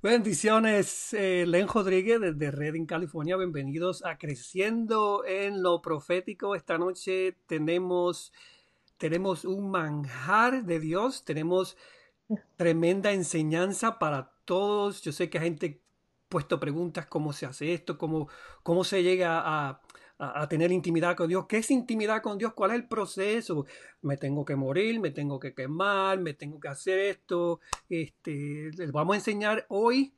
Bendiciones, 0.00 1.12
eh, 1.12 1.44
Len 1.44 1.66
Rodríguez 1.66 2.20
desde 2.20 2.52
Redding, 2.52 2.86
California. 2.86 3.36
Bienvenidos 3.36 4.04
a 4.04 4.16
Creciendo 4.16 5.24
en 5.26 5.60
lo 5.60 5.82
Profético. 5.82 6.54
Esta 6.54 6.78
noche 6.78 7.36
tenemos, 7.48 8.32
tenemos 8.96 9.44
un 9.44 9.72
manjar 9.72 10.64
de 10.64 10.78
Dios, 10.78 11.24
tenemos 11.24 11.76
tremenda 12.54 13.10
enseñanza 13.10 13.98
para 13.98 14.30
todos. 14.44 15.02
Yo 15.02 15.10
sé 15.10 15.28
que 15.28 15.38
hay 15.38 15.44
gente 15.46 15.80
puesto 16.28 16.60
preguntas 16.60 17.06
cómo 17.06 17.32
se 17.32 17.46
hace 17.46 17.74
esto, 17.74 17.98
cómo, 17.98 18.28
cómo 18.62 18.84
se 18.84 19.02
llega 19.02 19.42
a, 19.44 19.82
a, 20.18 20.48
tener 20.48 20.72
intimidad 20.72 21.16
con 21.16 21.28
Dios. 21.28 21.46
¿Qué 21.46 21.58
es 21.58 21.70
intimidad 21.70 22.22
con 22.22 22.38
Dios? 22.38 22.52
¿Cuál 22.52 22.72
es 22.72 22.76
el 22.76 22.88
proceso? 22.88 23.66
Me 24.02 24.16
tengo 24.16 24.44
que 24.44 24.56
morir, 24.56 25.00
me 25.00 25.10
tengo 25.10 25.38
que 25.38 25.54
quemar, 25.54 26.18
me 26.18 26.34
tengo 26.34 26.58
que 26.58 26.68
hacer 26.68 26.98
esto. 26.98 27.60
Este, 27.88 28.70
les 28.76 28.90
vamos 28.92 29.14
a 29.14 29.18
enseñar 29.18 29.66
hoy 29.68 30.14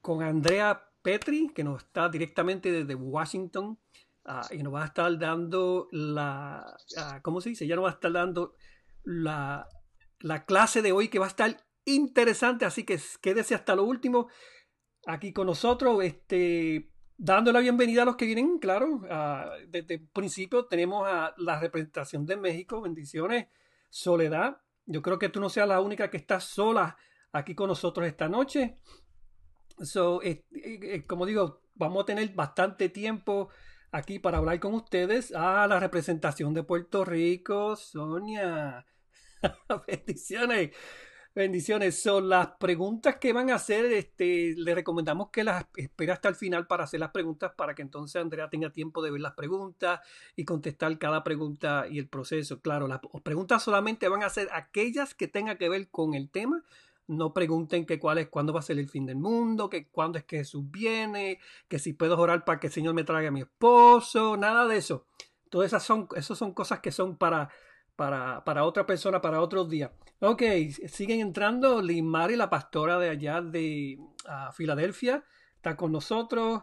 con 0.00 0.22
Andrea 0.22 0.88
Petri, 1.02 1.50
que 1.54 1.64
nos 1.64 1.82
está 1.82 2.08
directamente 2.08 2.72
desde 2.72 2.94
Washington. 2.94 3.78
Ah, 4.24 4.46
y 4.50 4.62
nos 4.62 4.74
va 4.74 4.82
a 4.82 4.86
estar 4.86 5.18
dando 5.18 5.88
la, 5.92 6.76
ah, 6.96 7.20
¿cómo 7.22 7.40
se 7.40 7.50
dice? 7.50 7.66
Ya 7.66 7.76
nos 7.76 7.84
va 7.84 7.90
a 7.90 7.94
estar 7.94 8.12
dando 8.12 8.54
la, 9.04 9.68
la 10.18 10.44
clase 10.44 10.82
de 10.82 10.92
hoy 10.92 11.08
que 11.08 11.20
va 11.20 11.26
a 11.26 11.28
estar 11.28 11.64
interesante, 11.84 12.64
así 12.64 12.82
que 12.84 12.98
quédese 13.20 13.54
hasta 13.54 13.76
lo 13.76 13.84
último 13.84 14.28
aquí 15.06 15.32
con 15.32 15.46
nosotros. 15.46 16.02
Este, 16.02 16.90
Dando 17.18 17.50
la 17.50 17.60
bienvenida 17.60 18.02
a 18.02 18.04
los 18.04 18.16
que 18.16 18.26
vienen, 18.26 18.58
claro, 18.58 19.00
desde 19.68 19.94
el 19.94 20.06
principio 20.08 20.66
tenemos 20.66 21.08
a 21.08 21.34
la 21.38 21.58
representación 21.58 22.26
de 22.26 22.36
México, 22.36 22.82
bendiciones, 22.82 23.46
Soledad. 23.88 24.58
Yo 24.84 25.00
creo 25.00 25.18
que 25.18 25.30
tú 25.30 25.40
no 25.40 25.48
seas 25.48 25.66
la 25.66 25.80
única 25.80 26.10
que 26.10 26.18
está 26.18 26.40
sola 26.40 26.98
aquí 27.32 27.54
con 27.54 27.68
nosotros 27.68 28.06
esta 28.06 28.28
noche. 28.28 28.76
So, 29.80 30.22
eh, 30.22 30.44
eh, 30.52 31.04
como 31.06 31.24
digo, 31.24 31.62
vamos 31.74 32.02
a 32.02 32.06
tener 32.06 32.28
bastante 32.34 32.90
tiempo 32.90 33.48
aquí 33.92 34.18
para 34.18 34.38
hablar 34.38 34.60
con 34.60 34.74
ustedes. 34.74 35.32
Ah, 35.34 35.66
la 35.66 35.80
representación 35.80 36.52
de 36.52 36.64
Puerto 36.64 37.04
Rico, 37.04 37.76
Sonia. 37.76 38.84
bendiciones. 39.86 40.70
Bendiciones. 41.36 42.02
Son 42.02 42.30
las 42.30 42.52
preguntas 42.52 43.16
que 43.16 43.34
van 43.34 43.50
a 43.50 43.56
hacer. 43.56 43.84
Este, 43.92 44.54
le 44.56 44.74
recomendamos 44.74 45.28
que 45.28 45.44
las 45.44 45.66
espere 45.76 46.10
hasta 46.10 46.30
el 46.30 46.34
final 46.34 46.66
para 46.66 46.84
hacer 46.84 46.98
las 46.98 47.10
preguntas 47.10 47.52
para 47.54 47.74
que 47.74 47.82
entonces 47.82 48.22
Andrea 48.22 48.48
tenga 48.48 48.70
tiempo 48.70 49.02
de 49.02 49.10
ver 49.10 49.20
las 49.20 49.34
preguntas 49.34 50.00
y 50.34 50.46
contestar 50.46 50.96
cada 50.98 51.22
pregunta 51.22 51.88
y 51.90 51.98
el 51.98 52.08
proceso. 52.08 52.62
Claro, 52.62 52.88
las 52.88 53.00
preguntas 53.22 53.62
solamente 53.62 54.08
van 54.08 54.22
a 54.22 54.30
ser 54.30 54.48
aquellas 54.50 55.14
que 55.14 55.28
tengan 55.28 55.58
que 55.58 55.68
ver 55.68 55.90
con 55.90 56.14
el 56.14 56.30
tema. 56.30 56.64
No 57.06 57.34
pregunten 57.34 57.84
que 57.84 57.98
cuál 57.98 58.16
es, 58.16 58.28
cuándo 58.28 58.54
va 58.54 58.60
a 58.60 58.62
ser 58.62 58.78
el 58.78 58.88
fin 58.88 59.04
del 59.04 59.16
mundo, 59.16 59.68
que 59.68 59.88
cuándo 59.88 60.16
es 60.16 60.24
que 60.24 60.38
Jesús 60.38 60.64
viene, 60.70 61.38
que 61.68 61.78
si 61.78 61.92
puedo 61.92 62.18
orar 62.18 62.46
para 62.46 62.60
que 62.60 62.68
el 62.68 62.72
Señor 62.72 62.94
me 62.94 63.04
traiga 63.04 63.28
a 63.28 63.32
mi 63.32 63.42
esposo, 63.42 64.38
nada 64.38 64.66
de 64.66 64.78
eso. 64.78 65.04
Todas 65.50 65.66
esas 65.66 65.82
son, 65.82 66.08
esas 66.16 66.38
son 66.38 66.54
cosas 66.54 66.80
que 66.80 66.90
son 66.90 67.18
para 67.18 67.50
para, 67.96 68.44
para 68.44 68.64
otra 68.64 68.86
persona, 68.86 69.20
para 69.20 69.40
otro 69.40 69.64
día. 69.64 69.92
Ok, 70.20 70.42
siguen 70.88 71.20
entrando. 71.20 71.82
Limari, 71.82 72.36
la 72.36 72.48
pastora 72.48 72.98
de 72.98 73.10
allá 73.10 73.40
de 73.40 73.98
uh, 73.98 74.52
Filadelfia, 74.52 75.24
está 75.56 75.76
con 75.76 75.92
nosotros. 75.92 76.62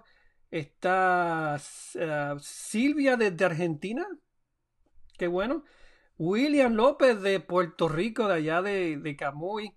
Está 0.50 1.58
uh, 1.58 2.40
Silvia 2.40 3.18
desde 3.18 3.44
Argentina. 3.44 4.08
Qué 5.18 5.28
bueno. 5.28 5.64
William 6.18 6.74
López 6.74 7.22
de 7.22 7.40
Puerto 7.40 7.90
Rico, 7.90 8.28
de 8.28 8.36
allá 8.36 8.62
de, 8.62 8.98
de 8.98 9.16
Camuy. 9.16 9.76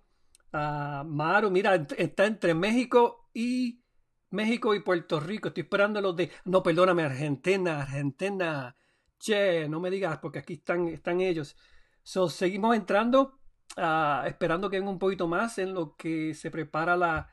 Uh, 0.53 1.03
Maru, 1.03 1.51
mira, 1.51 1.75
está 1.97 2.25
entre 2.25 2.53
México 2.53 3.29
y 3.33 3.81
México 4.29 4.75
y 4.75 4.81
Puerto 4.81 5.19
Rico. 5.19 5.47
Estoy 5.49 5.63
esperando 5.63 5.99
los 6.01 6.15
de. 6.15 6.31
No, 6.45 6.61
perdóname, 6.61 7.03
Argentina, 7.03 7.81
Argentina. 7.81 8.75
Che, 9.19 9.67
no 9.67 9.79
me 9.79 9.89
digas, 9.89 10.19
porque 10.19 10.39
aquí 10.39 10.53
están, 10.53 10.87
están 10.87 11.21
ellos. 11.21 11.55
So, 12.03 12.29
seguimos 12.29 12.75
entrando, 12.75 13.39
uh, 13.77 14.25
esperando 14.27 14.69
que 14.69 14.77
venga 14.77 14.91
un 14.91 14.99
poquito 14.99 15.27
más 15.27 15.57
en 15.57 15.73
lo 15.73 15.95
que 15.95 16.33
se 16.33 16.51
prepara 16.51 16.95
la, 16.95 17.29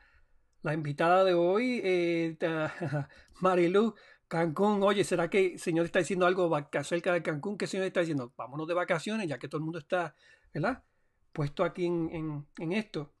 la 0.63 0.73
invitada 0.73 1.23
de 1.23 1.33
hoy, 1.33 1.81
eh, 1.83 2.37
Marilu. 3.39 3.95
Cancún, 4.27 4.81
oye, 4.81 5.03
¿será 5.03 5.29
que 5.29 5.53
el 5.53 5.59
Señor 5.59 5.85
está 5.85 5.99
diciendo 5.99 6.25
algo 6.25 6.53
acerca 6.73 7.13
de 7.13 7.21
Cancún? 7.21 7.57
¿Qué 7.57 7.67
Señor 7.67 7.85
está 7.85 7.99
diciendo? 7.99 8.33
Vámonos 8.35 8.67
de 8.67 8.73
vacaciones, 8.73 9.29
ya 9.29 9.37
que 9.37 9.47
todo 9.47 9.59
el 9.59 9.63
mundo 9.63 9.77
está, 9.79 10.15
¿verdad? 10.53 10.83
Puesto 11.31 11.63
aquí 11.63 11.85
en, 11.85 12.45
en, 12.57 12.71
esto. 12.73 13.13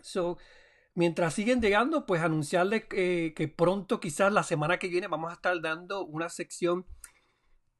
So, 0.00 0.36
mientras 0.94 1.32
siguen 1.32 1.62
llegando, 1.62 2.06
pues 2.06 2.22
anunciarles 2.22 2.86
que, 2.86 3.34
que 3.36 3.46
pronto, 3.46 4.00
quizás 4.00 4.32
la 4.32 4.42
semana 4.42 4.78
que 4.78 4.88
viene, 4.88 5.06
vamos 5.06 5.30
a 5.30 5.34
estar 5.34 5.60
dando 5.60 6.04
una 6.04 6.28
sección 6.28 6.84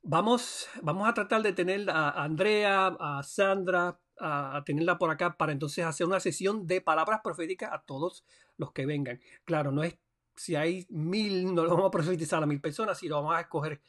Vamos, 0.08 0.68
vamos 0.82 1.08
a 1.08 1.14
tratar 1.14 1.42
de 1.42 1.52
tener 1.52 1.90
a 1.90 2.10
Andrea, 2.10 2.94
a 3.00 3.24
Sandra, 3.24 3.98
a, 4.20 4.62
tenerla 4.64 4.98
por 4.98 5.10
acá 5.10 5.36
para 5.36 5.50
entonces 5.50 5.84
hacer 5.84 6.06
una 6.06 6.20
sesión 6.20 6.64
de 6.68 6.80
palabras 6.80 7.22
proféticas 7.24 7.72
a 7.72 7.82
todos 7.82 8.24
los 8.56 8.70
que 8.70 8.86
vengan. 8.86 9.20
Claro, 9.44 9.72
no 9.72 9.82
es 9.82 9.98
si 10.36 10.54
hay 10.54 10.86
mil, 10.90 11.52
no 11.52 11.64
lo 11.64 11.70
vamos 11.70 11.88
a 11.88 11.90
profetizar 11.90 12.40
a 12.40 12.46
mil 12.46 12.60
personas, 12.60 12.98
sino 12.98 13.16
vamos 13.16 13.34
a 13.34 13.40
escoger 13.40 13.80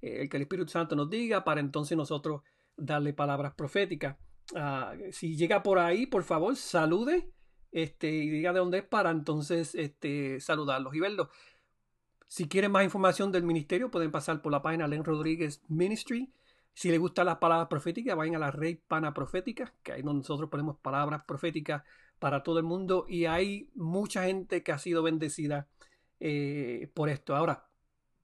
eh, 0.00 0.22
el 0.22 0.30
que 0.30 0.38
el 0.38 0.44
Espíritu 0.44 0.70
Santo 0.70 0.96
nos 0.96 1.10
diga 1.10 1.44
para 1.44 1.60
entonces 1.60 1.94
nosotros 1.94 2.40
darle 2.74 3.12
palabras 3.12 3.52
proféticas. 3.54 4.16
Ah, 4.54 4.94
si 5.10 5.36
llega 5.36 5.62
por 5.62 5.78
ahí, 5.78 6.06
por 6.06 6.22
favor, 6.22 6.56
salude 6.56 7.30
este, 7.70 8.08
y 8.08 8.30
diga 8.30 8.54
de 8.54 8.60
dónde 8.60 8.78
es 8.78 8.84
para 8.84 9.10
entonces 9.10 9.74
este, 9.74 10.40
saludarlos 10.40 10.94
y 10.94 11.00
verlos. 11.00 11.28
Si 12.28 12.48
quieren 12.48 12.72
más 12.72 12.84
información 12.84 13.30
del 13.32 13.44
ministerio, 13.44 13.90
pueden 13.90 14.10
pasar 14.10 14.42
por 14.42 14.52
la 14.52 14.62
página 14.62 14.88
Len 14.88 15.04
Rodríguez 15.04 15.62
Ministry. 15.68 16.32
Si 16.74 16.90
les 16.90 16.98
gustan 16.98 17.26
las 17.26 17.38
palabras 17.38 17.68
proféticas, 17.68 18.16
vayan 18.16 18.36
a 18.36 18.38
la 18.38 18.50
Red 18.50 18.78
Pana 18.86 19.14
Profética, 19.14 19.72
que 19.82 19.92
ahí 19.92 20.02
nosotros 20.02 20.50
ponemos 20.50 20.76
palabras 20.78 21.24
proféticas 21.24 21.82
para 22.18 22.42
todo 22.42 22.58
el 22.58 22.64
mundo. 22.64 23.06
Y 23.08 23.26
hay 23.26 23.70
mucha 23.74 24.24
gente 24.24 24.62
que 24.62 24.72
ha 24.72 24.78
sido 24.78 25.02
bendecida 25.02 25.68
eh, 26.20 26.90
por 26.94 27.08
esto. 27.08 27.34
Ahora, 27.36 27.68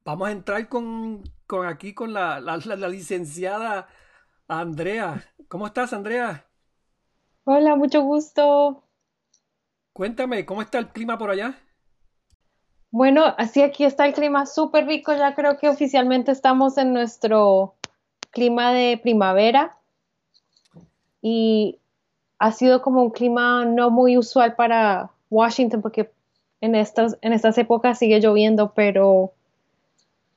vamos 0.04 0.28
a 0.28 0.32
entrar 0.32 0.68
con, 0.68 1.22
con 1.46 1.66
aquí 1.66 1.94
con 1.94 2.12
la, 2.12 2.40
la, 2.40 2.56
la, 2.58 2.88
licenciada 2.88 3.88
Andrea. 4.48 5.24
¿Cómo 5.48 5.66
estás, 5.66 5.92
Andrea? 5.92 6.46
Hola, 7.44 7.76
mucho 7.76 8.02
gusto. 8.02 8.84
Cuéntame, 9.92 10.44
¿cómo 10.44 10.62
está 10.62 10.78
el 10.78 10.88
clima 10.88 11.18
por 11.18 11.30
allá? 11.30 11.58
Bueno, 12.92 13.24
así 13.38 13.62
aquí 13.62 13.84
está 13.84 14.04
el 14.04 14.12
clima 14.12 14.44
súper 14.44 14.86
rico. 14.86 15.14
Ya 15.14 15.34
creo 15.34 15.56
que 15.56 15.70
oficialmente 15.70 16.30
estamos 16.30 16.76
en 16.76 16.92
nuestro 16.92 17.74
clima 18.30 18.72
de 18.72 19.00
primavera 19.02 19.78
y 21.22 21.78
ha 22.38 22.52
sido 22.52 22.82
como 22.82 23.02
un 23.02 23.10
clima 23.10 23.64
no 23.64 23.90
muy 23.90 24.18
usual 24.18 24.54
para 24.56 25.10
Washington 25.30 25.80
porque 25.80 26.10
en 26.60 26.74
estas, 26.74 27.16
en 27.22 27.32
estas 27.32 27.56
épocas 27.56 27.98
sigue 27.98 28.20
lloviendo, 28.20 28.72
pero 28.74 29.32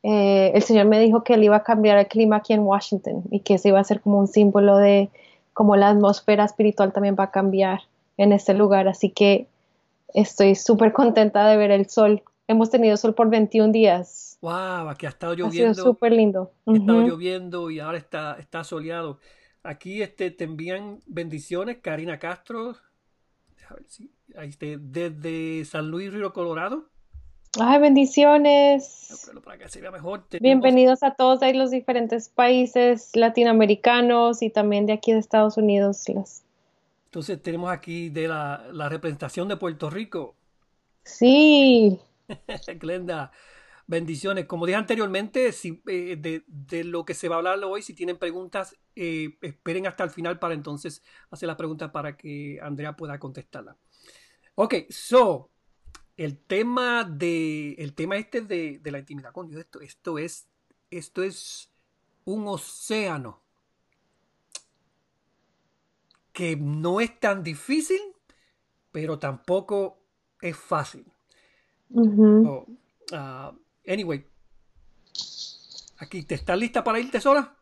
eh, 0.03 0.53
el 0.56 0.63
Señor 0.63 0.85
me 0.85 1.00
dijo 1.01 1.25
que 1.25 1.33
él 1.33 1.44
iba 1.44 1.57
a 1.57 1.63
cambiar 1.63 1.97
el 1.97 2.07
clima 2.07 2.38
aquí 2.38 2.53
en 2.53 2.62
Washington 2.62 3.24
y 3.31 3.41
que 3.41 3.57
se 3.57 3.68
iba 3.68 3.79
a 3.79 3.81
hacer 3.81 4.00
como 4.00 4.18
un 4.18 4.27
símbolo 4.27 4.77
de 4.77 5.09
cómo 5.51 5.75
la 5.75 5.89
atmósfera 5.89 6.45
espiritual 6.45 6.94
también 6.94 7.18
va 7.19 7.25
a 7.25 7.31
cambiar 7.31 7.81
en 8.15 8.31
este 8.31 8.53
lugar. 8.53 8.88
Así 8.88 9.09
que 9.09 9.47
estoy 10.13 10.56
súper 10.56 10.94
contenta 10.94 11.45
de 11.50 11.57
ver 11.57 11.71
el 11.71 11.89
sol 11.89 12.24
hemos 12.47 12.69
tenido 12.69 12.97
sol 12.97 13.15
por 13.15 13.30
21 13.30 13.71
días. 13.71 14.38
Wow, 14.42 14.89
aquí 14.89 15.06
ha 15.06 15.09
estado 15.09 15.33
lloviendo. 15.33 15.71
Ha 15.71 15.74
sido 15.74 15.86
súper 15.86 16.12
lindo. 16.12 16.51
Ha 16.65 16.74
estado 16.74 17.01
lloviendo 17.01 17.71
y 17.71 17.80
ahora 17.80 17.97
está, 17.97 18.38
está 18.39 18.63
soleado. 18.63 19.19
Aquí 19.63 20.01
este, 20.01 20.31
te 20.31 20.44
envían 20.44 21.00
bendiciones, 21.07 21.77
Karina 21.81 22.19
Castro, 22.19 22.75
a 23.68 23.74
ver 23.74 23.86
si, 23.88 24.12
ahí 24.38 24.50
este, 24.50 24.77
desde 24.77 25.65
San 25.65 25.89
Luis 25.89 26.13
Río 26.13 26.33
Colorado. 26.33 26.86
Ay, 27.59 27.80
bendiciones. 27.80 29.31
Para 29.44 29.57
que 29.57 29.69
se 29.69 29.80
vea 29.80 29.89
mejor, 29.89 30.25
Bienvenidos 30.41 31.03
a 31.03 31.15
todos 31.15 31.41
ahí 31.41 31.53
los 31.53 31.71
diferentes 31.71 32.27
países 32.27 33.12
latinoamericanos 33.15 34.41
y 34.41 34.50
también 34.50 34.86
de 34.86 34.94
aquí 34.94 35.13
de 35.13 35.19
Estados 35.19 35.57
Unidos. 35.57 36.03
Las 36.09 36.44
Entonces 37.06 37.41
tenemos 37.41 37.71
aquí 37.71 38.09
de 38.09 38.27
la, 38.27 38.65
la 38.74 38.89
representación 38.89 39.48
de 39.48 39.56
Puerto 39.56 39.89
Rico. 39.89 40.36
Sí. 41.06 42.00
Glenda, 42.80 43.31
bendiciones. 43.88 44.45
Como 44.45 44.66
dije 44.66 44.77
anteriormente, 44.77 45.51
si, 45.51 45.81
eh, 45.88 46.18
de, 46.18 46.83
lo 46.83 47.06
que 47.06 47.13
se 47.13 47.30
va 47.30 47.36
a 47.36 47.38
hablar 47.39 47.63
hoy, 47.63 47.81
si 47.81 47.94
tienen 47.94 48.18
preguntas, 48.18 48.75
eh, 48.95 49.38
esperen 49.42 49.88
hasta 49.88 50.04
el 50.04 50.10
final 50.10 50.39
para 50.39 50.54
entonces 50.54 51.04
hacer 51.31 51.48
las 51.48 51.57
preguntas 51.57 51.92
para 51.92 52.18
que 52.18 52.60
Andrea 52.62 52.95
pueda 52.95 53.19
contestarla. 53.19 53.77
Ok, 54.56 54.75
so, 54.89 55.51
el 56.18 56.38
tema 56.38 57.04
de, 57.04 57.74
el 57.74 57.94
tema 57.94 58.18
este 58.18 58.42
de, 58.42 58.80
de 58.80 58.92
la 58.92 59.00
intimidad 59.00 59.33
con 59.33 59.48
Dios, 59.48 59.62
esto, 59.62 59.81
esto 59.81 60.18
es, 60.18 60.48
esto 60.89 61.24
es 61.24 61.72
un 62.24 62.48
océano 62.48 63.42
que 66.31 66.57
no 66.57 67.00
es 67.00 67.18
tan 67.19 67.44
difícil, 67.44 68.01
pero 68.92 69.19
tampoco 69.19 70.01
es 70.42 70.57
fácil. 70.57 71.06
So, 71.93 72.65
uh, 73.13 73.51
anyway, 73.87 74.25
aquí, 75.97 76.23
¿te 76.23 76.35
estás 76.35 76.57
lista 76.57 76.83
para 76.83 76.99
irte 76.99 77.21
sola? 77.21 77.55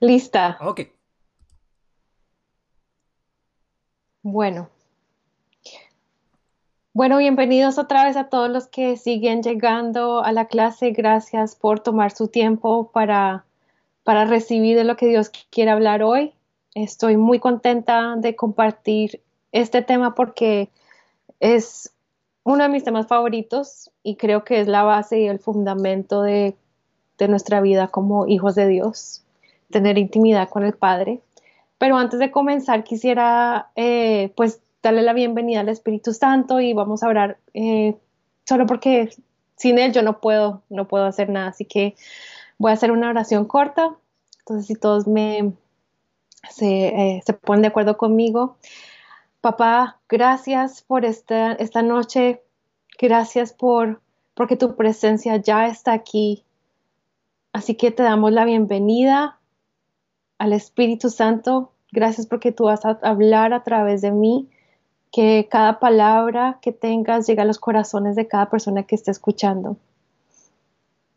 Lista. 0.00 0.58
Ok. 0.60 0.80
Bueno. 4.22 4.68
Bueno, 6.94 7.16
bienvenidos 7.18 7.78
otra 7.78 8.04
vez 8.04 8.16
a 8.16 8.28
todos 8.28 8.50
los 8.50 8.66
que 8.66 8.96
siguen 8.96 9.42
llegando 9.42 10.22
a 10.22 10.32
la 10.32 10.46
clase. 10.46 10.90
Gracias 10.90 11.56
por 11.56 11.80
tomar 11.80 12.10
su 12.10 12.28
tiempo 12.28 12.90
para, 12.92 13.46
para 14.04 14.26
recibir 14.26 14.76
de 14.76 14.84
lo 14.84 14.96
que 14.96 15.06
Dios 15.06 15.30
quiere 15.50 15.70
hablar 15.70 16.02
hoy. 16.02 16.34
Estoy 16.74 17.16
muy 17.16 17.38
contenta 17.38 18.16
de 18.16 18.36
compartir 18.36 19.22
este 19.52 19.80
tema 19.80 20.14
porque 20.14 20.70
es 21.40 21.92
uno 22.44 22.64
de 22.64 22.68
mis 22.68 22.84
temas 22.84 23.06
favoritos 23.06 23.90
y 24.02 24.16
creo 24.16 24.44
que 24.44 24.60
es 24.60 24.68
la 24.68 24.82
base 24.82 25.20
y 25.20 25.26
el 25.26 25.38
fundamento 25.38 26.22
de, 26.22 26.56
nuestra 27.28 27.60
vida 27.60 27.86
como 27.86 28.26
hijos 28.26 28.56
de 28.56 28.66
Dios, 28.66 29.22
tener 29.70 29.96
intimidad 29.96 30.48
con 30.48 30.64
el 30.64 30.72
Padre. 30.72 31.20
Pero 31.78 31.96
antes 31.96 32.18
de 32.18 32.32
comenzar, 32.32 32.82
quisiera 32.82 33.68
eh, 33.76 34.32
pues 34.34 34.60
darle 34.82 35.02
la 35.02 35.12
bienvenida 35.12 35.60
al 35.60 35.68
Espíritu 35.68 36.14
Santo 36.14 36.58
y 36.58 36.72
vamos 36.72 37.04
a 37.04 37.08
orar 37.08 37.38
eh, 37.54 37.94
solo 38.44 38.66
porque 38.66 39.10
sin 39.54 39.78
Él 39.78 39.92
yo 39.92 40.02
no 40.02 40.18
puedo, 40.18 40.62
no 40.68 40.88
puedo 40.88 41.04
hacer 41.04 41.28
nada. 41.28 41.50
Así 41.50 41.64
que 41.64 41.94
voy 42.58 42.72
a 42.72 42.74
hacer 42.74 42.90
una 42.90 43.10
oración 43.10 43.44
corta. 43.44 43.94
Entonces, 44.40 44.66
si 44.66 44.74
todos 44.74 45.06
me 45.06 45.52
se, 46.50 46.86
eh, 46.88 47.22
se 47.24 47.34
ponen 47.34 47.62
de 47.62 47.68
acuerdo 47.68 47.96
conmigo. 47.96 48.56
Papá, 49.42 50.00
gracias 50.08 50.82
por 50.82 51.04
esta, 51.04 51.54
esta 51.54 51.82
noche. 51.82 52.44
Gracias 52.96 53.52
por 53.52 54.00
porque 54.34 54.56
tu 54.56 54.76
presencia 54.76 55.36
ya 55.36 55.66
está 55.66 55.92
aquí. 55.92 56.44
Así 57.52 57.74
que 57.74 57.90
te 57.90 58.04
damos 58.04 58.30
la 58.30 58.44
bienvenida 58.44 59.40
al 60.38 60.52
Espíritu 60.52 61.10
Santo. 61.10 61.72
Gracias 61.90 62.28
porque 62.28 62.52
tú 62.52 62.66
vas 62.66 62.84
a 62.84 63.00
hablar 63.02 63.52
a 63.52 63.64
través 63.64 64.00
de 64.00 64.12
mí. 64.12 64.48
Que 65.10 65.48
cada 65.50 65.80
palabra 65.80 66.60
que 66.62 66.70
tengas 66.70 67.26
llegue 67.26 67.42
a 67.42 67.44
los 67.44 67.58
corazones 67.58 68.14
de 68.14 68.28
cada 68.28 68.48
persona 68.48 68.84
que 68.84 68.94
esté 68.94 69.10
escuchando. 69.10 69.76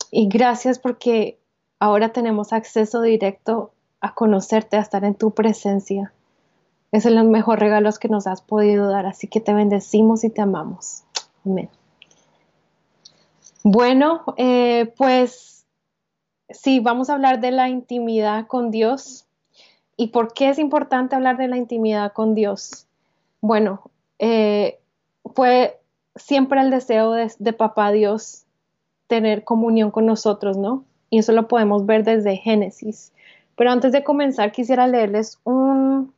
Y 0.10 0.30
gracias 0.30 0.80
porque 0.80 1.38
ahora 1.77 2.10
tenemos 2.10 2.54
acceso 2.54 3.04
directo 3.04 3.72
a 4.01 4.16
conocerte, 4.16 4.77
a 4.77 4.81
estar 4.81 5.06
en 5.06 5.13
tu 5.13 5.30
presencia. 5.30 6.12
Es 6.96 7.06
el 7.06 7.22
mejor 7.26 7.60
regalo 7.60 7.90
que 8.00 8.08
nos 8.08 8.26
has 8.26 8.42
podido 8.42 8.90
dar, 8.90 9.06
así 9.06 9.28
que 9.28 9.42
te 9.42 9.54
bendecimos 9.54 10.24
y 10.24 10.30
te 10.30 10.42
amamos. 10.42 11.04
Amén. 11.46 11.68
Bueno, 13.66 14.24
eh, 14.38 14.94
pues 14.96 15.66
sí, 16.50 16.80
vamos 16.80 17.10
a 17.10 17.16
hablar 17.16 17.42
de 17.42 17.52
la 17.52 17.68
intimidad 17.68 18.48
con 18.48 18.72
Dios. 18.72 19.26
¿Y 19.98 20.08
por 20.08 20.34
qué 20.34 20.48
es 20.48 20.58
importante 20.58 21.18
hablar 21.18 21.36
de 21.36 21.50
la 21.50 21.58
intimidad 21.58 22.14
con 22.14 22.34
Dios? 22.34 22.88
Bueno, 23.42 23.82
eh, 24.18 24.80
fue 25.34 25.78
siempre 26.16 26.62
el 26.62 26.70
deseo 26.70 27.12
de, 27.12 27.30
de 27.38 27.52
papá 27.52 27.92
Dios 27.92 28.46
tener 29.08 29.44
comunión 29.44 29.92
con 29.92 30.06
nosotros, 30.06 30.56
¿no? 30.56 30.86
Y 31.10 31.20
eso 31.20 31.34
lo 31.34 31.50
podemos 31.50 31.86
ver 31.86 32.06
desde 32.06 32.38
Génesis. 32.38 33.12
Pero 33.58 33.72
antes 33.72 33.92
de 33.92 34.06
comenzar, 34.06 34.54
quisiera 34.54 34.88
leerles 34.88 35.42
un, 35.44 36.15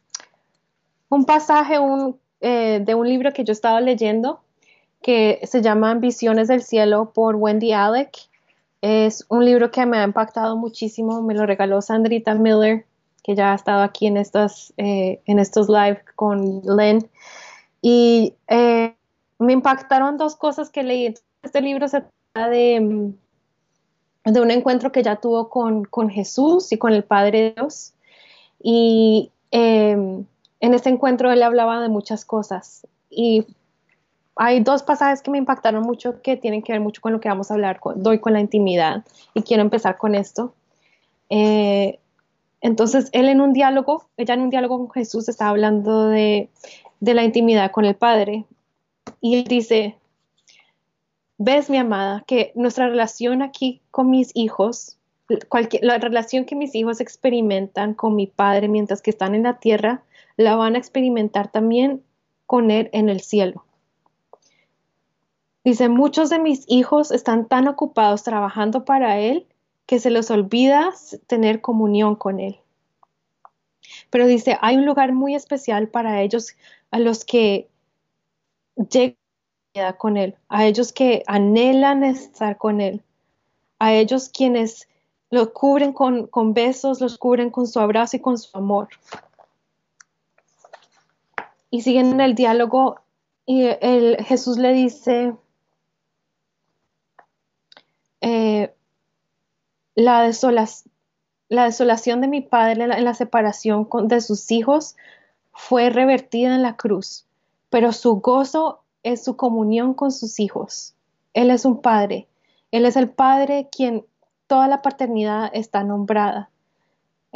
un 1.09 1.25
pasaje 1.25 1.75
eh, 2.41 2.81
de 2.83 2.95
un 2.95 3.07
libro 3.07 3.33
que 3.33 3.43
yo 3.43 3.51
estaba 3.51 3.81
leyendo 3.81 4.41
que 5.01 5.39
se 5.43 5.61
llama 5.61 5.93
Visiones 5.95 6.47
del 6.47 6.63
Cielo 6.63 7.11
por 7.13 7.35
Wendy 7.35 7.71
Alec. 7.71 8.17
Es 8.81 9.25
un 9.29 9.45
libro 9.45 9.71
que 9.71 9.85
me 9.85 9.97
ha 9.97 10.03
impactado 10.03 10.57
muchísimo. 10.57 11.21
Me 11.21 11.33
lo 11.33 11.45
regaló 11.45 11.81
Sandrita 11.81 12.33
Miller, 12.35 12.85
que 13.23 13.35
ya 13.35 13.51
ha 13.51 13.55
estado 13.55 13.83
aquí 13.83 14.07
en 14.07 14.17
estos, 14.17 14.73
eh, 14.77 15.21
en 15.25 15.39
estos 15.39 15.69
live 15.69 16.01
con 16.15 16.61
Len. 16.63 17.09
Y 17.81 18.33
eh, 18.47 18.95
me 19.39 19.53
impactaron 19.53 20.17
dos 20.17 20.35
cosas 20.35 20.69
que 20.69 20.83
leí. 20.83 21.13
Este 21.43 21.61
libro 21.61 21.87
se 21.87 22.03
trata 22.33 22.49
de 22.49 23.13
de 24.31 24.41
un 24.41 24.51
encuentro 24.51 24.91
que 24.91 25.03
ya 25.03 25.17
tuvo 25.17 25.49
con, 25.49 25.85
con 25.85 26.09
Jesús 26.09 26.71
y 26.71 26.77
con 26.77 26.93
el 26.93 27.03
Padre 27.03 27.53
Dios. 27.55 27.93
Y 28.61 29.31
eh, 29.51 30.23
en 30.59 30.73
ese 30.73 30.89
encuentro 30.89 31.31
él 31.31 31.43
hablaba 31.43 31.81
de 31.81 31.89
muchas 31.89 32.25
cosas. 32.25 32.87
Y 33.09 33.45
hay 34.35 34.61
dos 34.61 34.83
pasajes 34.83 35.21
que 35.21 35.31
me 35.31 35.37
impactaron 35.37 35.83
mucho 35.83 36.21
que 36.21 36.37
tienen 36.37 36.61
que 36.61 36.73
ver 36.73 36.81
mucho 36.81 37.01
con 37.01 37.13
lo 37.13 37.19
que 37.19 37.29
vamos 37.29 37.49
a 37.49 37.55
hablar 37.55 37.79
con, 37.79 38.01
doy 38.01 38.19
con 38.19 38.33
la 38.33 38.39
intimidad. 38.39 39.03
Y 39.33 39.41
quiero 39.41 39.61
empezar 39.61 39.97
con 39.97 40.15
esto. 40.15 40.53
Eh, 41.29 41.99
entonces, 42.61 43.09
él 43.11 43.29
en 43.29 43.41
un 43.41 43.53
diálogo, 43.53 44.05
ella 44.17 44.33
en 44.33 44.41
un 44.41 44.49
diálogo 44.49 44.77
con 44.77 44.91
Jesús 44.91 45.29
estaba 45.29 45.51
hablando 45.51 46.07
de, 46.09 46.49
de 46.99 47.13
la 47.13 47.23
intimidad 47.23 47.71
con 47.71 47.85
el 47.85 47.95
Padre. 47.95 48.45
Y 49.21 49.35
él 49.35 49.43
dice, 49.45 49.95
ves, 51.37 51.69
mi 51.69 51.77
amada, 51.77 52.23
que 52.27 52.51
nuestra 52.55 52.87
relación 52.87 53.41
aquí 53.41 53.81
con 53.91 54.09
mis 54.09 54.31
hijos, 54.35 54.97
cualquier, 55.49 55.83
la 55.83 55.97
relación 55.97 56.45
que 56.45 56.55
mis 56.55 56.73
hijos 56.75 56.99
experimentan 56.99 57.93
con 57.93 58.15
mi 58.15 58.27
padre 58.27 58.67
mientras 58.67 59.01
que 59.01 59.11
están 59.11 59.35
en 59.35 59.43
la 59.43 59.59
tierra, 59.59 60.03
la 60.37 60.55
van 60.55 60.75
a 60.75 60.77
experimentar 60.77 61.51
también 61.51 62.03
con 62.45 62.71
él 62.71 62.89
en 62.93 63.09
el 63.09 63.21
cielo. 63.21 63.65
Dice, 65.63 65.89
muchos 65.89 66.29
de 66.29 66.39
mis 66.39 66.63
hijos 66.69 67.11
están 67.11 67.47
tan 67.47 67.67
ocupados 67.67 68.23
trabajando 68.23 68.85
para 68.85 69.19
él 69.19 69.47
que 69.85 69.99
se 69.99 70.09
les 70.09 70.31
olvida 70.31 70.93
tener 71.27 71.59
comunión 71.59 72.15
con 72.15 72.39
él. 72.39 72.59
Pero 74.09 74.27
dice, 74.27 74.57
hay 74.61 74.77
un 74.77 74.85
lugar 74.85 75.13
muy 75.13 75.35
especial 75.35 75.89
para 75.89 76.21
ellos 76.21 76.55
a 76.91 76.99
los 76.99 77.25
que 77.25 77.69
llegan 78.75 79.93
con 79.97 80.17
Él, 80.17 80.35
a 80.49 80.65
ellos 80.65 80.93
que 80.93 81.23
anhelan 81.27 82.03
estar 82.03 82.57
con 82.57 82.81
Él, 82.81 83.01
a 83.79 83.93
ellos 83.93 84.29
quienes 84.29 84.87
lo 85.29 85.53
cubren 85.53 85.93
con, 85.93 86.27
con 86.27 86.53
besos, 86.53 87.01
los 87.01 87.17
cubren 87.17 87.49
con 87.49 87.67
su 87.67 87.79
abrazo 87.79 88.17
y 88.17 88.19
con 88.21 88.37
su 88.37 88.57
amor. 88.57 88.89
Y 91.69 91.81
siguen 91.81 92.11
en 92.11 92.21
el 92.21 92.35
diálogo 92.35 93.01
y 93.45 93.63
el, 93.81 94.17
Jesús 94.25 94.57
le 94.57 94.73
dice, 94.73 95.33
eh, 98.19 98.73
la, 99.95 100.23
desolación 101.49 102.21
de 102.21 102.27
mi 102.27 102.41
padre 102.41 102.83
en 102.83 103.03
la, 103.05 103.13
separación 103.13 103.87
de 104.03 104.19
sus 104.19 104.51
hijos 104.51 104.97
fue 105.53 105.89
revertida 105.89 106.53
en 106.55 106.61
la 106.61 106.75
cruz, 106.75 107.25
pero 107.69 107.93
su 107.93 108.17
gozo 108.17 108.81
es 109.03 109.23
su 109.23 109.37
comunión 109.37 109.93
con 109.93 110.11
sus 110.11 110.41
hijos. 110.41 110.93
Él 111.33 111.49
es 111.49 111.63
un 111.63 111.81
padre. 111.81 112.27
Él 112.71 112.85
es 112.85 112.97
el 112.97 113.09
padre 113.09 113.69
quien 113.71 114.05
toda 114.47 114.67
la 114.67 114.81
paternidad 114.81 115.49
está 115.53 115.83
nombrada. 115.83 116.49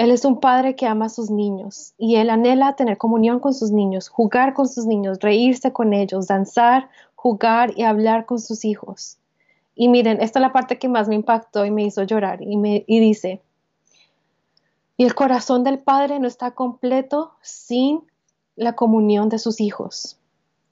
Él 0.02 0.10
es 0.10 0.26
un 0.26 0.40
padre 0.40 0.76
que 0.76 0.88
ama 0.88 1.06
a 1.06 1.10
sus 1.10 1.30
niños 1.30 1.94
y 1.96 2.16
él 2.16 2.32
anhela 2.32 2.76
tener 2.76 2.98
comunión 2.98 3.40
con 3.40 3.54
sus 3.54 3.70
niños, 3.70 4.10
jugar 4.10 4.56
con 4.56 4.68
sus 4.68 4.88
niños, 4.88 5.20
reírse 5.22 5.74
con 5.74 5.94
ellos, 5.94 6.26
danzar, 6.26 6.90
jugar 7.14 7.74
y 7.78 7.84
hablar 7.84 8.26
con 8.26 8.40
sus 8.40 8.66
hijos. 8.66 9.20
Y 9.76 9.90
miren, 9.90 10.20
esta 10.20 10.40
es 10.40 10.42
la 10.42 10.54
parte 10.54 10.80
que 10.80 10.90
más 10.90 11.08
me 11.08 11.14
impactó 11.14 11.66
y 11.66 11.70
me 11.70 11.84
hizo 11.84 12.02
llorar. 12.02 12.42
Y, 12.42 12.58
me, 12.58 12.84
y 12.88 13.00
dice, 13.00 13.44
y 14.98 15.04
el 15.04 15.14
corazón 15.14 15.64
del 15.64 15.78
padre 15.78 16.20
no 16.20 16.28
está 16.28 16.50
completo 16.50 17.34
sin 17.44 18.02
la 18.56 18.74
comunión 18.74 19.30
de 19.30 19.38
sus 19.38 19.62
hijos. 19.62 20.18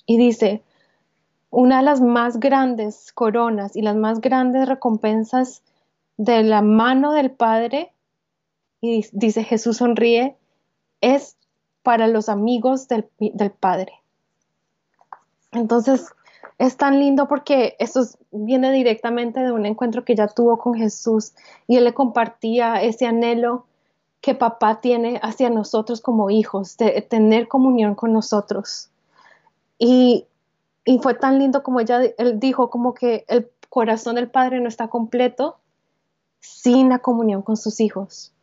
Y 0.07 0.17
dice, 0.17 0.63
una 1.51 1.77
de 1.77 1.83
las 1.83 2.01
más 2.01 2.39
grandes 2.39 3.13
coronas 3.13 3.75
y 3.75 3.83
las 3.83 3.95
más 3.95 4.21
grandes 4.21 4.67
recompensas 4.67 5.61
de 6.17 6.41
la 6.41 6.63
mano 6.63 7.11
del 7.11 7.29
Padre, 7.29 7.93
y 8.81 9.05
dice 9.11 9.43
Jesús 9.43 9.77
sonríe, 9.77 10.35
es 11.01 11.37
para 11.83 12.07
los 12.07 12.29
amigos 12.29 12.87
del, 12.87 13.09
del 13.19 13.51
Padre. 13.51 13.93
Entonces, 15.51 16.07
es 16.57 16.75
tan 16.77 16.99
lindo 16.99 17.27
porque 17.27 17.75
esto 17.79 18.01
viene 18.31 18.71
directamente 18.71 19.39
de 19.39 19.51
un 19.51 19.65
encuentro 19.65 20.03
que 20.03 20.15
ya 20.15 20.27
tuvo 20.27 20.57
con 20.57 20.75
Jesús 20.75 21.33
y 21.67 21.77
él 21.77 21.85
le 21.85 21.93
compartía 21.93 22.81
ese 22.81 23.07
anhelo 23.07 23.65
que 24.21 24.35
papá 24.35 24.81
tiene 24.81 25.19
hacia 25.23 25.49
nosotros 25.49 26.01
como 26.01 26.29
hijos, 26.29 26.77
de 26.77 27.01
tener 27.01 27.47
comunión 27.47 27.95
con 27.95 28.11
nosotros. 28.11 28.89
Y, 29.77 30.25
fue 31.01 31.13
tan 31.13 31.37
lindo 31.37 31.61
como 31.61 31.79
ella, 31.79 32.01
él 32.17 32.39
dijo, 32.39 32.69
como 32.69 32.93
que 32.93 33.23
el 33.27 33.49
corazón 33.69 34.15
del 34.15 34.29
padre 34.29 34.59
no 34.59 34.67
está 34.67 34.87
completo 34.87 35.59
sin 36.39 36.89
la 36.89 36.99
comunión 36.99 37.43
con 37.43 37.57
sus 37.57 37.79
hijos. 37.79 38.33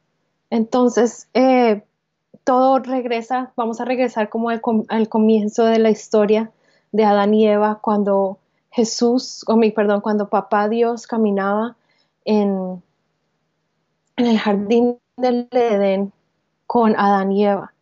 Entonces, 0.50 1.28
eh, 1.34 1.82
todo 2.44 2.78
regresa, 2.78 3.52
vamos 3.56 3.80
a 3.80 3.84
regresar 3.84 4.28
como 4.28 4.50
al, 4.50 5.08
comienzo 5.08 5.64
de 5.64 5.78
la 5.78 5.90
historia 5.90 6.52
de 6.92 7.04
Adán 7.04 7.34
y 7.34 7.46
Eva 7.46 7.80
cuando 7.82 8.38
Jesús, 8.70 9.44
o 9.48 9.56
mi 9.56 9.70
perdón, 9.70 10.00
cuando 10.00 10.28
papá 10.28 10.68
Dios 10.68 11.06
caminaba 11.06 11.76
en, 12.24 12.82
en 14.16 14.26
el 14.26 14.38
jardín 14.38 14.98
del 15.16 15.48
Edén 15.50 16.12
con 16.66 16.94
Adán 16.96 17.32
y 17.32 17.46
Eva. 17.46 17.72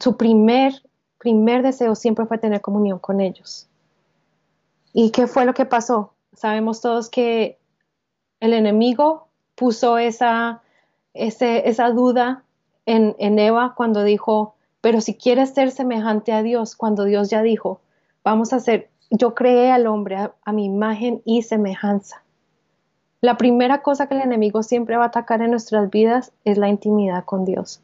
Su 0.00 0.16
primer, 0.16 0.82
primer 1.18 1.62
deseo 1.62 1.94
siempre 1.94 2.26
fue 2.26 2.38
tener 2.38 2.60
comunión 2.60 2.98
con 2.98 3.20
ellos. 3.20 3.68
¿Y 4.92 5.10
qué 5.10 5.26
fue 5.26 5.44
lo 5.44 5.54
que 5.54 5.64
pasó? 5.64 6.12
Sabemos 6.34 6.80
todos 6.80 7.10
que 7.10 7.58
el 8.40 8.52
enemigo 8.52 9.28
puso 9.54 9.98
esa, 9.98 10.62
esa 11.18 11.90
duda 11.90 12.44
en, 12.86 13.38
Eva 13.38 13.74
cuando 13.76 14.02
dijo, 14.04 14.54
pero 14.80 15.00
si 15.00 15.14
quieres 15.14 15.50
ser 15.50 15.70
semejante 15.70 16.32
a 16.32 16.42
Dios, 16.42 16.76
cuando 16.76 17.04
Dios 17.04 17.28
ya 17.28 17.42
dijo, 17.42 17.80
Vamos 18.24 18.52
a 18.52 18.56
hacer, 18.56 18.90
yo 19.10 19.34
creé 19.34 19.70
al 19.70 19.86
hombre 19.86 20.16
a, 20.16 20.52
mi 20.52 20.66
imagen 20.66 21.22
y 21.24 21.40
semejanza. 21.40 22.22
La 23.22 23.38
primera 23.38 23.80
cosa 23.80 24.06
que 24.06 24.14
el 24.16 24.20
enemigo 24.20 24.62
siempre 24.62 24.98
va 24.98 25.04
a 25.04 25.06
atacar 25.08 25.40
en 25.40 25.50
nuestras 25.50 25.88
vidas 25.88 26.32
es 26.44 26.58
la 26.58 26.68
intimidad 26.68 27.24
con 27.24 27.46
Dios, 27.46 27.80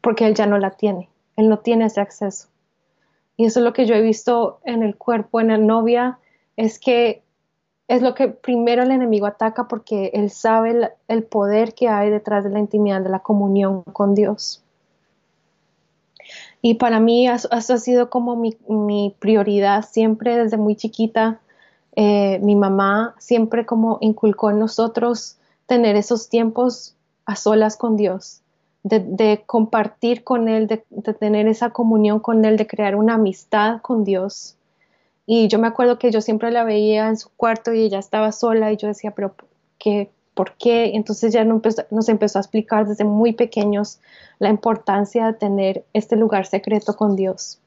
porque 0.00 0.26
él 0.26 0.34
ya 0.34 0.46
no 0.46 0.58
la 0.58 0.70
tiene, 0.70 1.08
él 1.34 1.48
no 1.48 1.58
tiene 1.58 1.86
ese 1.86 2.00
acceso. 2.00 2.46
Y 3.36 3.46
eso 3.46 3.58
es 3.58 3.64
lo 3.64 3.72
que 3.72 3.84
yo 3.84 3.96
he 3.96 4.00
visto 4.00 4.60
en 4.64 4.84
el 4.84 4.96
cuerpo, 4.96 5.40
en 5.40 5.48
la 5.48 5.58
novia, 5.58 6.20
es 6.56 6.78
que 6.78 7.24
es 7.90 8.02
lo 8.02 8.14
que 8.14 8.28
primero 8.28 8.84
el 8.84 8.92
enemigo 8.92 9.26
ataca 9.26 9.66
porque 9.66 10.12
él 10.14 10.30
sabe 10.30 10.92
el, 11.08 11.24
poder 11.24 11.74
que 11.74 11.88
hay 11.88 12.08
detrás 12.08 12.44
de 12.44 12.50
la 12.50 12.60
intimidad, 12.60 13.00
de 13.00 13.08
la 13.08 13.18
comunión 13.18 13.82
con 13.82 14.14
Dios. 14.14 14.62
Y 16.62 16.74
para 16.74 17.00
mí 17.00 17.28
eso, 17.28 17.48
ha 17.50 17.60
sido 17.60 18.08
como 18.08 18.36
mi, 18.36 19.16
prioridad 19.18 19.84
siempre 19.84 20.36
desde 20.36 20.56
muy 20.56 20.76
chiquita. 20.76 21.40
Eh, 21.96 22.38
mi 22.44 22.54
mamá 22.54 23.16
siempre 23.18 23.66
como 23.66 23.98
inculcó 24.00 24.50
en 24.50 24.60
nosotros 24.60 25.36
tener 25.66 25.96
esos 25.96 26.28
tiempos 26.28 26.94
a 27.24 27.34
solas 27.34 27.76
con 27.76 27.96
Dios, 27.96 28.40
de, 28.84 29.42
compartir 29.46 30.22
con 30.22 30.46
Él, 30.46 30.68
de, 30.68 30.76
tener 31.14 31.48
esa 31.48 31.70
comunión 31.70 32.20
con 32.20 32.44
Él, 32.44 32.56
de 32.56 32.68
crear 32.68 32.94
una 32.94 33.14
amistad 33.14 33.80
con 33.82 34.04
Dios. 34.04 34.54
Y 35.32 35.46
yo 35.46 35.60
me 35.60 35.68
acuerdo 35.68 35.96
que 35.96 36.10
yo 36.10 36.20
siempre 36.20 36.50
la 36.50 36.64
veía 36.64 37.06
en 37.06 37.16
su 37.16 37.30
cuarto 37.30 37.72
y 37.72 37.82
ella 37.82 38.00
estaba 38.00 38.32
sola 38.32 38.72
y 38.72 38.76
yo 38.76 38.88
decía, 38.88 39.12
pero 39.12 39.36
¿qué, 39.78 40.10
por 40.34 40.54
qué. 40.54 40.96
Entonces 40.96 41.32
ya 41.32 41.44
nos 41.44 42.08
empezó 42.08 42.38
a 42.38 42.40
explicar 42.40 42.88
desde 42.88 43.04
muy 43.04 43.32
pequeños 43.32 44.00
la 44.40 44.48
importancia 44.48 45.26
de 45.26 45.34
tener 45.34 45.84
este 45.92 46.16
lugar 46.16 46.46
secreto 46.46 46.96
con 46.96 47.14
Dios. 47.14 47.60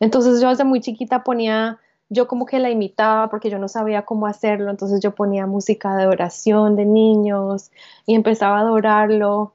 Entonces 0.00 0.40
yo 0.40 0.48
desde 0.48 0.64
muy 0.64 0.80
chiquita 0.80 1.24
ponía, 1.24 1.78
yo 2.08 2.26
como 2.26 2.46
que 2.46 2.58
la 2.58 2.70
imitaba 2.70 3.28
porque 3.28 3.50
yo 3.50 3.58
no 3.58 3.68
sabía 3.68 4.06
cómo 4.06 4.26
hacerlo, 4.26 4.70
entonces 4.70 5.00
yo 5.02 5.14
ponía 5.14 5.46
música 5.46 5.94
de 5.94 6.06
oración 6.06 6.74
de 6.74 6.86
niños 6.86 7.70
y 8.06 8.14
empezaba 8.14 8.56
a 8.56 8.62
adorarlo 8.62 9.52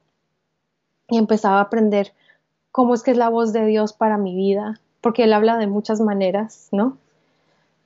y 1.08 1.18
empezaba 1.18 1.58
a 1.58 1.62
aprender 1.62 2.12
cómo 2.70 2.94
es 2.94 3.02
que 3.02 3.10
es 3.10 3.16
la 3.16 3.28
voz 3.28 3.52
de 3.52 3.66
Dios 3.66 3.92
para 3.92 4.18
mi 4.18 4.36
vida, 4.36 4.80
porque 5.02 5.24
Él 5.24 5.34
habla 5.34 5.58
de 5.58 5.66
muchas 5.66 6.00
maneras, 6.00 6.68
¿no? 6.72 6.96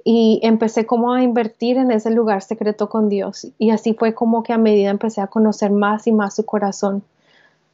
y 0.08 0.38
empecé 0.44 0.86
como 0.86 1.12
a 1.12 1.24
invertir 1.24 1.78
en 1.78 1.90
ese 1.90 2.12
lugar 2.12 2.40
secreto 2.40 2.88
con 2.88 3.08
Dios 3.08 3.48
y 3.58 3.70
así 3.70 3.92
fue 3.92 4.14
como 4.14 4.44
que 4.44 4.52
a 4.52 4.56
medida 4.56 4.88
empecé 4.88 5.20
a 5.20 5.26
conocer 5.26 5.72
más 5.72 6.06
y 6.06 6.12
más 6.12 6.36
su 6.36 6.46
corazón. 6.46 7.02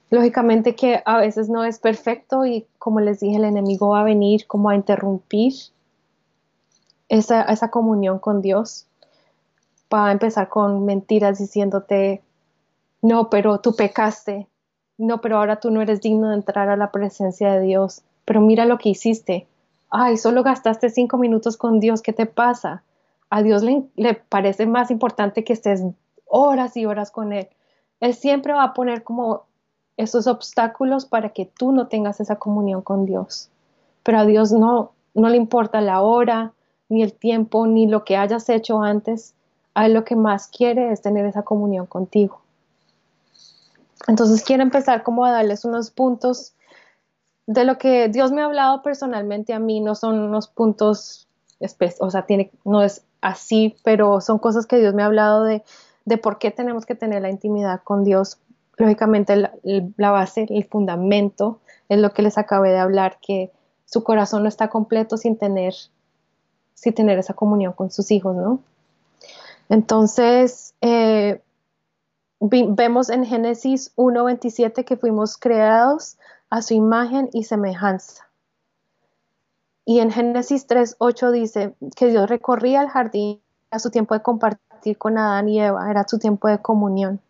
Lógicamente 0.08 0.75
que 0.75 1.02
a 1.04 1.18
veces 1.18 1.50
no 1.50 1.62
es 1.62 1.78
perfecto 1.78 2.46
y 2.46 2.66
como 2.78 3.00
les 3.00 3.20
dije 3.20 3.37
el 3.37 3.44
enemigo 3.44 3.90
va 3.90 4.00
a 4.00 4.04
venir 4.04 4.46
como 4.46 4.70
a 4.70 4.75
interrumpir 4.75 5.52
esa, 7.11 7.42
esa 7.42 7.70
comunión 7.70 8.18
con 8.18 8.40
Dios. 8.40 8.87
Va 9.92 10.08
a 10.08 10.12
empezar 10.12 10.49
con 10.49 10.87
mentiras 10.87 11.38
diciéndote, 11.38 12.22
no, 13.02 13.28
pero 13.28 13.61
tú 13.61 13.76
pecaste, 13.76 14.49
no, 14.96 15.20
pero 15.20 15.37
ahora 15.37 15.61
tú 15.61 15.70
no 15.70 15.82
eres 15.82 16.00
digno 16.00 16.30
de 16.30 16.37
entrar 16.37 16.70
a 16.70 16.78
la 16.78 16.90
presencia 16.90 17.52
de 17.52 17.61
Dios, 17.61 18.00
pero 18.25 18.41
mira 18.41 18.64
lo 18.64 18.79
que 18.79 18.91
hiciste, 18.91 19.47
ay, 19.91 20.17
solo 20.17 20.43
gastaste 20.43 20.91
cinco 20.91 21.19
minutos 21.19 21.57
con 21.57 21.79
Dios, 21.79 22.02
¿qué 22.02 22.12
te 22.12 22.26
pasa? 22.26 22.83
A 23.31 23.43
Dios 23.43 23.62
le, 23.62 24.14
parece 24.29 24.67
más 24.67 24.91
importante 24.91 25.45
que 25.45 25.52
estés 25.52 25.83
horas 26.26 26.76
y 26.76 26.87
horas 26.87 27.11
con 27.11 27.33
Él. 27.33 27.49
Él 28.00 28.14
siempre 28.14 28.52
va 28.52 28.64
a 28.64 28.75
poner 28.75 29.02
como 29.02 29.45
esos 29.97 30.26
obstáculos 30.26 31.05
para 31.05 31.31
que 31.31 31.47
tú 31.47 31.73
no 31.73 31.87
tengas 31.87 32.21
esa 32.21 32.37
comunión 32.37 32.83
con 32.83 33.07
Dios. 33.07 33.49
Pero 34.02 34.19
a 34.19 34.25
Dios 34.25 34.50
no, 34.52 34.93
no 35.14 35.29
le 35.29 35.37
importa 35.37 35.81
la 35.81 36.00
hora, 36.00 36.52
ni 36.88 37.02
el 37.02 37.12
tiempo, 37.12 37.67
ni 37.67 37.87
lo 37.87 38.05
que 38.05 38.17
hayas 38.17 38.49
hecho 38.49 38.83
antes. 38.83 39.35
A 39.75 39.87
Él 39.87 39.95
lo 39.95 40.05
que 40.05 40.17
más 40.17 40.49
quiere 40.49 40.91
es 40.91 41.00
tener 41.02 41.25
esa 41.26 41.43
comunión 41.43 41.87
contigo. 41.87 42.41
Entonces 44.09 44.43
quiero 44.43 44.62
empezar 44.62 45.02
como 45.02 45.25
a 45.25 45.31
darles 45.31 45.64
unos 45.64 45.91
puntos 45.91 46.55
de 47.52 47.64
lo 47.64 47.78
que 47.78 48.09
Dios 48.09 48.32
me 48.32 48.40
ha 48.40 48.47
hablado 48.47 48.82
personalmente 48.82 49.52
a 49.52 49.59
mí 49.59 49.80
no 49.80 49.94
son 49.94 50.18
unos 50.18 50.49
puntos, 50.49 51.28
o 52.00 52.11
sea, 52.11 52.23
tiene, 52.23 52.50
no 52.64 52.82
es 52.82 53.04
así, 53.21 53.76
pero 53.85 54.21
son 54.21 54.38
cosas 54.38 54.66
que 54.66 54.78
Dios 54.78 54.94
me 54.94 55.02
ha 55.02 55.06
hablado 55.06 55.44
de, 55.44 55.62
de 56.04 56.16
por 56.18 56.38
qué 56.38 56.50
tenemos 56.50 56.87
que 56.87 56.94
tener 56.94 57.23
la 57.23 57.30
intimidad 57.30 57.82
con 57.85 58.04
Dios. 58.04 58.38
Lógicamente 58.78 59.37
la, 59.37 60.11
base, 60.11 60.47
el 60.49 60.64
fundamento 60.64 61.61
es 61.88 61.99
lo 61.99 62.12
que 62.12 62.23
les 62.23 62.38
acabé 62.38 62.71
de 62.71 62.78
hablar, 62.78 63.18
que 63.21 63.52
su 63.85 64.02
corazón 64.02 64.42
no 64.42 64.49
está 64.49 64.68
completo 64.68 65.18
sin 65.18 65.37
tener, 65.37 65.75
sin 66.75 66.94
tener 66.94 67.18
esa 67.18 67.35
comunión 67.35 67.75
con 67.75 67.90
sus 67.90 68.11
hijos, 68.11 68.35
¿no? 68.35 68.61
Entonces, 69.68 70.75
eh, 70.80 71.42
vemos 72.40 73.11
en 73.11 73.25
Génesis 73.26 73.92
1.27 73.97 74.85
que 74.85 74.97
fuimos 74.97 75.37
creados 75.37 76.16
a 76.52 76.61
su 76.61 76.75
imagen 76.75 77.30
y 77.32 77.44
semejanza. 77.44 78.28
Y 79.87 80.00
en 80.00 80.11
Génesis 80.11 80.68
3.8 80.68 81.30
dice 81.30 81.75
que 81.97 82.09
Dios 82.09 82.28
recorría 82.28 82.82
el 82.82 82.90
jardín 82.90 83.40
a 83.71 83.78
su 83.78 83.90
tiempo 83.90 84.12
de 84.12 84.21
compartir 84.21 84.99
con 84.99 85.16
Adán 85.16 85.49
y 85.49 85.62
Eva, 85.62 85.90
era 85.90 86.06
su 86.06 86.18
tiempo 86.18 86.49
de 86.49 86.61
comunión. 86.61 87.21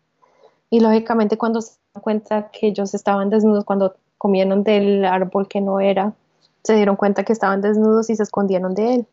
Y 0.69 0.81
lógicamente 0.81 1.37
cuando 1.37 1.61
se 1.61 1.71
dieron 1.71 2.03
cuenta 2.03 2.49
que 2.51 2.67
ellos 2.67 2.93
estaban 2.93 3.29
desnudos, 3.29 3.63
cuando 3.63 3.95
comieron 4.17 4.65
del 4.65 5.05
árbol 5.05 5.47
que 5.47 5.61
no 5.61 5.79
era, 5.79 6.11
se 6.61 6.75
dieron 6.75 6.97
cuenta 6.97 7.23
que 7.23 7.31
estaban 7.31 7.61
desnudos 7.61 8.09
y 8.09 8.17
se 8.17 8.23
escondieron 8.23 8.75
de 8.75 8.95
él. 8.95 9.07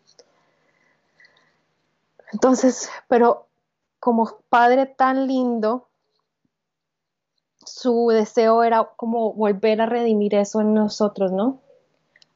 Entonces, 2.32 2.90
pero 3.06 3.46
como 4.00 4.38
padre 4.48 4.86
tan 4.86 5.28
lindo, 5.28 5.86
su 7.70 8.08
deseo 8.08 8.62
era 8.62 8.88
como 8.96 9.32
volver 9.32 9.80
a 9.80 9.86
redimir 9.86 10.34
eso 10.34 10.60
en 10.60 10.74
nosotros, 10.74 11.32
¿no? 11.32 11.58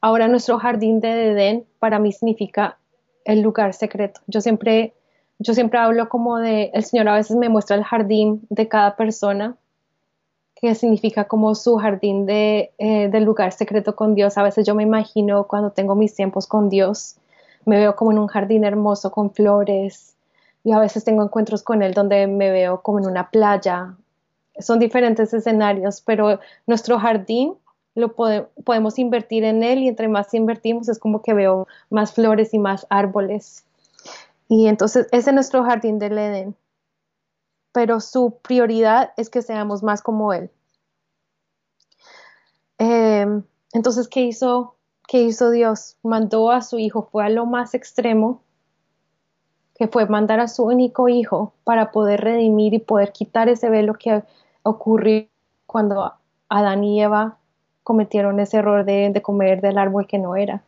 Ahora 0.00 0.28
nuestro 0.28 0.58
jardín 0.58 1.00
de 1.00 1.32
Edén 1.32 1.66
para 1.78 1.98
mí 1.98 2.12
significa 2.12 2.78
el 3.24 3.40
lugar 3.40 3.72
secreto. 3.72 4.20
Yo 4.26 4.40
siempre, 4.40 4.94
yo 5.38 5.54
siempre 5.54 5.78
hablo 5.78 6.08
como 6.08 6.38
de, 6.38 6.70
el 6.74 6.84
Señor 6.84 7.08
a 7.08 7.14
veces 7.14 7.36
me 7.36 7.48
muestra 7.48 7.76
el 7.76 7.84
jardín 7.84 8.46
de 8.50 8.68
cada 8.68 8.96
persona, 8.96 9.56
que 10.54 10.74
significa 10.74 11.24
como 11.24 11.54
su 11.54 11.76
jardín 11.76 12.26
de, 12.26 12.72
eh, 12.78 13.08
del 13.08 13.24
lugar 13.24 13.52
secreto 13.52 13.96
con 13.96 14.14
Dios. 14.14 14.38
A 14.38 14.42
veces 14.42 14.66
yo 14.66 14.74
me 14.74 14.82
imagino 14.82 15.46
cuando 15.46 15.70
tengo 15.70 15.94
mis 15.94 16.14
tiempos 16.14 16.46
con 16.46 16.68
Dios, 16.68 17.16
me 17.64 17.78
veo 17.78 17.96
como 17.96 18.12
en 18.12 18.18
un 18.18 18.26
jardín 18.26 18.64
hermoso 18.64 19.10
con 19.10 19.30
flores, 19.30 20.14
y 20.64 20.72
a 20.72 20.78
veces 20.78 21.04
tengo 21.04 21.22
encuentros 21.22 21.62
con 21.62 21.82
Él 21.82 21.92
donde 21.92 22.26
me 22.26 22.50
veo 22.50 22.80
como 22.80 22.98
en 22.98 23.06
una 23.06 23.30
playa 23.30 23.94
son 24.58 24.78
diferentes 24.78 25.32
escenarios, 25.34 26.00
pero 26.00 26.40
nuestro 26.66 26.98
jardín 26.98 27.54
lo 27.94 28.14
podemos 28.14 28.98
invertir 28.98 29.44
en 29.44 29.62
él 29.62 29.80
y 29.80 29.88
entre 29.88 30.08
más 30.08 30.34
invertimos 30.34 30.88
es 30.88 30.98
como 30.98 31.22
que 31.22 31.32
veo 31.32 31.68
más 31.90 32.12
flores 32.12 32.52
y 32.52 32.58
más 32.58 32.86
árboles. 32.90 33.64
Y 34.48 34.66
entonces 34.66 35.06
ese 35.12 35.30
es 35.30 35.34
nuestro 35.34 35.64
jardín 35.64 35.98
del 35.98 36.18
Edén. 36.18 36.56
Pero 37.72 38.00
su 38.00 38.38
prioridad 38.42 39.12
es 39.16 39.30
que 39.30 39.42
seamos 39.42 39.82
más 39.82 40.02
como 40.02 40.32
él. 40.32 40.50
Em, 42.78 43.42
Entonces, 43.72 44.08
¿qué 44.08 44.20
hizo, 44.20 44.76
¿qué 45.08 45.22
hizo 45.22 45.50
Dios? 45.50 45.96
Mandó 46.02 46.50
a 46.50 46.62
su 46.62 46.78
hijo, 46.78 47.08
fue 47.10 47.24
a 47.24 47.28
lo 47.28 47.44
más 47.46 47.74
extremo, 47.74 48.40
que 49.74 49.88
fue 49.88 50.06
mandar 50.06 50.38
a 50.38 50.48
su 50.48 50.64
único 50.64 51.08
hijo 51.08 51.52
para 51.64 51.90
poder 51.90 52.20
redimir 52.20 52.74
y 52.74 52.78
poder 52.78 53.12
quitar 53.12 53.48
ese 53.48 53.68
velo 53.70 53.94
que 53.94 54.22
ocurrió 54.64 55.28
cuando 55.66 56.14
Adán 56.48 56.82
y 56.82 57.00
Eva 57.00 57.36
cometieron 57.84 58.40
ese 58.40 58.56
error 58.56 58.84
de, 58.84 59.10
de 59.10 59.22
comer 59.22 59.60
del 59.60 59.78
árbol 59.78 60.08
que 60.08 60.18
no 60.18 60.34
era. 60.34 60.62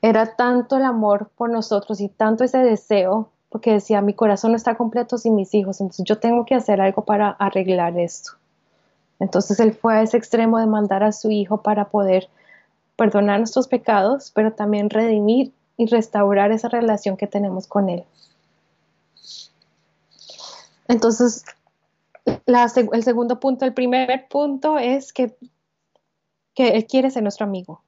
Era 0.00 0.36
tanto 0.36 0.76
el 0.76 0.84
amor 0.84 1.30
por 1.36 1.50
nosotros 1.50 2.00
y 2.00 2.08
tanto 2.08 2.44
ese 2.44 2.58
deseo, 2.58 3.30
porque 3.48 3.72
decía, 3.72 4.00
mi 4.00 4.14
corazón 4.14 4.52
no 4.52 4.56
está 4.56 4.76
completo 4.76 5.18
sin 5.18 5.34
mis 5.34 5.54
hijos, 5.54 5.80
entonces 5.80 6.04
yo 6.04 6.18
tengo 6.18 6.44
que 6.44 6.54
hacer 6.54 6.80
algo 6.80 7.04
para 7.04 7.30
arreglar 7.30 7.98
esto. 7.98 8.32
Entonces 9.18 9.58
él 9.58 9.72
fue 9.72 9.96
a 9.96 10.02
ese 10.02 10.16
extremo 10.16 10.58
de 10.58 10.66
mandar 10.66 11.02
a 11.02 11.12
su 11.12 11.30
hijo 11.30 11.62
para 11.62 11.86
poder 11.86 12.28
perdonar 12.96 13.38
nuestros 13.38 13.66
pecados, 13.66 14.30
pero 14.34 14.52
también 14.52 14.90
redimir 14.90 15.52
y 15.76 15.86
restaurar 15.86 16.52
esa 16.52 16.68
relación 16.68 17.16
que 17.16 17.26
tenemos 17.26 17.66
con 17.66 17.88
él. 17.88 18.04
Entonces, 20.88 21.44
el 22.92 23.02
segundo 23.02 23.40
punto, 23.40 23.64
el 23.64 23.74
primer 23.74 24.28
punto 24.28 24.78
es 24.78 25.12
que, 25.12 25.34
que 26.54 26.68
él 26.70 26.86
quiere 26.86 27.10
ser 27.10 27.22
nuestro 27.22 27.46
amigo. 27.46 27.82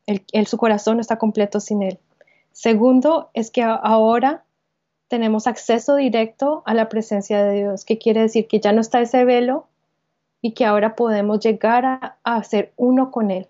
su 0.46 0.56
corazón 0.56 0.96
no 0.96 1.00
está 1.00 1.16
completo 1.18 1.60
sin 1.60 1.82
él. 1.82 1.98
Segundo 2.52 3.30
es 3.34 3.50
que 3.50 3.62
ahora 3.62 4.44
tenemos 5.08 5.46
acceso 5.46 5.96
directo 5.96 6.62
a 6.66 6.74
la 6.74 6.88
presencia 6.88 7.42
de 7.42 7.62
Dios, 7.62 7.84
que 7.84 7.98
quiere 7.98 8.22
decir 8.22 8.46
que 8.46 8.60
ya 8.60 8.72
no 8.72 8.80
está 8.80 9.00
ese 9.00 9.24
velo 9.24 9.66
y 10.40 10.52
que 10.52 10.64
ahora 10.64 10.94
podemos 10.94 11.40
llegar 11.40 12.16
a, 12.22 12.44
ser 12.44 12.72
uno 12.76 13.10
con 13.10 13.30
Él. 13.30 13.46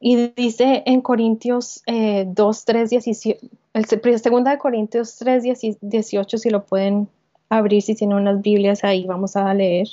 Y 0.00 0.28
dice 0.28 0.82
en 0.86 1.00
Corintios 1.00 1.82
2, 1.86 2.64
3, 2.64 2.90
17, 2.90 3.50
el 3.74 4.18
segunda 4.18 4.50
de 4.50 4.58
Corintios 4.58 5.16
3, 5.16 5.44
18, 5.80 6.38
si 6.38 6.50
lo 6.50 6.64
pueden 6.64 7.08
abrir, 7.58 7.82
si 7.82 7.94
tienen 7.94 8.18
unas 8.18 8.42
Biblias 8.42 8.84
ahí, 8.84 9.06
vamos 9.06 9.36
a 9.36 9.52
leer. 9.54 9.88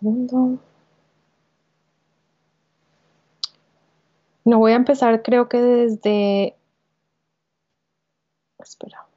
segundo. 0.00 0.58
No 4.44 4.58
voy 4.58 4.72
a 4.72 4.76
empezar, 4.76 5.22
creo 5.22 5.48
que 5.48 5.58
desde. 5.58 6.56
Espera. 8.58 9.09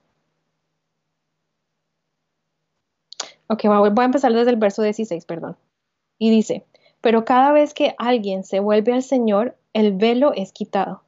Ok, 3.54 3.66
voy 3.66 3.92
a 4.02 4.06
empezar 4.06 4.34
desde 4.34 4.50
el 4.50 4.58
verso 4.58 4.82
16, 4.82 5.26
perdón. 5.26 5.56
Y 6.18 6.32
dice: 6.32 6.66
Pero 7.02 7.24
cada 7.24 7.52
vez 7.52 7.76
que 7.76 7.94
alguien 8.00 8.44
se 8.44 8.60
vuelve 8.60 8.94
al 8.94 9.04
Señor, 9.04 9.56
el 9.74 9.94
velo 9.94 10.34
es 10.34 10.52
quitado. 10.52 11.04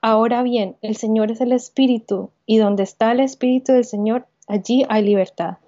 Ahora 0.00 0.42
bien, 0.42 0.76
el 0.80 0.96
Señor 0.96 1.30
es 1.30 1.42
el 1.42 1.52
Espíritu, 1.52 2.30
y 2.46 2.56
donde 2.56 2.84
está 2.84 3.12
el 3.12 3.20
Espíritu 3.20 3.72
del 3.72 3.84
Señor, 3.84 4.26
allí 4.48 4.86
hay 4.88 5.02
libertad. 5.02 5.58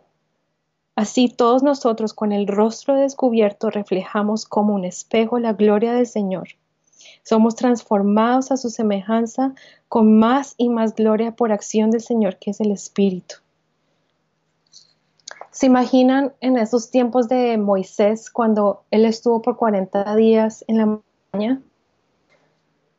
Así 0.94 1.28
todos 1.28 1.62
nosotros 1.62 2.14
con 2.14 2.32
el 2.32 2.46
rostro 2.46 2.94
descubierto 2.94 3.68
reflejamos 3.68 4.46
como 4.46 4.75
un 4.75 4.87
espejo 4.87 5.38
la 5.38 5.52
gloria 5.52 5.92
del 5.92 6.06
Señor. 6.06 6.49
Somos 7.25 7.56
transformados 7.56 8.50
a 8.52 8.56
su 8.56 8.70
semejanza 8.70 9.52
con 9.90 10.19
más 10.19 10.54
y 10.56 10.71
más 10.71 10.95
gloria 10.95 11.32
por 11.32 11.52
acción 11.52 11.90
del 11.90 12.00
Señor, 12.00 12.38
que 12.38 12.52
es 12.52 12.60
el 12.60 12.71
Espíritu. 12.71 13.36
¿Se 15.56 15.64
imaginan 15.64 16.34
en 16.42 16.58
esos 16.58 16.90
tiempos 16.90 17.30
de 17.30 17.56
Moisés 17.56 18.28
cuando 18.28 18.82
él 18.90 19.06
estuvo 19.06 19.40
por 19.40 19.56
40 19.56 20.14
días 20.14 20.62
en 20.69 20.76
la 20.76 20.84
montaña 20.84 21.62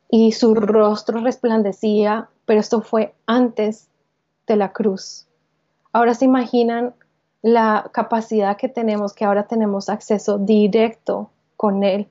y 0.10 0.32
su 0.32 0.56
rostro 0.56 1.22
resplandecía, 1.22 2.30
pero 2.46 2.60
esto 2.60 2.82
fue 2.82 3.13
antes 3.28 3.89
de 4.48 4.56
la 4.56 4.74
cruz? 4.74 5.28
Ahora 5.93 6.15
se 6.15 6.26
imaginan 6.26 6.96
la 7.43 7.91
capacidad 7.93 8.58
que 8.58 8.70
tenemos, 8.70 9.13
que 9.13 9.26
ahora 9.26 9.43
tenemos 9.43 9.88
acceso 9.88 10.39
directo 10.39 11.30
con 11.58 11.84
Él, 11.84 12.08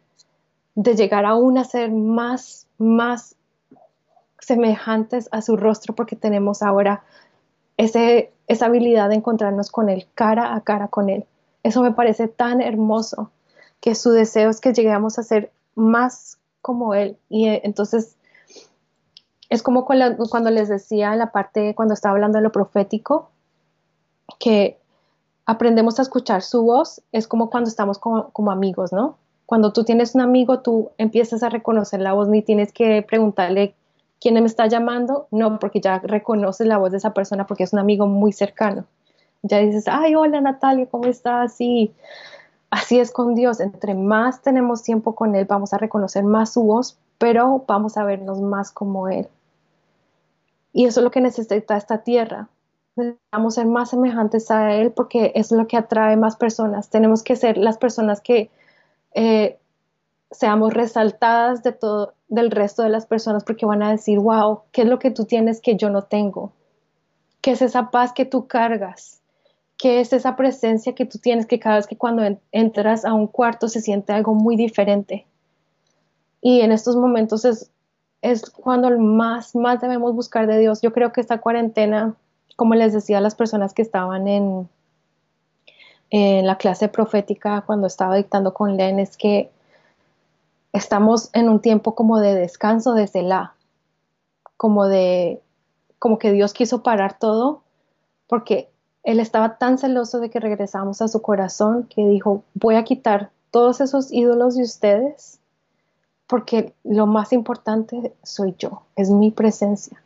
de 0.76 0.94
llegar 0.94 1.24
aún 1.24 1.58
a 1.58 1.64
ser 1.64 1.90
más, 1.90 2.68
más 2.78 3.34
semejantes 4.38 5.28
a 5.32 5.42
su 5.42 5.56
rostro, 5.56 5.92
porque 5.96 6.14
tenemos 6.14 6.62
ahora 6.62 7.02
ese, 7.76 8.32
esa 8.46 8.66
habilidad 8.66 9.08
de 9.08 9.16
encontrarnos 9.16 9.70
con 9.70 9.88
Él, 9.88 10.06
cara 10.14 10.54
a 10.54 10.60
cara 10.62 10.88
con 10.88 11.08
Él. 11.08 11.24
Eso 11.62 11.82
me 11.82 11.92
parece 11.92 12.28
tan 12.28 12.60
hermoso, 12.60 13.30
que 13.80 13.94
su 13.94 14.10
deseo 14.10 14.50
es 14.50 14.60
que 14.60 14.72
lleguemos 14.72 15.18
a 15.18 15.22
ser 15.22 15.52
más 15.74 16.38
como 16.62 16.94
Él. 16.94 17.16
Y 17.28 17.48
eh, 17.48 17.60
entonces, 17.64 18.16
es 19.48 19.62
como 19.62 19.84
cuando 19.84 20.50
les 20.50 20.68
decía 20.68 21.12
en 21.12 21.18
la 21.18 21.32
parte, 21.32 21.74
cuando 21.74 21.94
estaba 21.94 22.14
hablando 22.14 22.38
de 22.38 22.42
lo 22.42 22.52
profético, 22.52 23.30
que 24.38 24.78
aprendemos 25.44 25.98
a 25.98 26.02
escuchar 26.02 26.42
su 26.42 26.62
voz, 26.62 27.02
es 27.12 27.28
como 27.28 27.50
cuando 27.50 27.70
estamos 27.70 27.98
como, 27.98 28.50
amigos, 28.50 28.92
¿no? 28.92 29.16
Cuando 29.46 29.72
tú 29.72 29.84
tienes 29.84 30.16
un 30.16 30.20
amigo, 30.20 30.58
tú 30.58 30.90
empiezas 30.98 31.44
a 31.44 31.48
reconocer 31.48 32.00
la 32.00 32.12
voz, 32.12 32.28
ni 32.28 32.42
tienes 32.42 32.72
que 32.72 33.02
preguntarle 33.02 33.74
quién 34.20 34.34
me 34.34 34.46
está 34.46 34.66
llamando, 34.66 35.28
no, 35.30 35.58
porque 35.58 35.80
ya 35.80 35.98
reconoces 35.98 36.66
la 36.66 36.78
voz 36.78 36.90
de 36.92 36.98
esa 36.98 37.12
persona 37.14 37.46
porque 37.46 37.64
es 37.64 37.72
un 37.72 37.78
amigo 37.78 38.06
muy 38.06 38.32
cercano. 38.32 38.84
Ya 39.42 39.58
dices, 39.58 39.86
ay, 39.88 40.14
hola 40.14 40.40
Natalia, 40.40 40.86
¿cómo 40.86 41.06
estás? 41.06 41.60
Y 41.60 41.92
así 42.70 42.98
es 42.98 43.12
con 43.12 43.34
Dios, 43.34 43.60
entre 43.60 43.94
más 43.94 44.42
tenemos 44.42 44.82
tiempo 44.82 45.14
con 45.14 45.34
Él, 45.34 45.46
vamos 45.46 45.72
a 45.72 45.78
reconocer 45.78 46.24
más 46.24 46.52
su 46.52 46.62
voz, 46.62 46.98
pero 47.18 47.64
vamos 47.66 47.96
a 47.96 48.04
vernos 48.04 48.40
más 48.40 48.72
como 48.72 49.08
Él. 49.08 49.28
Y 50.72 50.86
eso 50.86 51.00
es 51.00 51.04
lo 51.04 51.10
que 51.10 51.20
necesita 51.20 51.76
esta 51.76 51.98
tierra, 51.98 52.48
necesitamos 52.96 53.54
ser 53.54 53.66
más 53.66 53.90
semejantes 53.90 54.50
a 54.50 54.74
Él 54.74 54.90
porque 54.90 55.32
es 55.34 55.52
lo 55.52 55.66
que 55.66 55.76
atrae 55.76 56.16
más 56.16 56.36
personas. 56.36 56.88
Tenemos 56.90 57.22
que 57.22 57.36
ser 57.36 57.56
las 57.56 57.78
personas 57.78 58.20
que 58.20 58.50
eh, 59.14 59.58
seamos 60.30 60.74
resaltadas 60.74 61.62
de 61.62 61.72
todo, 61.72 62.14
del 62.28 62.50
resto 62.50 62.82
de 62.82 62.88
las 62.88 63.06
personas 63.06 63.44
porque 63.44 63.66
van 63.66 63.82
a 63.82 63.90
decir, 63.90 64.18
wow, 64.18 64.60
¿qué 64.72 64.82
es 64.82 64.88
lo 64.88 64.98
que 64.98 65.10
tú 65.10 65.24
tienes 65.24 65.60
que 65.60 65.76
yo 65.76 65.90
no 65.90 66.02
tengo? 66.02 66.52
¿Qué 67.40 67.52
es 67.52 67.62
esa 67.62 67.90
paz 67.90 68.12
que 68.12 68.24
tú 68.24 68.46
cargas? 68.46 69.20
¿Qué 69.78 70.00
es 70.00 70.12
esa 70.12 70.36
presencia 70.36 70.94
que 70.94 71.04
tú 71.04 71.18
tienes 71.18 71.46
que 71.46 71.60
cada 71.60 71.76
vez 71.76 71.86
que 71.86 71.96
cuando 71.96 72.22
entras 72.50 73.04
a 73.04 73.12
un 73.12 73.26
cuarto 73.26 73.68
se 73.68 73.80
siente 73.80 74.12
algo 74.12 74.34
muy 74.34 74.56
diferente? 74.56 75.26
Y 76.40 76.60
en 76.60 76.72
estos 76.72 76.96
momentos 76.96 77.44
es, 77.44 77.70
es 78.22 78.50
cuando 78.50 78.90
más, 78.98 79.54
más 79.54 79.80
debemos 79.80 80.14
buscar 80.14 80.46
de 80.46 80.58
Dios. 80.58 80.80
Yo 80.80 80.92
creo 80.92 81.12
que 81.12 81.20
esta 81.20 81.38
cuarentena 81.38 82.16
como 82.56 82.74
les 82.74 82.94
decía 82.94 83.18
a 83.18 83.20
las 83.20 83.34
personas 83.34 83.74
que 83.74 83.82
estaban 83.82 84.26
en, 84.26 84.68
en 86.10 86.46
la 86.46 86.56
clase 86.56 86.88
profética 86.88 87.62
cuando 87.66 87.86
estaba 87.86 88.16
dictando 88.16 88.54
con 88.54 88.76
Len, 88.76 88.98
es 88.98 89.16
que 89.16 89.50
estamos 90.72 91.30
en 91.32 91.48
un 91.48 91.60
tiempo 91.60 91.94
como 91.94 92.18
de 92.20 92.34
descanso 92.34 92.94
desde 92.94 93.22
la, 93.22 93.54
como 94.56 94.86
de, 94.86 95.42
como 95.98 96.18
que 96.18 96.32
Dios 96.32 96.52
quiso 96.52 96.82
parar 96.82 97.18
todo, 97.18 97.62
porque 98.26 98.68
Él 99.02 99.20
estaba 99.20 99.58
tan 99.58 99.78
celoso 99.78 100.20
de 100.20 100.30
que 100.30 100.40
regresamos 100.40 101.00
a 101.02 101.08
su 101.08 101.22
corazón 101.22 101.84
que 101.84 102.06
dijo, 102.06 102.42
voy 102.54 102.76
a 102.76 102.84
quitar 102.84 103.30
todos 103.50 103.80
esos 103.80 104.12
ídolos 104.12 104.56
de 104.56 104.62
ustedes, 104.62 105.38
porque 106.26 106.74
lo 106.84 107.06
más 107.06 107.32
importante 107.32 108.12
soy 108.22 108.54
yo, 108.58 108.82
es 108.96 109.10
mi 109.10 109.30
presencia. 109.30 110.02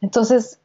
Entonces, 0.00 0.58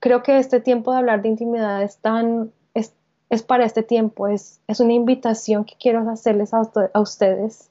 creo 0.00 0.22
que 0.22 0.38
este 0.38 0.60
tiempo 0.60 0.92
de 0.92 0.98
hablar 0.98 1.22
de 1.22 1.28
intimidad 1.28 1.82
es 1.82 1.96
tan, 1.96 2.52
es, 2.74 2.92
es 3.30 3.42
para 3.42 3.64
este 3.64 3.82
tiempo, 3.82 4.28
es, 4.28 4.60
es, 4.66 4.80
una 4.80 4.92
invitación 4.92 5.64
que 5.64 5.74
quiero 5.80 6.08
hacerles 6.10 6.52
a, 6.54 6.62
a, 6.92 7.00
ustedes, 7.00 7.70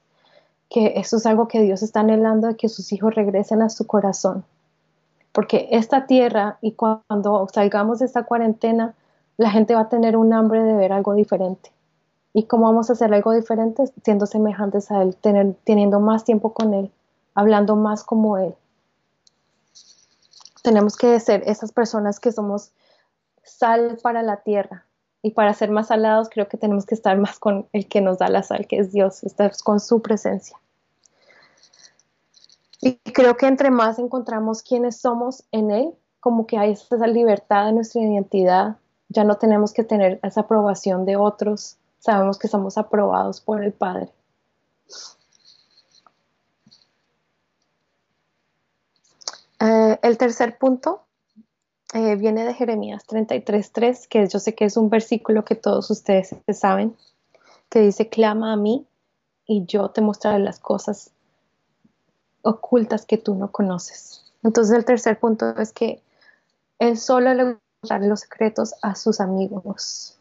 que 0.70 0.94
eso 0.98 1.18
es 1.18 1.26
algo 1.26 1.48
que 1.48 1.62
Dios 1.62 1.84
está 1.84 2.02
anhelando, 2.02 2.48
de 2.48 2.56
que 2.56 2.70
sus 2.70 2.92
hijos 2.92 3.16
regresen 3.16 3.62
a 3.62 3.70
su 3.70 3.88
corazón. 3.88 4.44
Porque 5.32 5.70
esta 5.72 6.08
tierra 6.08 6.58
y 6.62 6.74
cuando 6.74 7.48
salgamos 7.54 8.00
de 8.00 8.06
esta 8.06 8.24
cuarentena, 8.24 8.96
la 9.38 9.52
gente 9.52 9.76
va 9.76 9.82
a 9.82 9.90
tener 9.90 10.18
un 10.18 10.34
hambre 10.34 10.64
de 10.64 10.74
ver 10.74 10.92
algo 10.92 11.14
diferente. 11.14 11.72
¿Y 12.34 12.44
cómo 12.44 12.66
vamos 12.66 12.90
a 12.90 12.94
hacer 12.94 13.14
algo 13.14 13.34
diferente? 13.34 13.84
Siendo 14.04 14.26
semejantes 14.26 14.92
a 14.92 15.02
Él, 15.02 15.16
tener, 15.16 15.56
teniendo 15.64 16.00
más 16.00 16.24
tiempo 16.24 16.54
con 16.54 16.74
Él, 16.74 16.92
hablando 17.36 17.76
más 17.76 18.04
como 18.04 18.38
Él 18.38 18.56
tenemos 20.68 20.98
que 20.98 21.18
ser 21.22 21.44
esas 21.46 21.72
personas 21.72 22.20
que 22.20 22.34
somos 22.34 22.72
sal 23.42 23.98
para 24.04 24.22
la 24.22 24.42
tierra. 24.44 24.84
Y 25.28 25.32
para 25.32 25.54
ser 25.54 25.72
más 25.72 25.88
salados, 25.88 26.30
creo 26.30 26.48
que 26.48 26.56
tenemos 26.56 26.86
que 26.86 26.96
estar 26.96 27.18
más 27.26 27.38
con 27.38 27.68
el 27.74 27.90
que 27.90 28.00
nos 28.00 28.18
da 28.18 28.30
la 28.30 28.44
sal, 28.44 28.66
que 28.66 28.80
es 28.80 28.94
Dios, 28.94 29.26
estar 29.26 29.52
con 29.62 29.82
su 29.82 30.02
presencia. 30.02 30.58
Y 32.80 32.96
creo 33.12 33.36
que 33.36 33.46
entre 33.46 33.70
más 33.70 34.00
encontramos 34.00 34.64
quiénes 34.64 35.02
somos 35.02 35.44
en 35.52 35.72
Él, 35.72 35.94
como 36.22 36.48
que 36.48 36.58
hay 36.58 36.72
esa 36.72 37.08
libertad 37.08 37.66
de 37.66 37.74
nuestra 37.74 38.02
identidad. 38.02 38.78
Ya 39.10 39.26
no 39.26 39.36
tenemos 39.36 39.74
que 39.74 39.84
tener 39.84 40.22
esa 40.24 40.42
aprobación 40.42 41.04
de 41.04 41.18
otros. 41.18 41.76
Sabemos 42.00 42.40
que 42.40 42.48
somos 42.48 42.78
aprobados 42.78 43.42
por 43.42 43.62
el 43.62 43.74
Padre. 43.74 44.10
Eh, 49.60 50.00
el 50.04 50.18
tercer 50.18 50.58
punto 50.58 51.02
eh, 51.94 52.16
viene 52.16 52.46
de 52.46 52.54
Jeremías 52.54 53.06
33.3, 53.08 54.08
que 54.08 54.28
yo 54.28 54.40
sé 54.40 54.56
que 54.56 54.66
es 54.66 54.78
un 54.78 54.90
versículo 54.90 55.46
que 55.46 55.56
todos 55.56 55.90
ustedes 55.90 56.36
saben, 56.54 56.96
que 57.70 57.80
dice, 57.80 58.10
clama 58.10 58.54
a 58.54 58.58
mí 58.58 58.86
y 59.46 59.66
yo 59.66 59.90
te 59.90 60.02
mostraré 60.02 60.40
las 60.40 60.60
cosas 60.60 61.12
ocultas 62.42 63.06
que 63.06 63.18
tú 63.18 63.36
no 63.36 63.52
conoces. 63.52 64.24
Entonces 64.44 64.76
el 64.76 64.86
tercer 64.86 65.20
punto 65.20 65.58
es 65.58 65.72
que 65.72 66.02
él 66.80 66.98
solo 66.98 67.34
le 67.34 67.58
gusta 67.82 68.00
los 68.00 68.22
secretos 68.22 68.76
a 68.82 68.96
sus 68.96 69.20
amigos. 69.20 70.18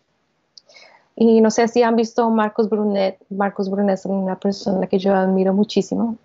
Y 1.17 1.41
no 1.41 1.51
sé 1.51 1.67
si 1.69 1.83
han 1.83 1.97
visto 1.97 2.29
Marcos 2.31 2.69
Brunet. 2.69 3.19
Marcos 3.31 3.71
Brunet 3.71 3.95
es 3.95 4.05
una 4.05 4.39
persona 4.39 4.87
que 4.87 4.99
yo 4.99 5.15
admiro 5.15 5.55
muchísimo. 5.55 6.17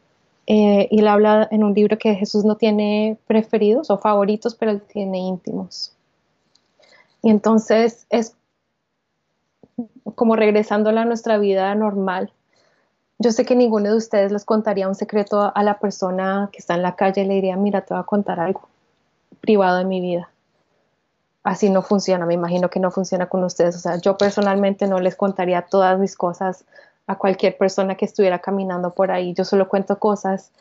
Eh, 0.48 0.88
y 0.90 1.00
él 1.00 1.08
habla 1.08 1.48
en 1.52 1.64
un 1.64 1.74
libro 1.74 1.98
que 1.98 2.16
Jesús 2.16 2.44
no 2.46 2.56
tiene 2.56 3.18
preferidos 3.28 3.90
o 3.90 3.98
favoritos, 3.98 4.56
pero 4.56 4.72
él 4.72 4.82
tiene 4.82 5.20
íntimos. 5.20 5.96
Y 7.22 7.30
entonces 7.30 8.08
es 8.10 8.36
como 10.16 10.36
regresando 10.36 10.90
a 10.90 11.06
nuestra 11.06 11.38
vida 11.38 11.74
normal. 11.76 12.32
Yo 13.20 13.32
sé 13.32 13.46
que 13.46 13.56
ninguno 13.56 13.90
de 13.90 13.96
ustedes 13.96 14.32
les 14.32 14.46
contaría 14.46 14.88
un 14.88 14.96
secreto 14.96 15.52
a 15.54 15.64
la 15.64 15.80
persona 15.80 16.50
que 16.52 16.58
está 16.58 16.74
en 16.74 16.82
la 16.82 16.96
calle 16.96 17.22
y 17.22 17.26
le 17.26 17.36
diría, 17.36 17.56
mira, 17.56 17.82
te 17.82 17.94
voy 17.94 18.02
a 18.02 18.06
contar 18.06 18.40
algo 18.40 18.68
privado 19.42 19.78
de 19.78 19.86
mi 19.86 20.02
vida. 20.02 20.30
Así 21.44 21.70
no 21.70 21.82
funciona, 21.82 22.26
me 22.26 22.34
imagino 22.34 22.70
que 22.70 22.80
no 22.80 22.92
funciona 22.92 23.30
con 23.30 23.44
ustedes. 23.44 23.76
O 23.76 23.80
sea, 23.80 23.98
yo 23.98 24.18
personalmente 24.18 24.88
no 24.88 25.00
les 25.00 25.16
contaría 25.16 25.64
todas 25.64 26.00
mis 26.00 26.16
cosas 26.16 26.66
a 27.12 27.18
cualquier 27.18 27.58
persona 27.58 27.96
que 27.96 28.06
estuviera 28.06 28.40
caminando 28.40 28.94
por 28.94 29.12
ahí. 29.12 29.34
Yo 29.34 29.44
solo 29.44 29.68
cuento 29.68 30.00
cosas 30.00 30.52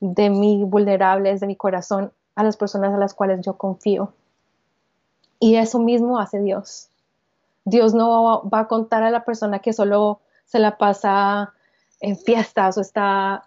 de 0.00 0.30
mí 0.30 0.64
vulnerables, 0.64 1.40
de 1.40 1.46
mi 1.46 1.54
corazón, 1.56 2.12
a 2.34 2.42
las 2.42 2.56
personas 2.56 2.94
a 2.94 2.96
las 2.96 3.12
cuales 3.12 3.42
yo 3.42 3.58
confío. 3.58 4.12
Y 5.38 5.56
eso 5.56 5.78
mismo 5.78 6.18
hace 6.18 6.40
Dios. 6.40 6.88
Dios 7.66 7.92
no 7.92 8.48
va 8.48 8.60
a 8.60 8.68
contar 8.68 9.02
a 9.02 9.10
la 9.10 9.24
persona 9.24 9.58
que 9.58 9.74
solo 9.74 10.20
se 10.46 10.58
la 10.58 10.78
pasa 10.78 11.52
en 12.00 12.16
fiestas 12.16 12.78
o 12.78 12.80
está 12.80 13.44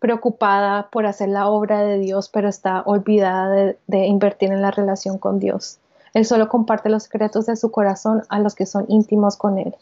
preocupada 0.00 0.90
por 0.90 1.06
hacer 1.06 1.28
la 1.28 1.48
obra 1.48 1.82
de 1.82 1.98
Dios, 1.98 2.28
pero 2.28 2.48
está 2.48 2.82
olvidada 2.82 3.48
de, 3.48 3.78
de, 3.86 4.06
invertir 4.06 4.50
en 4.50 4.60
la 4.60 4.72
relación 4.72 5.18
con 5.18 5.38
Dios. 5.38 5.78
Él 6.14 6.24
solo 6.24 6.48
comparte 6.48 6.88
los 6.88 7.04
secretos 7.04 7.46
de 7.46 7.54
su 7.54 7.70
corazón 7.70 8.24
a 8.28 8.40
los 8.40 8.56
que 8.56 8.66
son 8.66 8.86
íntimos 8.88 9.36
con 9.36 9.58
Él. 9.58 9.76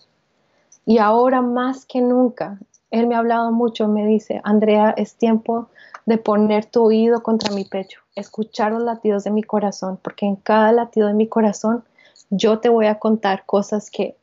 Y 0.86 0.98
ahora 0.98 1.40
más 1.40 1.86
que 1.86 2.00
nunca, 2.00 2.58
Él 2.90 3.06
me 3.06 3.14
ha 3.14 3.18
hablado 3.18 3.52
mucho, 3.52 3.88
me 3.88 4.06
dice, 4.06 4.40
Andrea, 4.44 4.94
es 4.96 5.14
tiempo 5.14 5.68
de 6.06 6.18
poner 6.18 6.66
tu 6.66 6.84
oído 6.84 7.22
contra 7.22 7.54
mi 7.54 7.64
pecho, 7.64 8.00
escuchar 8.14 8.72
los 8.72 8.82
latidos 8.82 9.24
de 9.24 9.30
mi 9.30 9.42
corazón, 9.42 9.98
porque 10.02 10.26
en 10.26 10.36
cada 10.36 10.72
latido 10.72 11.08
de 11.08 11.14
mi 11.14 11.26
corazón 11.26 11.84
yo 12.30 12.58
te 12.58 12.68
voy 12.68 12.86
a 12.86 12.98
contar 12.98 13.44
cosas 13.46 13.90
que 13.90 14.16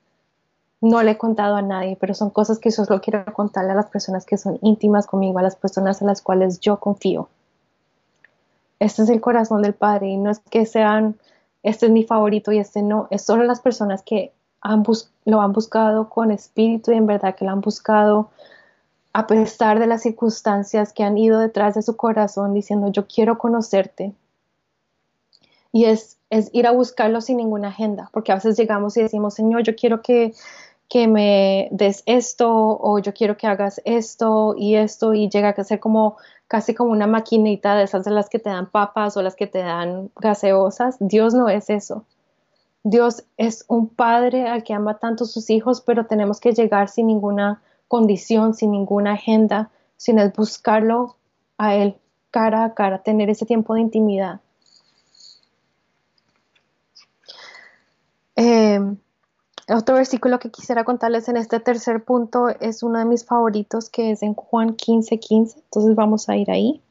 no 0.81 1.03
le 1.03 1.11
he 1.11 1.17
contado 1.17 1.55
a 1.55 1.61
nadie, 1.61 1.97
pero 1.99 2.13
son 2.13 2.31
cosas 2.31 2.59
que 2.59 2.71
yo 2.71 2.85
solo 2.85 3.01
quiero 3.01 3.23
contarle 3.33 3.71
a 3.71 3.75
las 3.75 3.87
personas 3.87 4.25
que 4.25 4.37
son 4.37 4.57
íntimas 4.61 5.05
conmigo, 5.05 5.39
a 5.39 5.43
las 5.43 5.55
personas 5.55 6.01
a 6.01 6.05
las 6.05 6.21
cuales 6.21 6.59
yo 6.59 6.79
confío. 6.79 7.29
Este 8.79 9.03
es 9.03 9.09
el 9.09 9.21
corazón 9.21 9.61
del 9.61 9.75
Padre 9.75 10.09
y 10.09 10.17
no 10.17 10.31
es 10.31 10.39
que 10.39 10.65
sean, 10.65 11.19
este 11.61 11.85
es 11.85 11.91
mi 11.91 12.03
favorito 12.03 12.51
y 12.51 12.57
este 12.57 12.81
no, 12.81 13.07
es 13.11 13.23
solo 13.23 13.43
las 13.43 13.61
personas 13.61 14.01
que 14.01 14.33
lo 15.25 15.41
han 15.41 15.53
buscado 15.53 16.09
con 16.09 16.31
espíritu 16.31 16.91
y 16.91 16.95
en 16.95 17.07
verdad 17.07 17.35
que 17.35 17.45
lo 17.45 17.51
han 17.51 17.61
buscado 17.61 18.29
a 19.13 19.27
pesar 19.27 19.79
de 19.79 19.87
las 19.87 20.03
circunstancias 20.03 20.93
que 20.93 21.03
han 21.03 21.17
ido 21.17 21.39
detrás 21.39 21.75
de 21.75 21.81
su 21.81 21.97
corazón 21.97 22.53
diciendo 22.53 22.91
yo 22.91 23.07
quiero 23.07 23.37
conocerte. 23.37 24.13
Y 25.73 25.85
es, 25.85 26.17
es 26.29 26.49
ir 26.53 26.67
a 26.67 26.71
buscarlo 26.71 27.21
sin 27.21 27.37
ninguna 27.37 27.69
agenda, 27.69 28.09
porque 28.11 28.31
a 28.31 28.35
veces 28.35 28.57
llegamos 28.57 28.97
y 28.97 29.03
decimos, 29.03 29.35
Señor, 29.35 29.63
yo 29.63 29.73
quiero 29.75 30.01
que, 30.01 30.33
que 30.89 31.07
me 31.07 31.69
des 31.71 32.03
esto 32.05 32.49
o 32.51 32.99
yo 32.99 33.13
quiero 33.13 33.37
que 33.37 33.47
hagas 33.47 33.81
esto 33.85 34.53
y 34.57 34.75
esto 34.75 35.13
y 35.13 35.29
llega 35.29 35.49
a 35.49 35.63
ser 35.63 35.79
como 35.79 36.17
casi 36.49 36.73
como 36.73 36.91
una 36.91 37.07
maquinita 37.07 37.75
de 37.75 37.83
esas 37.83 38.03
de 38.03 38.11
las 38.11 38.27
que 38.27 38.39
te 38.39 38.49
dan 38.49 38.69
papas 38.69 39.15
o 39.15 39.21
las 39.21 39.35
que 39.35 39.47
te 39.47 39.59
dan 39.59 40.11
gaseosas. 40.17 40.97
Dios 40.99 41.33
no 41.33 41.47
es 41.47 41.69
eso. 41.69 42.03
Dios 42.83 43.23
es 43.37 43.65
un 43.67 43.89
padre 43.89 44.47
al 44.47 44.63
que 44.63 44.73
ama 44.73 44.97
tanto 44.97 45.25
sus 45.25 45.49
hijos, 45.49 45.81
pero 45.81 46.07
tenemos 46.07 46.39
que 46.39 46.53
llegar 46.53 46.89
sin 46.89 47.07
ninguna 47.07 47.61
condición, 47.87 48.53
sin 48.53 48.71
ninguna 48.71 49.13
agenda, 49.13 49.69
sin 49.97 50.17
buscarlo 50.35 51.17
a 51.57 51.75
Él 51.75 51.95
cara 52.31 52.63
a 52.63 52.73
cara, 52.73 53.03
tener 53.03 53.29
ese 53.29 53.45
tiempo 53.45 53.75
de 53.75 53.81
intimidad. 53.81 54.39
Em, 58.35 58.97
otro 59.69 59.95
versículo 59.95 60.39
que 60.39 60.49
quisiera 60.49 60.83
contarles 60.83 61.27
en 61.29 61.37
este 61.37 61.59
tercer 61.59 62.03
punto 62.03 62.49
es 62.49 62.81
uno 62.81 62.99
de 62.99 63.05
mis 63.05 63.25
favoritos 63.25 63.89
que 63.89 64.11
es 64.11 64.23
en 64.23 64.33
Juan 64.33 64.75
15, 64.75 65.19
15. 65.19 65.59
Entonces 65.59 65.95
vamos 65.95 66.29
a 66.29 66.37
ir 66.37 66.49
ahí. 66.49 66.81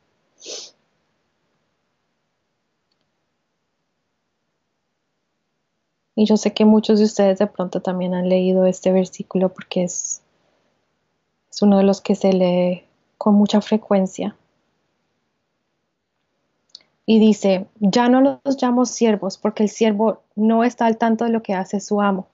Y 6.20 6.26
yo 6.26 6.37
sé 6.37 6.52
que 6.52 6.66
muchos 6.66 6.98
de 6.98 7.06
ustedes 7.06 7.38
de 7.38 7.46
pronto 7.46 7.80
también 7.80 8.12
han 8.12 8.28
leído 8.28 8.66
este 8.66 8.92
versículo 8.92 9.48
porque 9.54 9.85
es, 9.85 10.20
es 11.50 11.62
uno 11.62 11.78
de 11.78 11.83
los 11.83 12.02
que 12.02 12.14
se 12.14 12.35
lee 12.35 12.85
con 13.16 13.37
mucha 13.37 13.62
frecuencia. 13.62 14.37
Y 17.06 17.20
dice, 17.20 17.68
ya 17.76 18.11
no 18.11 18.20
los 18.20 18.62
llamo 18.62 18.85
siervos 18.85 19.38
porque 19.38 19.62
el 19.62 19.70
siervo 19.70 20.20
no 20.37 20.62
está 20.62 20.85
al 20.85 20.98
tanto 20.98 21.24
de 21.24 21.30
lo 21.30 21.42
que 21.42 21.54
hace 21.54 21.80
su 21.80 22.02
amo. 22.02 22.26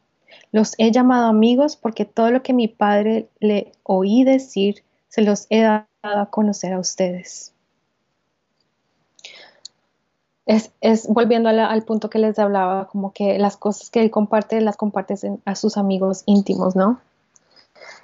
Los 0.51 0.75
he 0.79 0.91
llamado 0.91 1.29
amigos 1.29 1.77
porque 1.77 2.05
todo 2.05 2.33
lo 2.33 2.43
que 2.43 2.55
mi 2.55 2.67
padre 2.67 3.29
le 3.39 3.71
oí 3.85 4.25
decir 4.25 4.83
se 5.07 5.23
los 5.23 5.47
he 5.49 5.61
dado 5.61 5.87
a 6.03 6.27
conocer 6.27 6.73
a 6.73 6.81
ustedes 6.81 7.53
es, 10.47 11.09
volviendo 11.09 11.49
al 11.49 11.83
punto 11.83 12.09
que 12.09 12.21
les 12.21 12.39
hablaba, 12.39 12.87
como 12.87 13.13
que 13.13 13.39
las 13.39 13.57
cosas 13.57 13.91
que 13.91 14.01
él 14.01 14.11
comparte, 14.11 14.61
las 14.61 14.77
compartes 14.77 15.27
a 15.45 15.55
sus 15.57 15.77
amigos 15.77 16.23
íntimos, 16.27 16.77
¿no? 16.77 17.01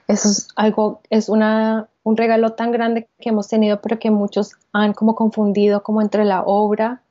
Eso 0.08 0.28
es 0.28 0.48
algo, 0.56 1.00
es 1.08 1.28
una, 1.28 1.88
un 2.02 2.16
regalo 2.16 2.52
tan 2.52 2.72
grande 2.72 3.08
que 3.20 3.28
hemos 3.28 3.46
tenido, 3.46 3.80
pero 3.80 4.00
que 4.00 4.10
muchos 4.10 4.52
han 4.72 4.92
como 4.92 5.14
confundido 5.14 5.84
como 5.84 6.02
entre 6.02 6.24
la 6.24 6.42
obra, 6.42 7.02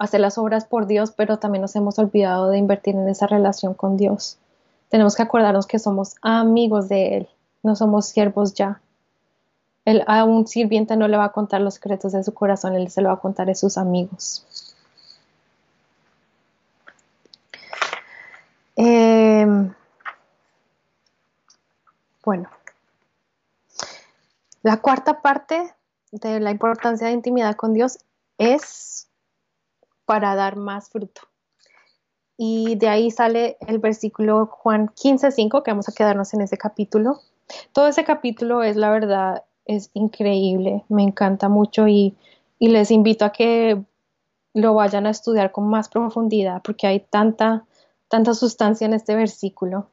hacer 0.00 0.20
las 0.20 0.36
obras 0.38 0.64
por 0.64 0.86
Dios, 0.88 1.12
pero 1.12 1.38
también 1.38 1.62
nos 1.62 1.76
hemos 1.76 2.00
olvidado 2.00 2.48
de 2.48 2.58
invertir 2.58 2.96
en 2.96 3.08
esa 3.08 3.28
relación 3.28 3.74
con 3.74 3.96
Dios. 3.96 4.38
Tenemos 4.88 5.14
que 5.14 5.22
acordarnos 5.22 5.68
que 5.68 5.78
somos 5.78 6.16
amigos 6.22 6.88
de 6.88 7.18
Él, 7.18 7.28
no 7.62 7.76
somos 7.76 8.06
siervos 8.06 8.54
ya 8.54 8.80
a 10.06 10.24
un 10.24 10.46
sirviente 10.46 10.96
no 10.96 11.08
le 11.08 11.16
va 11.16 11.24
a 11.24 11.32
contar 11.32 11.60
los 11.60 11.74
secretos 11.74 12.12
de 12.12 12.22
su 12.22 12.34
corazón, 12.34 12.74
él 12.74 12.90
se 12.90 13.00
lo 13.00 13.08
va 13.08 13.14
a 13.14 13.20
contar 13.20 13.48
a 13.50 13.54
sus 13.54 13.78
amigos. 13.78 14.44
Em, 18.76 19.74
bueno, 22.24 22.48
la 24.62 24.76
cuarta 24.76 25.20
parte 25.20 25.74
de 26.12 26.40
la 26.40 26.50
importancia 26.50 27.08
de 27.08 27.14
intimidad 27.14 27.56
con 27.56 27.74
Dios 27.74 27.98
es 28.38 29.08
para 30.04 30.34
dar 30.36 30.56
más 30.56 30.90
fruto. 30.90 31.22
Y 32.36 32.76
de 32.76 32.88
ahí 32.88 33.10
sale 33.10 33.56
el 33.66 33.78
versículo 33.80 34.46
Juan 34.46 34.88
15.5, 34.90 35.62
que 35.62 35.72
vamos 35.72 35.88
a 35.88 35.92
quedarnos 35.92 36.32
en 36.34 36.42
ese 36.42 36.56
capítulo. 36.56 37.20
Todo 37.72 37.88
ese 37.88 38.04
capítulo 38.04 38.62
es 38.62 38.76
la 38.76 38.90
verdad 38.90 39.42
es 39.68 39.90
increíble, 39.94 40.82
me 40.88 41.04
encanta 41.04 41.48
mucho 41.48 41.86
y, 41.86 42.16
les 42.58 42.90
invito 42.90 43.24
a 43.24 43.30
que 43.30 43.80
lo 44.52 44.74
vayan 44.74 45.06
a 45.06 45.10
estudiar 45.10 45.52
con 45.52 45.68
más 45.68 45.88
profundidad 45.88 46.60
porque 46.64 46.88
hay 46.88 46.98
tanta, 46.98 47.64
tanta 48.08 48.34
sustancia 48.34 48.84
en 48.84 48.94
este 48.94 49.14
versículo 49.14 49.86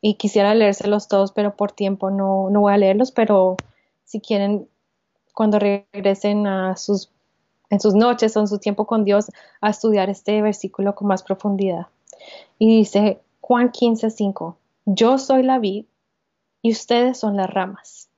y 0.00 0.14
quisiera 0.14 0.54
leérselos 0.54 1.08
todos, 1.08 1.32
pero 1.32 1.56
por 1.56 1.72
tiempo 1.72 2.10
no, 2.10 2.50
no 2.50 2.60
voy 2.60 2.72
a 2.72 2.76
leerlos, 2.76 3.10
pero 3.10 3.56
si 4.04 4.20
quieren, 4.20 4.68
cuando 5.34 5.58
regresen 5.58 6.46
a 6.46 6.76
sus, 6.76 7.10
en 7.70 7.80
sus 7.80 7.94
noches 7.94 8.36
o 8.36 8.40
en 8.40 8.48
su 8.48 8.58
tiempo 8.58 8.86
con 8.86 9.04
Dios, 9.04 9.32
a 9.60 9.70
estudiar 9.70 10.10
este 10.10 10.40
versículo 10.42 10.94
con 10.94 11.08
más 11.08 11.24
profundidad. 11.24 11.86
Y 12.58 12.76
dice 12.78 13.20
Juan 13.40 13.72
15, 13.72 14.10
5, 14.10 14.56
yo 14.84 15.18
soy 15.18 15.42
la 15.42 15.58
vid 15.58 15.86
y 16.60 16.70
ustedes 16.72 17.18
son 17.18 17.36
las 17.36 17.50
ramas. 17.50 18.11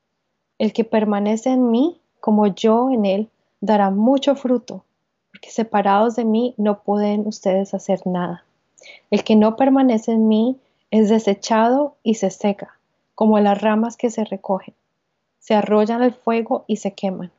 El 0.64 0.72
que 0.72 0.84
permanece 0.84 1.50
en 1.50 1.70
mí, 1.70 2.00
como 2.20 2.46
yo 2.46 2.90
en 2.90 3.04
él, 3.04 3.28
dará 3.60 3.90
mucho 3.90 4.34
fruto, 4.34 4.82
porque 5.30 5.50
separados 5.50 6.16
de 6.16 6.24
mí 6.24 6.54
no 6.56 6.80
pueden 6.80 7.26
ustedes 7.26 7.74
hacer 7.74 8.00
nada. 8.06 8.44
El 9.10 9.24
que 9.24 9.36
no 9.36 9.56
permanece 9.56 10.12
en 10.12 10.26
mí 10.26 10.56
es 10.90 11.10
desechado 11.10 11.96
y 12.02 12.14
se 12.14 12.30
seca, 12.30 12.78
como 13.14 13.38
las 13.40 13.60
ramas 13.60 13.98
que 13.98 14.08
se 14.08 14.24
recogen, 14.24 14.72
se 15.38 15.54
arrollan 15.54 16.00
al 16.00 16.14
fuego 16.14 16.64
y 16.66 16.76
se 16.76 16.92
queman. 16.92 17.30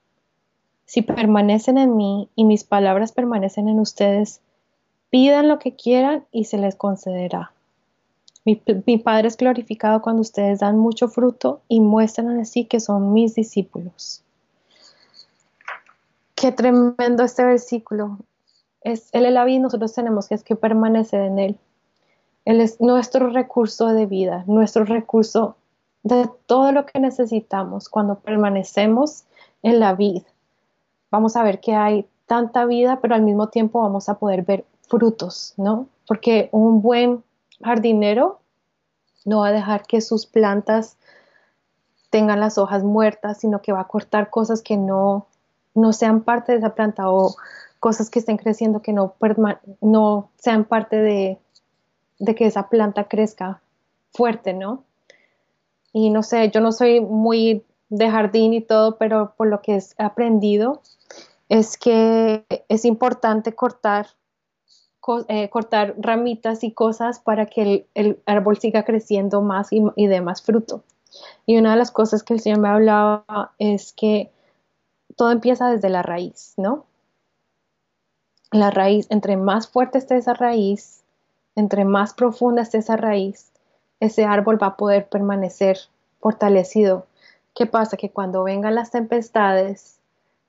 Si 0.85 1.01
permanecen 1.01 1.79
en 1.79 1.97
mí 1.97 2.29
y 2.35 2.43
mis 2.43 2.63
palabras 2.63 3.11
permanecen 3.11 3.69
en 3.69 3.79
ustedes, 3.79 4.39
pidan 5.09 5.47
lo 5.47 5.57
que 5.57 5.75
quieran 5.75 6.25
y 6.31 6.43
se 6.43 6.59
les 6.59 6.75
concederá. 6.75 7.54
Mi, 8.45 8.97
Padre 8.99 9.27
es 9.27 9.37
glorificado 9.37 10.03
cuando 10.03 10.21
ustedes 10.21 10.59
dan 10.59 10.77
mucho 10.77 11.07
fruto 11.07 11.61
y 11.67 11.79
muestran 11.79 12.39
así 12.39 12.65
que 12.65 12.79
son 12.79 13.11
mis 13.11 13.33
discípulos. 13.33 14.23
Qué 16.35 16.51
tremendo 16.51 17.23
este 17.23 17.43
versículo. 17.43 18.19
Es, 18.81 19.09
él 19.13 19.25
es 19.25 19.33
la 19.33 19.45
vida 19.45 19.57
y 19.57 19.59
nosotros 19.61 19.93
tenemos 19.93 20.27
que, 20.27 20.35
es 20.35 20.43
que 20.43 20.55
permanecer 20.55 21.21
en 21.21 21.39
Él. 21.39 21.57
Él 22.45 22.61
es 22.61 22.79
nuestro 22.79 23.31
recurso 23.31 23.87
de 23.87 24.05
vida, 24.05 24.43
nuestro 24.45 24.85
recurso 24.85 25.55
de 26.03 26.29
todo 26.45 26.71
lo 26.71 26.85
que 26.85 26.99
necesitamos 26.99 27.89
cuando 27.89 28.19
permanecemos 28.19 29.23
en 29.63 29.79
la 29.79 29.95
vida. 29.95 30.21
Vamos 31.09 31.35
a 31.35 31.41
ver 31.41 31.59
que 31.59 31.73
hay 31.73 32.05
tanta 32.27 32.65
vida, 32.65 32.99
pero 33.01 33.15
al 33.15 33.23
mismo 33.23 33.49
tiempo 33.49 33.81
vamos 33.81 34.07
a 34.07 34.19
poder 34.19 34.43
ver 34.43 34.65
frutos, 34.87 35.55
¿no? 35.57 35.87
Porque 36.05 36.49
un 36.51 36.83
buen 36.83 37.23
jardinero 37.65 38.39
no 39.25 39.39
va 39.39 39.47
a 39.47 39.51
dejar 39.51 39.83
que 39.83 40.01
sus 40.01 40.25
plantas 40.25 40.97
tengan 42.09 42.39
las 42.39 42.57
hojas 42.57 42.83
muertas, 42.83 43.39
sino 43.39 43.61
que 43.61 43.73
va 43.73 43.81
a 43.81 43.87
cortar 43.87 44.29
cosas 44.29 44.61
que 44.61 44.77
no, 44.77 45.27
no 45.73 45.91
sean 45.91 46.21
parte 46.21 46.53
de 46.53 46.59
esa 46.59 46.75
planta 46.75 47.09
o 47.09 47.35
cosas 47.79 48.09
que 48.09 48.19
estén 48.19 48.37
creciendo 48.37 48.81
que 48.81 48.93
no, 48.93 49.15
no 49.81 50.29
sean 50.37 50.63
parte 50.63 50.95
de, 50.95 51.39
de 52.19 52.35
que 52.35 52.45
esa 52.45 52.69
planta 52.69 53.07
crezca 53.07 53.61
fuerte, 54.13 54.53
¿no? 54.53 54.83
Y 55.91 56.09
no 56.09 56.23
sé, 56.23 56.49
yo 56.51 56.61
no 56.61 56.71
soy 56.71 57.01
muy 57.01 57.65
de 57.89 58.09
jardín 58.09 58.53
y 58.53 58.61
todo, 58.61 58.97
pero 58.97 59.33
por 59.35 59.47
lo 59.47 59.61
que 59.61 59.77
he 59.77 60.03
aprendido 60.03 60.81
es 61.49 61.77
que 61.77 62.45
es 62.69 62.85
importante 62.85 63.53
cortar 63.53 64.07
eh, 65.27 65.49
cortar 65.49 65.95
ramitas 65.97 66.63
y 66.63 66.71
cosas 66.71 67.19
para 67.19 67.45
que 67.45 67.87
el, 67.93 68.19
árbol 68.25 68.57
siga 68.57 68.83
creciendo 68.83 69.41
más 69.41 69.71
y, 69.71 69.83
y 69.95 70.07
dé 70.07 70.21
más 70.21 70.41
fruto. 70.41 70.83
Y 71.45 71.57
una 71.57 71.71
de 71.71 71.77
las 71.77 71.91
cosas 71.91 72.23
que 72.23 72.33
el 72.33 72.39
Señor 72.39 72.59
me 72.59 72.69
hablaba 72.69 73.53
es 73.59 73.93
que 73.93 74.31
todo 75.15 75.31
empieza 75.31 75.69
desde 75.69 75.89
la 75.89 76.01
raíz, 76.01 76.53
¿no? 76.57 76.85
La 78.51 78.71
raíz, 78.71 79.07
entre 79.09 79.37
más 79.37 79.67
fuerte 79.67 79.97
esté 79.97 80.17
esa 80.17 80.33
raíz, 80.33 81.03
entre 81.55 81.85
más 81.85 82.13
profunda 82.13 82.61
esté 82.61 82.79
esa 82.79 82.97
raíz, 82.97 83.51
ese 83.99 84.25
árbol 84.25 84.61
va 84.61 84.67
a 84.67 84.77
poder 84.77 85.07
permanecer 85.07 85.77
fortalecido. 86.19 87.07
¿Qué 87.53 87.65
pasa? 87.65 87.97
Que 87.97 88.09
cuando 88.09 88.43
vengan 88.43 88.75
las 88.75 88.91
tempestades, 88.91 89.99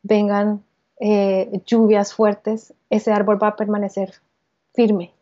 vengan 0.02 0.64
eh, 0.98 1.62
lluvias 1.66 2.14
fuertes, 2.14 2.74
ese 2.90 3.12
árbol 3.12 3.42
va 3.42 3.48
a 3.48 3.56
permanecer 3.56 4.14
firme. 4.76 5.12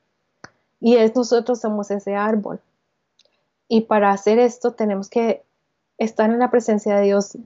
Y 0.81 0.97
es 0.97 1.17
nosotros 1.17 1.61
somos 1.61 1.91
ese 1.91 2.15
árbol. 2.15 2.61
Y 3.69 3.83
para 3.83 4.11
hacer 4.11 4.39
esto 4.39 4.73
tenemos 4.73 5.09
que 5.09 5.43
estar 5.97 6.29
en 6.29 6.39
la 6.39 6.51
presencia 6.51 6.97
de 6.97 7.05
Dios, 7.05 7.39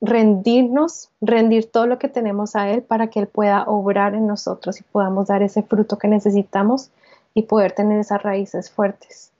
rendirnos, 0.00 1.10
rendir 1.20 1.70
todo 1.70 1.86
lo 1.86 1.98
que 1.98 2.08
tenemos 2.08 2.54
a 2.54 2.70
Él 2.70 2.82
para 2.82 3.08
que 3.08 3.20
Él 3.20 3.26
pueda 3.26 3.64
obrar 3.64 4.14
en 4.14 4.26
nosotros 4.26 4.78
y 4.78 4.84
podamos 4.84 5.26
dar 5.26 5.42
ese 5.42 5.62
fruto 5.62 5.98
que 5.98 6.06
necesitamos 6.06 6.90
y 7.34 7.42
poder 7.42 7.72
tener 7.72 7.98
esas 7.98 8.22
raíces 8.22 8.70
fuertes. 8.70 9.32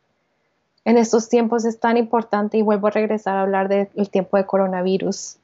En 0.85 0.97
estos 0.97 1.29
tiempos 1.29 1.65
es 1.65 1.79
tan 1.79 1.97
importante 1.97 2.57
y 2.57 2.63
vuelvo 2.63 2.89
a 2.89 2.91
regresar 2.91 3.37
a 3.37 3.43
hablar 3.43 3.69
del 3.69 4.11
tiempo 4.11 4.37
de 4.37 4.47
coronavirus, 4.47 5.37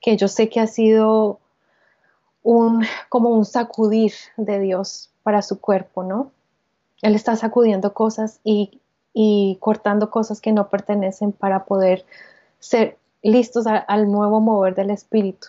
que 0.00 0.16
yo 0.16 0.28
sé 0.28 0.48
que 0.48 0.60
ha 0.60 0.66
sido 0.66 1.38
un 2.42 2.84
como 3.08 3.30
un 3.30 3.44
sacudir 3.44 4.12
de 4.36 4.58
Dios 4.58 5.11
para 5.22 5.42
su 5.42 5.60
cuerpo, 5.60 6.02
¿no? 6.02 6.30
Él 7.02 7.14
está 7.14 7.36
sacudiendo 7.36 7.94
cosas 7.94 8.40
y, 8.44 8.80
cortando 9.60 10.10
cosas 10.10 10.40
que 10.40 10.52
no 10.52 10.68
pertenecen 10.68 11.32
para 11.32 11.64
poder 11.64 12.04
ser 12.60 12.96
listos 13.22 13.66
al 13.66 14.10
nuevo 14.10 14.40
mover 14.40 14.74
del 14.74 14.90
espíritu. 14.90 15.48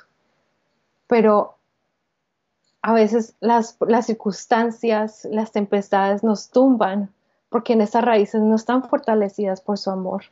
Pero 1.07 1.55
a 2.81 2.91
veces 2.93 3.35
las, 3.39 3.77
las, 3.79 4.07
circunstancias, 4.07 5.25
las 5.31 5.51
tempestades 5.51 6.23
nos 6.23 6.49
tumban 6.49 7.13
porque 7.49 7.73
en 7.73 7.81
esas 7.81 8.03
raíces 8.03 8.41
no 8.41 8.55
están 8.55 8.83
fortalecidas 8.89 9.61
por 9.61 9.77
su 9.77 9.91
amor. 9.91 10.23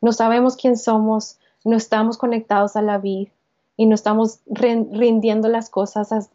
No 0.00 0.12
sabemos 0.12 0.56
quién 0.56 0.76
somos, 0.76 1.38
no 1.64 1.76
estamos 1.76 2.18
conectados 2.18 2.76
a 2.76 2.82
la 2.82 2.98
vida 2.98 3.30
y 3.76 3.86
no 3.86 3.94
estamos 3.94 4.40
rindiendo 4.46 5.48
las 5.48 5.70
cosas 5.70 6.30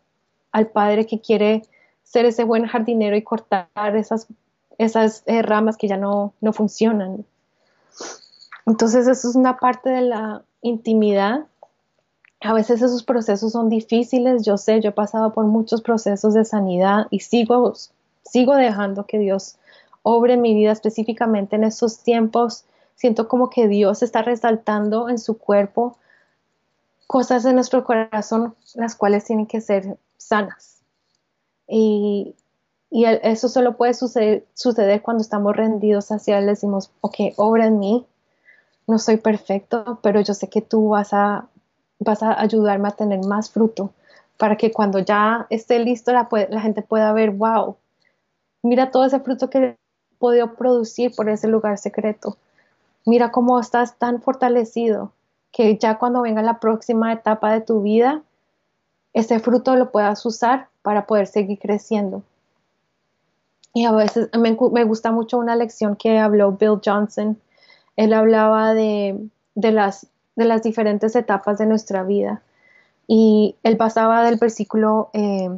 al 0.52 0.67
Padre 0.67 1.06
que 1.06 1.21
quiere 1.21 1.63
ser 2.12 2.26
ese 2.26 2.43
buen 2.43 2.65
jardinero 2.65 3.15
y 3.15 3.21
cortar 3.21 3.95
esas, 3.95 4.28
esas 4.78 5.24
eh, 5.28 5.41
ramas 5.41 5.78
que 5.78 5.88
ya 5.88 5.95
no, 5.95 6.34
no 6.41 6.52
funcionan. 6.52 7.26
Entonces 8.65 9.08
eso 9.08 9.30
es 9.30 9.36
una 9.36 9.58
parte 9.58 9.89
de 9.89 10.02
la 10.02 10.43
intimidad. 10.62 11.45
A 12.41 12.54
veces 12.54 12.82
esos 12.82 13.04
procesos 13.04 13.54
son 13.54 13.69
difíciles, 13.69 14.43
yo 14.43 14.58
sé, 14.58 14.82
yo 14.82 14.89
he 14.89 14.93
pasado 14.93 15.32
por 15.32 15.45
muchos 15.45 15.82
procesos 15.82 16.34
de 16.34 16.43
sanidad 16.43 17.08
y 17.12 17.21
sigo, 17.21 17.74
sigo 18.24 18.56
dejando 18.56 19.06
que 19.06 19.17
Dios 19.17 19.56
obre 20.04 20.36
mi 20.36 20.54
vida 20.54 20.74
específicamente 20.74 21.56
en 21.56 21.63
estos 21.63 22.00
tiempos. 22.00 22.65
Siento 22.95 23.30
como 23.30 23.50
que 23.50 23.69
Dios 23.69 24.04
está 24.04 24.21
resaltando 24.21 25.08
en 25.08 25.17
su 25.17 25.38
cuerpo 25.38 25.97
cosas 27.08 27.45
en 27.45 27.56
nuestro 27.56 27.86
corazón, 27.86 28.54
las 28.76 28.95
cuales 28.95 29.24
tienen 29.24 29.47
que 29.47 29.62
ser 29.62 29.97
sanas. 30.17 30.81
Y, 31.73 32.36
eso 32.91 33.47
solo 33.47 33.77
puede 33.77 33.93
suceder, 33.93 35.01
cuando 35.01 35.21
estamos 35.21 35.55
rendidos 35.55 36.12
hacia 36.12 36.39
Él. 36.39 36.47
Decimos, 36.47 36.91
ok, 36.99 37.15
obra 37.38 37.67
en 37.67 37.79
mí, 37.79 38.05
no 38.86 38.99
soy 38.99 39.15
perfecto, 39.15 39.99
pero 40.03 40.19
yo 40.19 40.34
sé 40.34 40.49
que 40.49 40.62
tú 40.62 40.89
vas 40.89 41.13
a, 41.13 41.47
vas 41.99 42.21
a 42.21 42.39
ayudarme 42.39 42.89
a 42.89 42.91
tener 42.91 43.25
más 43.25 43.49
fruto 43.49 43.93
para 44.38 44.57
que 44.57 44.73
cuando 44.73 44.99
ya 44.99 45.47
esté 45.49 45.79
listo 45.79 46.12
la, 46.12 46.27
la 46.49 46.60
gente 46.60 46.81
pueda 46.81 47.13
ver, 47.13 47.31
wow, 47.31 47.77
mira 48.62 48.91
todo 48.91 49.05
ese 49.05 49.21
fruto 49.21 49.49
que 49.49 49.60
he 49.60 49.77
podido 50.17 50.55
producir 50.55 51.15
por 51.15 51.29
ese 51.29 51.47
lugar 51.47 51.77
secreto. 51.77 52.38
Mira 53.05 53.31
cómo 53.31 53.57
estás 53.57 53.97
tan 53.97 54.21
fortalecido 54.21 55.13
que 55.51 55.77
ya 55.77 55.97
cuando 55.97 56.23
venga 56.23 56.41
la 56.41 56.60
próxima 56.60 57.13
etapa 57.13 57.53
de 57.53 57.62
tu 57.62 57.81
vida, 57.81 58.21
ese 59.13 59.39
fruto 59.39 59.76
lo 59.76 59.91
puedas 59.91 60.26
usar 60.26 60.69
para 60.82 61.06
poder 61.06 61.28
seguir 61.28 61.60
creciendo. 61.60 62.24
Y 63.74 63.86
a 63.86 63.91
veces 63.91 64.30
me, 64.38 64.54
gusta 64.54 65.12
mucho 65.12 65.38
una 65.38 65.56
lección 65.56 65.95
que 65.95 66.19
habló 66.19 66.54
Bill 66.54 66.82
Johnson. 66.84 67.39
Él 67.95 68.13
hablaba 68.13 68.74
de, 68.74 69.30
las, 69.56 70.08
de 70.36 70.45
las 70.45 70.63
diferentes 70.63 71.15
etapas 71.15 71.58
de 71.58 71.65
nuestra 71.65 72.04
vida. 72.04 72.41
Y 73.08 73.56
él 73.63 73.78
pasaba 73.78 74.24
del 74.24 74.38
versículo 74.38 75.10
eh, 75.13 75.50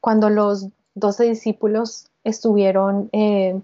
cuando 0.00 0.30
los 0.30 0.66
doce 0.94 1.24
discípulos 1.24 2.10
estuvieron, 2.24 3.08
eh, 3.12 3.60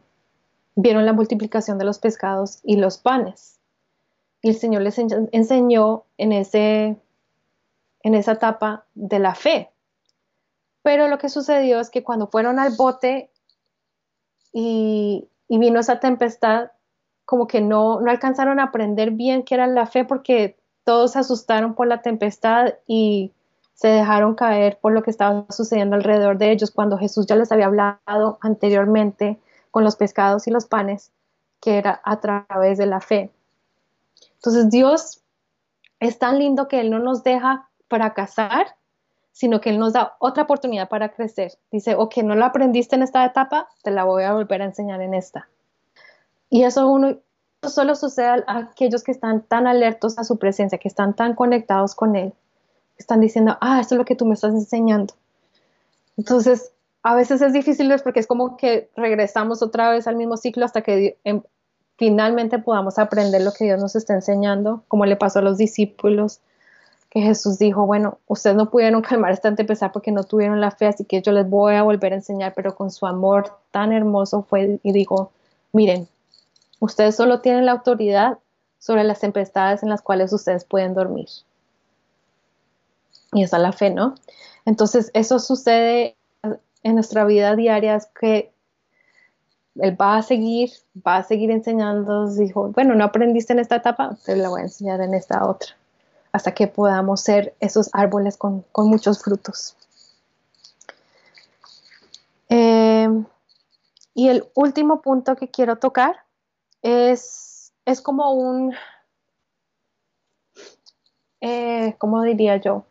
vieron 0.74 1.06
la 1.06 1.12
multiplicación 1.12 1.78
de 1.78 1.84
los 1.84 1.98
pescados 1.98 2.60
y 2.62 2.76
los 2.76 2.98
panes. 2.98 3.58
Y 4.42 4.50
el 4.50 4.56
Señor 4.56 4.82
les 4.82 4.98
enseñó 4.98 6.04
en, 6.18 6.32
ese, 6.32 6.96
en 8.06 8.14
esa 8.14 8.32
etapa 8.32 8.84
de 8.94 9.18
la 9.18 9.34
fe, 9.34 9.72
pero 10.82 11.08
lo 11.08 11.18
que 11.18 11.28
sucedió 11.28 11.80
es 11.80 11.90
que 11.90 12.04
cuando 12.04 12.28
fueron 12.28 12.60
al 12.60 12.76
bote 12.76 13.32
y, 14.52 15.26
vino 15.48 15.80
esa 15.80 15.98
tempestad, 15.98 16.70
como 17.24 17.48
que 17.48 17.60
no, 17.60 18.00
no 18.00 18.08
alcanzaron 18.08 18.60
a 18.60 18.66
aprender 18.66 19.10
bien 19.10 19.42
qué 19.42 19.56
era 19.56 19.66
la 19.66 19.88
fe 19.88 20.04
porque 20.04 20.56
todos 20.84 21.14
se 21.14 21.18
asustaron 21.18 21.74
por 21.74 21.88
la 21.88 22.00
tempestad 22.00 22.74
y 22.86 23.32
se 23.74 23.88
dejaron 23.88 24.36
caer 24.36 24.78
por 24.80 24.92
lo 24.92 25.02
que 25.02 25.10
estaba 25.10 25.44
sucediendo 25.50 25.96
alrededor 25.96 26.38
de 26.38 26.52
ellos 26.52 26.70
cuando 26.70 26.98
Jesús 26.98 27.26
ya 27.26 27.34
les 27.34 27.50
había 27.50 27.66
hablado 27.66 28.38
anteriormente 28.40 29.40
con 29.72 29.82
los 29.82 29.96
pescados 29.96 30.46
y 30.46 30.52
los 30.52 30.66
panes, 30.66 31.10
que 31.60 31.78
era 31.78 32.00
a 32.04 32.20
través 32.20 32.78
de 32.78 32.86
la 32.86 33.00
fe. 33.00 33.32
Entonces 34.36 34.70
Dios 34.70 35.22
es 35.98 36.20
tan 36.20 36.38
lindo 36.38 36.68
que 36.68 36.78
Él 36.78 36.92
no 36.92 37.00
nos 37.00 37.24
deja 37.24 37.68
fracasar, 37.88 38.76
sino 39.32 39.60
que 39.60 39.70
Él 39.70 39.78
nos 39.78 39.92
da 39.92 40.16
otra 40.18 40.44
oportunidad 40.44 40.88
para 40.88 41.10
crecer. 41.10 41.52
Dice, 41.70 41.94
ok, 41.94 42.18
no 42.18 42.34
lo 42.34 42.44
aprendiste 42.44 42.96
en 42.96 43.02
esta 43.02 43.24
etapa, 43.24 43.68
te 43.82 43.90
la 43.90 44.04
voy 44.04 44.24
a 44.24 44.32
volver 44.32 44.62
a 44.62 44.66
enseñar 44.66 45.00
en 45.02 45.14
esta. 45.14 45.48
Y 46.48 46.64
eso 46.64 46.88
uno 46.88 47.18
solo 47.62 47.94
sucede 47.94 48.44
a 48.46 48.58
aquellos 48.58 49.02
que 49.02 49.12
están 49.12 49.42
tan 49.42 49.66
alertos 49.66 50.18
a 50.18 50.24
su 50.24 50.38
presencia, 50.38 50.78
que 50.78 50.88
están 50.88 51.14
tan 51.14 51.34
conectados 51.34 51.94
con 51.94 52.16
Él, 52.16 52.32
que 52.96 53.02
están 53.02 53.20
diciendo, 53.20 53.58
ah, 53.60 53.80
esto 53.80 53.94
es 53.94 53.98
lo 53.98 54.04
que 54.04 54.16
tú 54.16 54.24
me 54.26 54.34
estás 54.34 54.54
enseñando. 54.54 55.14
Entonces, 56.16 56.72
a 57.02 57.14
veces 57.14 57.42
es 57.42 57.52
difícil 57.52 57.92
porque 58.02 58.20
es 58.20 58.26
como 58.26 58.56
que 58.56 58.90
regresamos 58.96 59.62
otra 59.62 59.90
vez 59.90 60.06
al 60.06 60.16
mismo 60.16 60.36
ciclo 60.36 60.64
hasta 60.64 60.82
que 60.82 61.18
em, 61.24 61.42
finalmente 61.96 62.58
podamos 62.58 62.98
aprender 62.98 63.42
lo 63.42 63.52
que 63.52 63.64
Dios 63.64 63.80
nos 63.80 63.96
está 63.96 64.14
enseñando, 64.14 64.82
como 64.88 65.06
le 65.06 65.16
pasó 65.16 65.40
a 65.40 65.42
los 65.42 65.58
discípulos, 65.58 66.40
que 67.16 67.22
Jesús 67.22 67.58
dijo, 67.58 67.86
bueno, 67.86 68.18
ustedes 68.26 68.56
no 68.56 68.68
pudieron 68.68 69.00
calmar 69.00 69.32
esta 69.32 69.54
tempestad 69.54 69.90
porque 69.90 70.12
no 70.12 70.24
tuvieron 70.24 70.60
la 70.60 70.70
fe, 70.70 70.86
así 70.86 71.06
que 71.06 71.22
yo 71.22 71.32
les 71.32 71.48
voy 71.48 71.74
a 71.74 71.82
volver 71.82 72.12
a 72.12 72.16
enseñar, 72.16 72.52
pero 72.54 72.74
con 72.74 72.90
su 72.90 73.06
amor 73.06 73.58
tan 73.70 73.90
hermoso 73.94 74.42
fue 74.42 74.78
y 74.82 74.92
dijo, 74.92 75.32
miren, 75.72 76.08
ustedes 76.78 77.16
solo 77.16 77.40
tienen 77.40 77.64
la 77.64 77.72
autoridad 77.72 78.36
sobre 78.78 79.02
las 79.02 79.20
tempestades 79.20 79.82
en 79.82 79.88
las 79.88 80.02
cuales 80.02 80.30
ustedes 80.30 80.66
pueden 80.66 80.92
dormir. 80.92 81.26
Y 83.32 83.44
esa 83.44 83.56
es 83.56 83.62
la 83.62 83.72
fe, 83.72 83.88
¿no? 83.88 84.16
Entonces, 84.66 85.10
eso 85.14 85.38
sucede 85.38 86.16
en 86.82 86.94
nuestra 86.96 87.24
vida 87.24 87.56
diaria, 87.56 87.96
es 87.96 88.04
que 88.04 88.52
él 89.76 89.98
va 89.98 90.18
a 90.18 90.22
seguir, 90.22 90.70
va 90.94 91.16
a 91.16 91.22
seguir 91.22 91.50
enseñando. 91.50 92.28
Dijo, 92.30 92.72
bueno, 92.72 92.94
no 92.94 93.04
aprendiste 93.04 93.54
en 93.54 93.60
esta 93.60 93.76
etapa, 93.76 94.18
te 94.26 94.36
la 94.36 94.50
voy 94.50 94.60
a 94.60 94.64
enseñar 94.64 95.00
en 95.00 95.14
esta 95.14 95.46
otra, 95.48 95.68
hasta 96.36 96.52
que 96.52 96.66
podamos 96.68 97.22
ser 97.22 97.54
esos 97.60 97.88
árboles 97.92 98.36
con, 98.36 98.64
muchos 98.76 99.22
frutos. 99.22 99.76
Eh, 102.48 103.08
y 104.14 104.28
el 104.28 104.44
último 104.54 105.00
punto 105.00 105.36
que 105.36 105.48
quiero 105.48 105.76
tocar 105.76 106.16
es, 106.82 107.72
es 107.86 108.00
como 108.00 108.32
un, 108.32 108.74
eh, 111.40 111.96
¿cómo 111.98 112.22
diría 112.22 112.56
yo? 112.58 112.84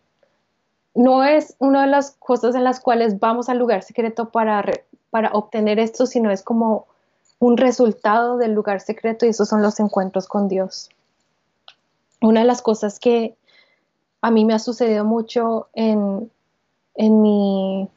No 0.96 1.24
es 1.24 1.56
una 1.60 1.84
de 1.84 1.88
las 1.88 2.12
cosas 2.12 2.56
en 2.56 2.64
las 2.64 2.80
cuales 2.80 3.20
vamos 3.20 3.50
al 3.50 3.60
lugar 3.60 3.84
secreto 3.84 4.30
para 4.30 4.64
para 5.12 5.30
obtener 5.30 5.80
esto, 5.80 6.08
sino 6.08 6.30
es 6.30 6.44
como 6.44 6.88
un 7.40 7.56
resultado 7.56 8.38
del 8.38 8.52
lugar 8.52 8.82
secreto 8.82 9.26
y 9.26 9.30
esos 9.30 9.48
son 9.48 9.62
los 9.62 9.80
encuentros 9.80 10.28
con 10.28 10.50
Dios. 10.50 10.90
Una 12.26 12.40
de 12.40 12.48
las 12.48 12.64
cosas 12.64 13.00
que 13.00 13.36
a 14.22 14.32
mí 14.32 14.46
me 14.46 14.56
ha 14.56 14.60
sucedido 14.60 15.06
mucho 15.06 15.68
en, 15.74 16.32
mi, 16.98 17.88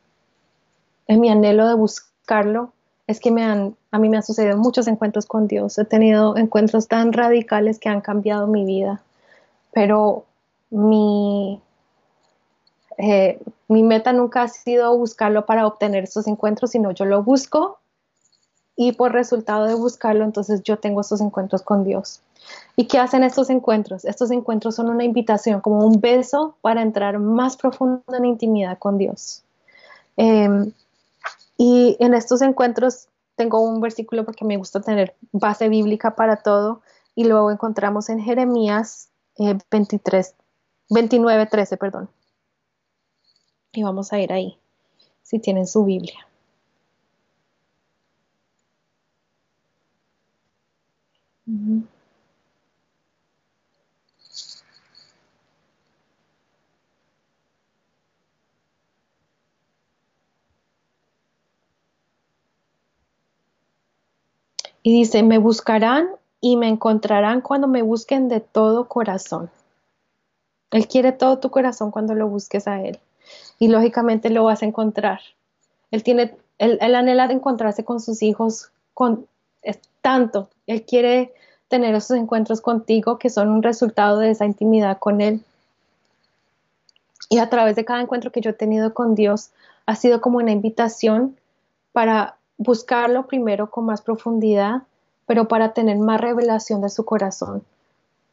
anhelo 1.09 1.67
de 1.67 1.75
buscarlo 1.75 2.73
es 3.07 3.21
que 3.21 3.31
a 3.31 3.99
mí 3.99 4.09
me 4.11 4.17
han 4.19 4.23
sucedido 4.23 4.59
muchos 4.59 4.87
encuentros 4.87 5.25
con 5.25 5.49
Dios. 5.49 5.79
He 5.79 5.87
tenido 5.87 6.37
encuentros 6.37 6.89
tan 6.89 7.15
radicales 7.15 7.79
que 7.79 7.89
han 7.89 8.03
cambiado 8.03 8.47
mi 8.47 8.67
vida, 8.67 9.01
pero 9.73 10.27
mi, 10.69 11.63
eh, 12.99 13.41
mi 13.69 13.83
meta 13.83 14.13
nunca 14.13 14.43
ha 14.43 14.49
sido 14.49 14.95
buscarlo 14.99 15.47
para 15.47 15.67
obtener 15.67 16.05
esos 16.05 16.27
encuentros, 16.27 16.73
sino 16.73 16.91
yo 16.91 17.07
lo 17.07 17.23
busco 17.23 17.79
y 18.77 18.93
por 18.93 19.13
resultado 19.13 19.65
de 19.65 19.75
buscarlo, 19.75 20.25
entonces 20.25 20.63
yo 20.65 20.79
tengo 20.79 21.01
esos 21.01 21.23
encuentros 21.23 21.63
con 21.63 21.83
Dios. 21.83 22.21
¿Y 22.77 22.87
qué 22.87 22.99
hacen 22.99 23.25
estos 23.25 23.51
encuentros? 23.51 24.05
Estos 24.05 24.31
encuentros 24.31 24.77
son 24.77 24.89
una 24.89 25.05
invitación, 25.05 25.61
como 25.61 25.85
un 25.85 26.01
beso 26.01 26.57
para 26.61 26.83
entrar 26.83 27.19
más 27.19 27.57
profundo 27.57 28.03
en 28.17 28.25
intimidad 28.25 28.79
con 28.79 28.99
Dios. 28.99 29.43
Em, 30.17 30.73
y 31.57 31.97
en 31.99 32.15
estos 32.15 32.41
encuentros 32.43 33.09
tengo 33.35 33.61
un 33.61 33.81
versículo 33.81 34.25
porque 34.25 34.45
me 34.45 34.57
gusta 34.57 34.81
tener 34.81 35.15
base 35.33 35.69
bíblica 35.69 36.15
para 36.15 36.37
todo 36.37 36.83
y 37.15 37.25
luego 37.25 37.51
encontramos 37.51 38.09
en 38.11 38.21
Jeremías 38.21 39.09
23, 39.71 40.35
29, 40.91 41.47
13, 41.47 41.77
perdón. 41.77 42.09
Y 43.73 43.83
vamos 43.83 44.13
a 44.13 44.21
ir 44.21 44.33
ahí, 44.33 44.57
si 45.23 45.39
tienen 45.39 45.67
su 45.67 45.85
Biblia. 45.85 46.28
Y 64.83 64.93
dice, 64.93 65.23
me 65.23 65.39
buscarán 65.39 66.09
y 66.41 66.57
me 66.57 66.69
encontrarán 66.69 67.41
cuando 67.41 67.69
me 67.69 67.83
busquen 67.83 68.29
de 68.29 68.41
todo 68.41 68.89
corazón. 68.89 69.51
Él 70.71 70.87
quiere 70.87 71.13
todo 71.13 71.39
tu 71.39 71.51
corazón 71.51 71.91
cuando 71.91 72.15
lo 72.15 72.29
busques 72.29 72.69
a 72.69 72.83
Él 72.83 72.99
y 73.59 73.69
lógicamente 73.69 74.31
lo 74.31 74.45
vas 74.45 74.63
a 74.63 74.67
encontrar. 74.67 75.21
Él 75.91 76.03
tiene, 76.03 76.37
él, 76.59 76.95
anhela 76.95 77.29
de 77.29 77.35
encontrarse 77.35 77.85
con 77.85 78.01
sus 78.01 78.23
hijos 78.23 78.71
con 78.95 79.27
es 79.63 79.81
tanto, 80.01 80.49
él 80.67 80.85
quiere 80.85 81.33
tener 81.69 81.95
esos 81.95 82.17
encuentros 82.17 82.61
contigo 82.61 83.19
que 83.19 83.31
son 83.31 83.49
un 83.49 83.63
resultado 83.63 84.19
de 84.19 84.31
esa 84.31 84.47
intimidad 84.47 84.99
con 84.99 85.21
él. 85.21 85.43
Y 87.29 87.39
a 87.39 87.51
través 87.51 87.77
de 87.77 87.85
cada 87.85 88.01
encuentro 88.01 88.33
que 88.33 88.41
yo 88.41 88.51
he 88.51 88.55
tenido 88.55 88.95
con 88.95 89.15
Dios 89.15 89.51
ha 89.85 89.97
sido 89.97 90.21
como 90.21 90.39
una 90.39 90.53
invitación 90.53 91.37
para 91.93 92.38
buscarlo 92.59 93.27
primero 93.27 93.71
con 93.71 93.87
más 93.87 94.03
profundidad, 94.03 94.83
pero 95.27 95.49
para 95.49 95.73
tener 95.73 95.97
más 95.97 96.21
revelación 96.21 96.83
de 96.83 96.91
su 96.91 97.05
corazón. 97.05 97.63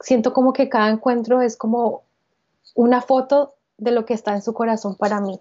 Siento 0.02 0.34
como 0.34 0.52
que 0.52 0.68
cada 0.68 0.90
encuentro 0.90 1.42
es 1.42 1.56
como 1.56 2.02
una 2.74 3.02
foto 3.02 3.54
de 3.78 3.92
lo 3.92 4.06
que 4.06 4.14
está 4.14 4.34
en 4.34 4.42
su 4.42 4.54
corazón 4.54 4.96
para 4.96 5.22
mí. 5.22 5.40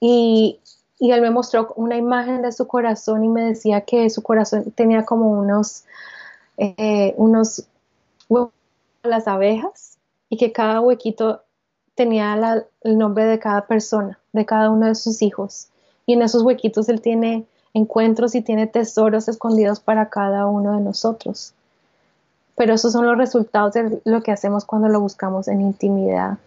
Y, 0.00 0.60
él 1.00 1.20
me 1.20 1.30
mostró 1.30 1.72
una 1.76 1.96
imagen 1.96 2.42
de 2.42 2.50
su 2.50 2.66
corazón 2.66 3.24
y 3.24 3.28
me 3.28 3.42
decía 3.42 3.82
que 3.82 4.10
su 4.10 4.22
corazón 4.22 4.72
tenía 4.72 5.04
como 5.04 5.30
unos, 5.30 5.84
eh, 6.56 7.14
unos 7.16 7.68
huevos 8.28 8.50
las 9.04 9.28
abejas 9.28 9.96
y 10.28 10.36
que 10.36 10.50
cada 10.50 10.80
huequito 10.80 11.42
tenía 11.94 12.66
el 12.82 12.98
nombre 12.98 13.26
de 13.26 13.38
cada 13.38 13.66
persona, 13.66 14.18
de 14.32 14.44
cada 14.44 14.70
uno 14.70 14.86
de 14.86 14.96
sus 14.96 15.22
hijos. 15.22 15.68
Y 16.04 16.14
en 16.14 16.22
esos 16.22 16.42
huequitos 16.42 16.88
él 16.88 17.00
tiene 17.00 17.46
encuentros 17.74 18.34
y 18.34 18.42
tiene 18.42 18.66
tesoros 18.66 19.28
escondidos 19.28 19.80
para 19.80 20.08
cada 20.08 20.46
uno 20.46 20.72
de 20.72 20.80
nosotros. 20.80 21.54
Pero 22.56 22.74
esos 22.74 22.92
son 22.92 23.06
los 23.06 23.16
resultados 23.16 23.74
de 23.74 24.00
lo 24.04 24.22
que 24.22 24.32
hacemos 24.32 24.64
cuando 24.64 24.88
lo 24.88 25.00
buscamos 25.00 25.48
en 25.48 25.60
intimidad. 25.60 26.38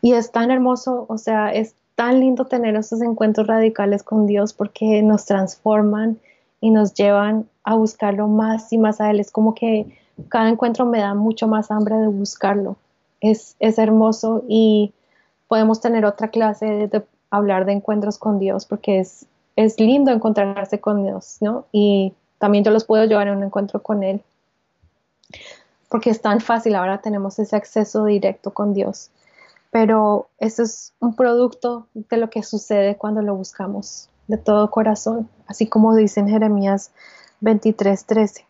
Y 0.00 0.14
es 0.14 0.30
tan 0.30 0.50
hermoso, 0.50 1.06
o 1.08 1.18
sea, 1.18 1.52
es 1.52 1.74
tan 1.94 2.20
lindo 2.20 2.44
tener 2.44 2.76
esos 2.76 3.00
encuentros 3.02 3.46
radicales 3.46 4.02
con 4.02 4.26
Dios 4.26 4.52
porque 4.52 5.02
nos 5.02 5.24
transforman 5.24 6.18
y 6.60 6.70
nos 6.70 6.94
llevan 6.94 7.48
a 7.64 7.74
buscarlo 7.74 8.28
más 8.28 8.72
y 8.72 8.78
más 8.78 9.00
a 9.00 9.10
Él. 9.10 9.20
Es 9.20 9.30
como 9.30 9.54
que 9.54 9.86
cada 10.28 10.48
encuentro 10.48 10.86
me 10.86 11.00
da 11.00 11.14
mucho 11.14 11.48
más 11.48 11.70
hambre 11.70 11.96
de 11.96 12.08
buscarlo. 12.08 12.76
Es, 13.20 13.56
es 13.58 13.78
hermoso 13.78 14.44
y 14.48 14.92
podemos 15.48 15.80
tener 15.80 16.04
otra 16.04 16.28
clase 16.28 16.66
de, 16.66 17.04
hablar 17.30 17.64
de 17.64 17.72
encuentros 17.72 18.18
con 18.18 18.38
Dios 18.38 18.66
porque 18.66 19.00
es, 19.00 19.26
es 19.56 19.80
lindo 19.80 20.10
encontrarse 20.12 20.80
con 20.80 21.02
Dios, 21.04 21.38
¿no? 21.40 21.66
Y 21.72 22.14
también 22.38 22.64
yo 22.64 22.70
los 22.70 22.84
puedo 22.84 23.04
llevar 23.04 23.28
a 23.28 23.32
un 23.32 23.42
encuentro 23.42 23.82
con 23.82 24.02
Él 24.02 24.22
porque 25.88 26.10
es 26.10 26.20
tan 26.20 26.40
fácil, 26.40 26.74
ahora 26.74 27.00
tenemos 27.00 27.38
ese 27.38 27.56
acceso 27.56 28.04
directo 28.04 28.52
con 28.52 28.74
Dios 28.74 29.10
pero 29.76 30.30
eso 30.38 30.62
es 30.62 30.94
un 31.00 31.14
producto 31.14 31.86
de 31.92 32.16
lo 32.16 32.30
que 32.30 32.42
sucede 32.42 32.96
cuando 32.96 33.20
lo 33.20 33.34
buscamos 33.34 34.08
de 34.26 34.38
todo 34.38 34.70
corazón, 34.70 35.28
así 35.46 35.66
como 35.66 35.94
dice 35.94 36.20
en 36.20 36.28
Jeremías 36.28 36.92
23:13. 37.42 38.46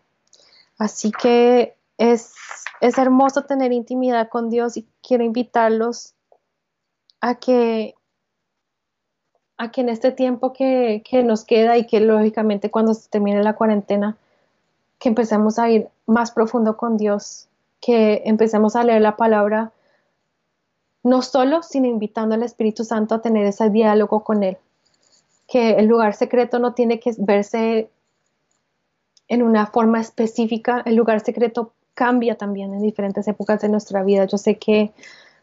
Así 0.79 1.11
que 1.11 1.77
es, 1.99 2.33
es 2.81 2.97
hermoso 2.97 3.43
tener 3.43 3.73
intimidad 3.73 4.29
con 4.29 4.51
Dios 4.51 4.77
y 4.77 4.87
quiero 5.03 5.25
invitarlos 5.25 6.15
a 7.21 7.35
que 7.35 7.97
a 9.59 9.71
que 9.71 9.81
en 9.81 9.89
este 9.89 10.13
tiempo 10.13 10.53
que, 10.53 11.03
que, 11.09 11.23
nos 11.23 11.45
queda 11.45 11.77
y 11.77 11.87
que 11.87 12.01
lógicamente 12.01 12.71
cuando 12.71 12.95
se 12.95 13.09
termine 13.09 13.43
la 13.43 13.55
cuarentena, 13.55 14.17
que 14.99 15.09
empecemos 15.09 15.59
a 15.59 15.71
ir 15.71 15.89
más 16.07 16.31
profundo 16.31 16.77
con 16.77 16.97
Dios, 16.97 17.49
que 17.81 18.23
empecemos 18.27 18.77
a 18.77 18.85
leer 18.85 19.03
la 19.03 19.17
palabra 19.17 19.73
no 21.03 21.23
solo, 21.23 21.63
sino 21.63 21.87
invitando 21.87 22.35
al 22.35 22.43
Espíritu 22.43 22.85
Santo 22.85 23.15
a 23.15 23.23
tener 23.23 23.47
ese 23.47 23.71
diálogo 23.71 24.25
con 24.25 24.43
Él. 24.43 24.59
Que 25.47 25.73
el 25.75 25.87
lugar 25.87 26.15
secreto 26.15 26.59
no 26.59 26.75
tiene 26.75 26.99
que 26.99 27.15
verse 27.19 27.89
en 29.29 29.43
una 29.43 29.67
forma 29.67 30.01
específica, 30.01 30.83
el 30.85 30.97
lugar 30.97 31.21
secreto 31.21 31.73
cambia 31.95 32.37
también 32.37 32.75
en 32.75 32.83
diferentes 32.83 33.27
épocas 33.29 33.61
de 33.61 33.69
nuestra 33.69 34.03
vida. 34.03 34.25
Yo 34.27 34.37
sé 34.37 34.59
que 34.59 34.93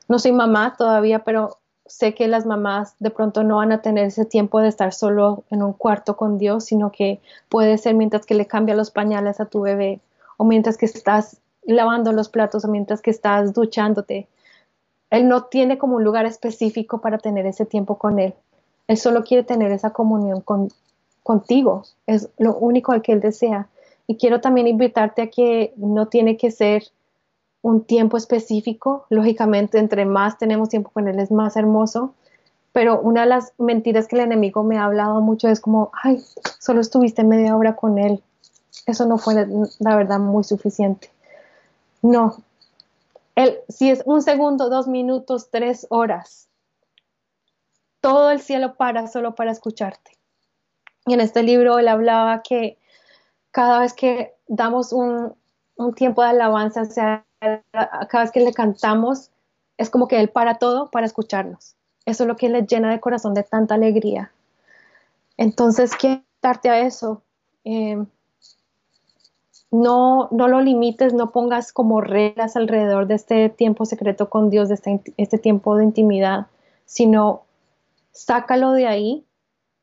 no 0.08 0.20
soy 0.20 0.34
mamá 0.34 0.76
todavía, 0.78 1.24
pero 1.24 1.58
sé 1.86 2.14
que 2.14 2.28
las 2.28 2.46
mamás 2.46 2.96
de 3.00 3.10
pronto 3.10 3.44
no 3.44 3.58
van 3.58 3.72
a 3.72 3.82
tener 3.82 4.06
ese 4.06 4.26
tiempo 4.26 4.60
de 4.60 4.70
estar 4.70 4.94
solo 4.94 5.44
en 5.50 5.64
un 5.64 5.74
cuarto 5.74 6.16
con 6.16 6.38
Dios, 6.38 6.66
sino 6.66 6.92
que 6.92 7.20
puede 7.50 7.78
ser 7.78 7.96
mientras 7.96 8.26
que 8.26 8.36
le 8.36 8.48
cambia 8.48 8.76
los 8.76 8.92
pañales 8.92 9.40
a 9.40 9.46
tu 9.46 9.62
bebé 9.62 10.00
o 10.38 10.46
mientras 10.46 10.78
que 10.78 10.86
estás 10.86 11.38
lavando 11.66 12.12
los 12.12 12.30
platos 12.30 12.66
o 12.66 12.68
mientras 12.68 13.02
que 13.02 13.12
estás 13.12 13.54
duchándote. 13.54 14.28
Él 15.10 15.28
no 15.28 15.44
tiene 15.44 15.78
como 15.78 15.98
un 15.98 16.04
lugar 16.04 16.26
específico 16.26 17.02
para 17.02 17.18
tener 17.18 17.46
ese 17.46 17.66
tiempo 17.66 17.98
con 17.98 18.20
Él. 18.20 18.34
Él 18.88 18.98
solo 18.98 19.24
quiere 19.24 19.44
tener 19.44 19.72
esa 19.72 19.92
comunión 19.92 20.42
con, 20.42 20.70
contigo. 21.22 21.84
Es 22.08 22.30
lo 22.38 22.56
único 22.56 22.92
al 22.92 23.02
que 23.02 23.12
Él 23.12 23.22
desea. 23.22 23.68
Y 24.08 24.18
quiero 24.18 24.42
también 24.42 24.68
invitarte 24.68 25.22
a 25.22 25.30
que 25.30 25.74
no 25.78 26.08
tiene 26.08 26.36
que 26.36 26.52
ser 26.52 26.84
un 27.64 27.84
tiempo 27.84 28.18
específico. 28.18 29.08
Lógicamente, 29.10 29.80
entre 29.80 30.06
más 30.06 30.38
tenemos 30.38 30.70
tiempo 30.70 30.92
con 30.92 31.08
Él 31.08 31.18
es 31.18 31.32
más 31.32 31.58
hermoso. 31.58 32.14
Pero 32.72 33.02
una 33.02 33.22
de 33.22 33.28
las 33.28 33.54
mentiras 33.58 34.08
que 34.08 34.16
el 34.16 34.22
enemigo 34.22 34.64
me 34.64 34.78
ha 34.78 34.86
hablado 34.86 35.22
mucho 35.22 35.48
es 35.48 35.60
como, 35.60 35.92
ay, 36.04 36.24
solo 36.60 36.82
estuviste 36.82 37.24
media 37.24 37.58
hora 37.58 37.76
con 37.76 37.98
Él. 37.98 38.22
Eso 38.86 39.06
no 39.08 39.18
fue, 39.18 39.48
la 39.80 39.96
verdad, 39.96 40.20
muy 40.20 40.44
suficiente. 40.44 41.10
No. 42.04 42.38
Él, 43.36 43.58
si 43.70 43.90
es 43.90 44.04
un 44.06 44.22
segundo, 44.22 44.70
dos 44.70 44.88
minutos, 44.88 45.50
tres 45.50 45.88
horas, 45.90 46.48
todo 48.02 48.32
el 48.32 48.42
cielo 48.42 48.76
para 48.76 49.08
solo 49.08 49.34
para 49.34 49.52
escucharte. 49.52 50.12
Y 51.06 51.14
en 51.14 51.22
este 51.22 51.44
libro 51.44 51.80
él 51.80 51.88
hablaba 51.88 52.44
que 52.44 52.78
cada 53.52 53.80
vez 53.80 53.94
que 53.94 54.34
damos 54.48 54.94
un, 54.94 55.36
tiempo 55.96 56.22
de 56.22 56.30
alabanza, 56.30 56.86
sea, 56.86 57.26
cada 58.08 58.24
vez 58.24 58.32
que 58.32 58.40
le 58.40 58.54
cantamos, 58.54 59.32
es 59.78 59.90
como 59.90 60.08
que 60.08 60.20
Él 60.20 60.30
para 60.30 60.56
todo 60.56 60.90
para 60.90 61.06
escucharnos. 61.06 61.76
Eso 62.06 62.24
es 62.24 62.28
lo 62.28 62.36
que 62.36 62.50
le 62.50 62.66
llena 62.66 62.92
de 62.92 63.00
corazón 63.00 63.34
de 63.34 63.44
tanta 63.44 63.76
alegría. 63.76 64.32
Entonces, 65.38 65.96
quiero 65.96 66.22
darte 66.42 66.70
a 66.70 66.80
eso. 66.80 67.22
Eh, 67.64 68.04
no, 69.72 70.28
no 70.32 70.48
lo 70.48 70.62
limites, 70.62 71.14
no 71.14 71.32
pongas 71.32 71.74
como 71.74 72.00
reglas 72.02 72.56
alrededor 72.56 73.08
de 73.08 73.16
este 73.16 73.50
tiempo 73.50 73.86
secreto 73.86 74.30
con 74.30 74.50
Dios, 74.50 74.70
de 74.70 74.76
este, 74.76 75.02
este 75.18 75.40
tiempo 75.40 75.76
de 75.78 75.86
intimidad, 75.86 76.48
sino 76.86 77.44
sácalo 78.12 78.74
de 78.74 78.86
ahí 78.86 79.26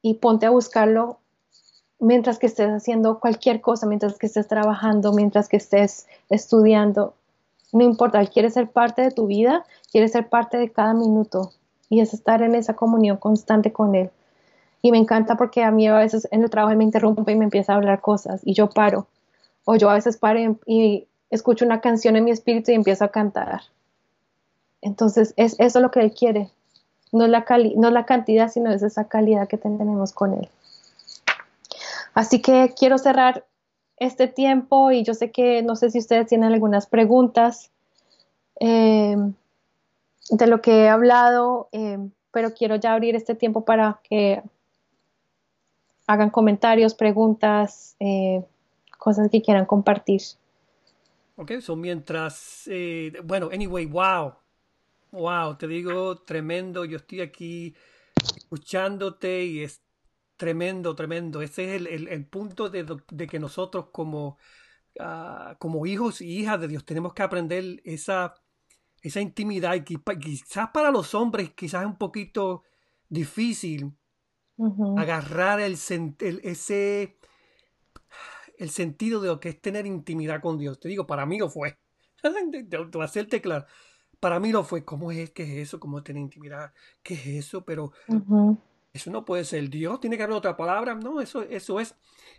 y 0.01 0.15
ponte 0.15 0.47
a 0.47 0.51
buscarlo 0.51 1.19
mientras 1.99 2.39
que 2.39 2.47
estés 2.47 2.71
haciendo 2.71 3.21
cualquier 3.21 3.61
cosa, 3.61 3.87
mientras 3.87 4.17
que 4.17 4.27
estés 4.27 4.47
trabajando, 4.47 5.13
mientras 5.13 5.49
que 5.49 5.57
estés 5.57 6.07
estudiando. 6.29 7.15
No 7.73 7.85
importa, 7.85 8.21
Él 8.21 8.31
quiere 8.31 8.51
ser 8.51 8.71
parte 8.71 9.03
de 9.03 9.11
tu 9.11 9.27
vida, 9.27 9.65
quiere 9.91 10.09
ser 10.09 10.29
parte 10.29 10.57
de 10.57 10.71
cada 10.71 10.95
minuto 10.95 11.53
y 11.89 12.01
es 12.01 12.15
estar 12.15 12.43
en 12.43 12.55
esa 12.55 12.75
comunión 12.75 13.17
constante 13.17 13.73
con 13.73 13.95
Él. 13.95 14.11
Y 14.83 14.93
me 14.93 14.99
encanta 14.99 15.37
porque 15.37 15.63
a 15.63 15.71
mí 15.71 15.87
a 15.87 15.99
veces 15.99 16.27
en 16.31 16.43
el 16.43 16.51
trabajo 16.51 16.77
me 16.77 16.85
interrumpe 16.85 17.33
y 17.33 17.37
me 17.37 17.45
empieza 17.45 17.73
a 17.73 17.77
hablar 17.77 18.01
cosas 18.01 18.41
y 18.45 18.55
yo 18.55 18.71
paro. 18.71 19.07
O 19.65 19.77
yo 19.77 19.91
a 19.91 19.95
veces 19.95 20.17
paro 20.17 20.59
y, 20.67 21.07
escucho 21.29 21.65
una 21.65 21.81
canción 21.81 22.17
en 22.17 22.25
mi 22.25 22.33
espíritu 22.33 22.73
y 22.73 22.75
empiezo 22.75 23.05
a 23.05 23.09
cantar. 23.13 23.63
Entonces 24.81 25.33
es 25.37 25.55
eso 25.61 25.79
lo 25.81 25.93
que 25.93 26.01
Él 26.01 26.13
quiere, 26.13 26.51
no 27.13 27.29
la, 27.29 27.45
no 27.77 27.91
la 27.91 28.05
cantidad, 28.05 28.51
sino 28.51 28.73
es 28.73 28.83
esa 28.83 29.07
calidad 29.07 29.47
que 29.47 29.59
tenemos 29.59 30.13
con 30.13 30.35
Él. 30.35 30.49
Así 32.15 32.41
que 32.43 32.75
quiero 32.77 32.99
cerrar 32.99 33.45
este 34.01 34.27
tiempo 34.27 34.91
y 34.91 35.05
yo 35.05 35.15
sé 35.15 35.31
que 35.31 35.63
no 35.63 35.77
sé 35.77 35.91
si 35.91 35.99
ustedes 35.99 36.27
tienen 36.27 36.53
algunas 36.53 36.87
preguntas 36.87 37.71
eh, 38.59 39.17
de 40.31 40.47
lo 40.49 40.61
que 40.61 40.85
he 40.85 40.89
hablado, 40.89 41.69
eh, 41.71 41.99
pero 42.33 42.53
quiero 42.53 42.75
ya 42.75 42.93
abrir 42.93 43.15
este 43.15 43.37
tiempo 43.37 43.65
para 43.65 44.01
que 44.03 44.43
hagan 46.09 46.31
comentarios, 46.31 46.95
preguntas, 46.95 47.95
eh, 48.01 48.45
cosas 48.99 49.31
que 49.31 49.41
quieran 49.41 49.67
compartir. 49.67 50.21
Ok, 51.37 51.53
son 51.61 51.81
mientras, 51.81 52.69
bueno, 53.25 53.49
anyway, 53.53 53.87
wow, 53.87 54.33
Wow, 55.13 55.57
te 55.57 55.67
digo, 55.67 56.19
tremendo. 56.19 56.85
Yo 56.85 56.99
estoy 56.99 57.21
aquí 57.21 57.75
escuchándote 58.37 59.45
y 59.45 59.63
es 59.65 59.81
tremendo, 60.41 60.95
tremendo. 60.95 61.43
Ese 61.43 61.77
es 61.77 61.83
el, 61.87 62.25
punto 62.25 62.71
de, 62.71 63.27
que 63.27 63.39
nosotros 63.39 63.89
como, 63.93 64.39
ah, 64.99 65.55
como 65.59 65.85
hijos 65.85 66.23
y 66.23 66.39
hijas 66.39 66.59
de 66.59 66.67
Dios 66.67 66.87
tenemos 66.87 67.13
que 67.13 67.23
aprender 67.23 67.83
esa, 67.85 68.35
esa 69.03 69.21
intimidad. 69.21 69.75
Y 69.75 69.83
quizás 69.83 70.71
para 70.71 70.91
los 70.91 71.15
hombres 71.15 71.53
quizás 71.53 71.83
es 71.83 71.89
un 71.89 71.99
poquito 71.99 72.63
difícil 73.11 73.93
agarrar 74.97 75.61
el, 75.61 75.75
ese 75.75 77.19
el 78.57 78.71
sentido 78.71 79.21
de 79.21 79.29
lo 79.29 79.41
que 79.41 79.51
es 79.51 79.61
tener 79.61 79.85
intimidad 79.85 80.41
con 80.41 80.57
Dios. 80.57 80.81
Te 80.81 80.89
digo, 80.89 81.07
para 81.07 81.27
mí 81.27 81.39
lo 81.39 81.51
fue. 81.51 81.77
te, 82.23 82.79
voy 82.79 83.03
a 83.03 83.05
hacerte 83.05 83.43
claro 83.43 83.67
para 84.21 84.39
mí 84.39 84.53
lo 84.53 84.63
fue, 84.65 84.85
¿cómo 84.85 85.11
es? 85.11 85.31
¿Qué 85.31 85.45
es 85.45 85.69
eso? 85.69 85.81
¿Cómo 85.81 86.03
tener 86.03 86.21
intimidad? 86.21 86.73
¿Qué 87.03 87.15
es 87.15 87.27
eso? 87.27 87.65
Pero 87.65 87.93
eso 88.93 89.11
no 89.11 89.25
puede 89.25 89.45
ser 89.45 89.71
Dios, 89.71 90.01
tiene 90.01 90.17
que 90.17 90.25
haber 90.25 90.37
otra 90.37 90.57
palabra, 90.57 90.95
no, 90.95 91.21
eso, 91.21 91.43
eso 91.43 91.79
es. 91.81 91.95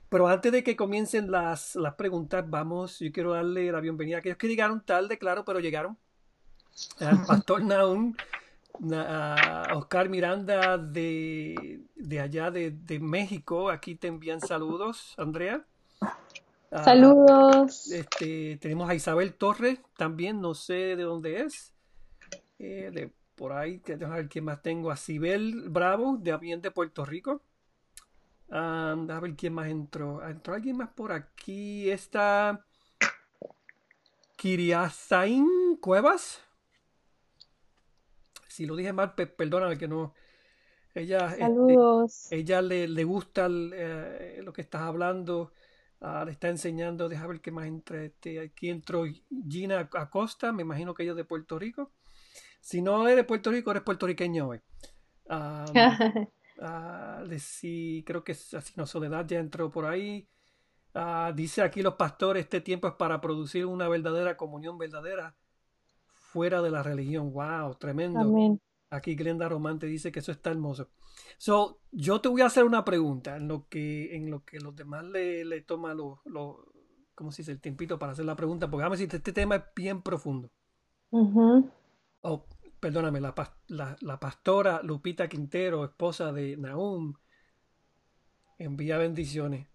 Pero 0.10 0.28
antes 0.28 0.52
de 0.52 0.64
que 0.64 0.76
comiencen 0.76 1.32
las, 1.32 1.76
las 1.76 1.96
preguntas, 1.96 2.44
vamos, 2.50 3.00
yo 3.00 3.12
quiero 3.12 3.32
darle 3.34 3.72
la 3.72 3.80
bienvenida 3.80 4.18
a 4.18 4.20
aquellos 4.20 4.38
que 4.38 4.48
llegaron 4.50 4.84
tarde, 4.84 5.18
claro, 5.18 5.46
pero 5.46 5.60
llegaron. 5.60 5.98
Al 7.00 7.22
pastor 7.26 7.64
Naum, 7.64 8.14
a 8.94 9.68
Oscar 9.76 10.10
Miranda 10.10 10.78
de, 10.78 11.82
de 11.96 12.20
allá 12.20 12.52
de, 12.52 12.72
de 12.72 13.00
México, 13.00 13.70
aquí 13.70 13.96
te 13.96 14.08
envían 14.08 14.42
saludos, 14.42 15.14
Andrea. 15.18 15.66
Ah, 16.74 16.84
Saludos. 16.84 17.92
este, 17.92 18.58
tenemos 18.58 18.90
a 18.90 18.96
Isabel 18.96 19.34
Torres 19.34 19.80
también, 19.98 20.40
no 20.40 20.54
sé 20.54 20.96
de 20.96 21.04
dónde 21.04 21.42
es. 21.42 21.74
Eh, 22.60 22.92
de 22.94 23.12
por 23.42 23.54
ahí, 23.54 23.82
a 23.90 24.08
ver 24.10 24.30
quién 24.30 24.46
más 24.46 24.62
tengo. 24.62 24.92
A 24.92 24.96
Sibel 24.96 25.68
Bravo, 25.68 26.16
de 26.16 26.30
también 26.30 26.62
de 26.62 26.70
Puerto 26.70 27.06
Rico. 27.06 27.42
a 28.52 28.96
ver 29.20 29.36
quién 29.36 29.54
más 29.54 29.68
entró. 29.68 30.24
¿Entró 30.24 30.54
alguien 30.54 30.78
más 30.78 30.90
por 30.90 31.12
aquí? 31.12 31.90
Está 31.90 32.64
Kiriazain 34.38 35.76
Cuevas. 35.82 36.40
Si 38.48 38.68
lo 38.68 38.76
dije 38.76 38.94
mal, 38.94 39.16
perdóname 39.16 39.76
que 39.76 39.88
no. 39.88 40.14
Ella, 40.94 41.30
este, 41.32 41.40
Saludos. 41.40 42.32
ella 42.32 42.62
le, 42.62 42.88
le 42.88 43.04
gusta 43.06 43.48
eh, 43.50 44.42
lo 44.44 44.54
que 44.54 44.62
estás 44.62 44.84
hablando 44.84 45.52
Ah, 46.04 46.24
le 46.26 46.32
está 46.32 46.50
enseñando, 46.50 47.10
deja 47.10 47.26
ver 47.26 47.42
qué 47.42 47.52
más 47.52 47.66
entra. 47.66 48.04
Este, 48.04 48.40
aquí 48.40 48.70
entró 48.70 49.06
Gina 49.50 49.90
Acosta, 49.94 50.52
me 50.52 50.64
imagino 50.64 50.94
que 50.94 51.04
ella 51.04 51.12
es 51.14 51.18
de 51.18 51.26
Puerto 51.26 51.58
Rico. 51.58 51.92
Si 52.62 52.82
no 52.82 53.06
eres 53.08 53.18
de 53.18 53.24
Puerto 53.26 53.52
Rico, 53.52 53.72
eres 53.72 53.84
puertorriqueño. 53.84 54.52
Ah, 56.64 57.24
sí, 57.40 58.04
creo 58.06 58.24
que 58.24 58.34
así, 58.34 58.74
no, 58.76 58.86
Soledad 58.86 59.26
ya 59.26 59.40
entró 59.40 59.72
por 59.72 59.86
ahí. 59.86 60.28
Ah, 60.94 61.34
dice 61.36 61.64
aquí 61.64 61.82
los 61.82 61.96
pastores, 61.96 62.44
este 62.44 62.62
tiempo 62.62 62.88
es 62.88 62.94
para 62.94 63.20
producir 63.20 63.66
una 63.66 63.88
verdadera 63.90 64.38
comunión 64.38 64.78
verdadera 64.78 65.36
fuera 66.14 66.62
de 66.62 66.70
la 66.70 66.84
religión. 66.84 67.34
Wow, 67.34 67.76
tremendo. 67.80 68.60
Aquí 68.92 69.16
Glenda 69.16 69.50
Romante 69.50 69.88
dice 69.88 70.12
que 70.12 70.20
eso 70.20 70.32
está 70.32 70.52
hermoso. 70.52 70.90
So, 71.38 71.80
yo 71.92 72.22
te 72.22 72.30
voy 72.30 72.42
a 72.42 72.46
hacer 72.46 72.64
una 72.64 72.86
pregunta 72.86 73.38
en 73.38 73.48
lo 73.48 73.68
que, 73.68 74.16
en 74.16 74.30
lo 74.30 74.44
que 74.44 74.60
los 74.60 74.76
demás 74.76 75.04
le, 75.06 75.44
le 75.46 75.62
toman 75.62 75.98
lo, 75.98 76.22
lo, 76.26 76.68
¿cómo 77.16 77.32
se 77.32 77.42
dice? 77.42 77.54
el 77.54 77.62
tiempito 77.62 77.98
para 77.98 78.12
hacer 78.12 78.26
la 78.26 78.36
pregunta, 78.36 78.70
porque 78.70 78.84
vamos 78.84 78.98
a 78.98 79.02
decir, 79.02 79.16
este 79.16 79.34
tema 79.34 79.56
es 79.56 79.64
bien 79.76 80.02
profundo. 80.02 80.52
Oh, 82.22 82.46
perdóname, 82.80 83.22
la, 83.22 83.34
la, 83.68 84.20
pastora 84.20 84.82
Lupita 84.84 85.28
Quintero, 85.28 85.86
esposa 85.86 86.32
de 86.32 86.58
Naum, 86.58 87.14
envía 88.58 88.98
bendiciones. 88.98 89.68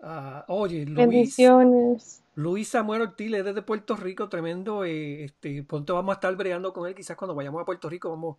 Uh, 0.00 0.42
oye, 0.48 0.86
Luis, 0.86 0.96
bendiciones. 0.96 2.24
Luis 2.34 2.68
Samuel 2.68 3.02
Ortiz 3.02 3.32
es 3.34 3.44
desde 3.44 3.62
Puerto 3.62 3.96
Rico, 3.96 4.28
tremendo. 4.28 4.84
Eh, 4.84 5.24
este, 5.24 5.62
pronto 5.62 5.94
vamos 5.94 6.12
a 6.12 6.14
estar 6.14 6.34
bregando 6.36 6.72
con 6.72 6.88
él, 6.88 6.94
quizás 6.94 7.16
cuando 7.16 7.34
vayamos 7.34 7.60
a 7.60 7.66
Puerto 7.66 7.88
Rico 7.88 8.10
vamos 8.10 8.38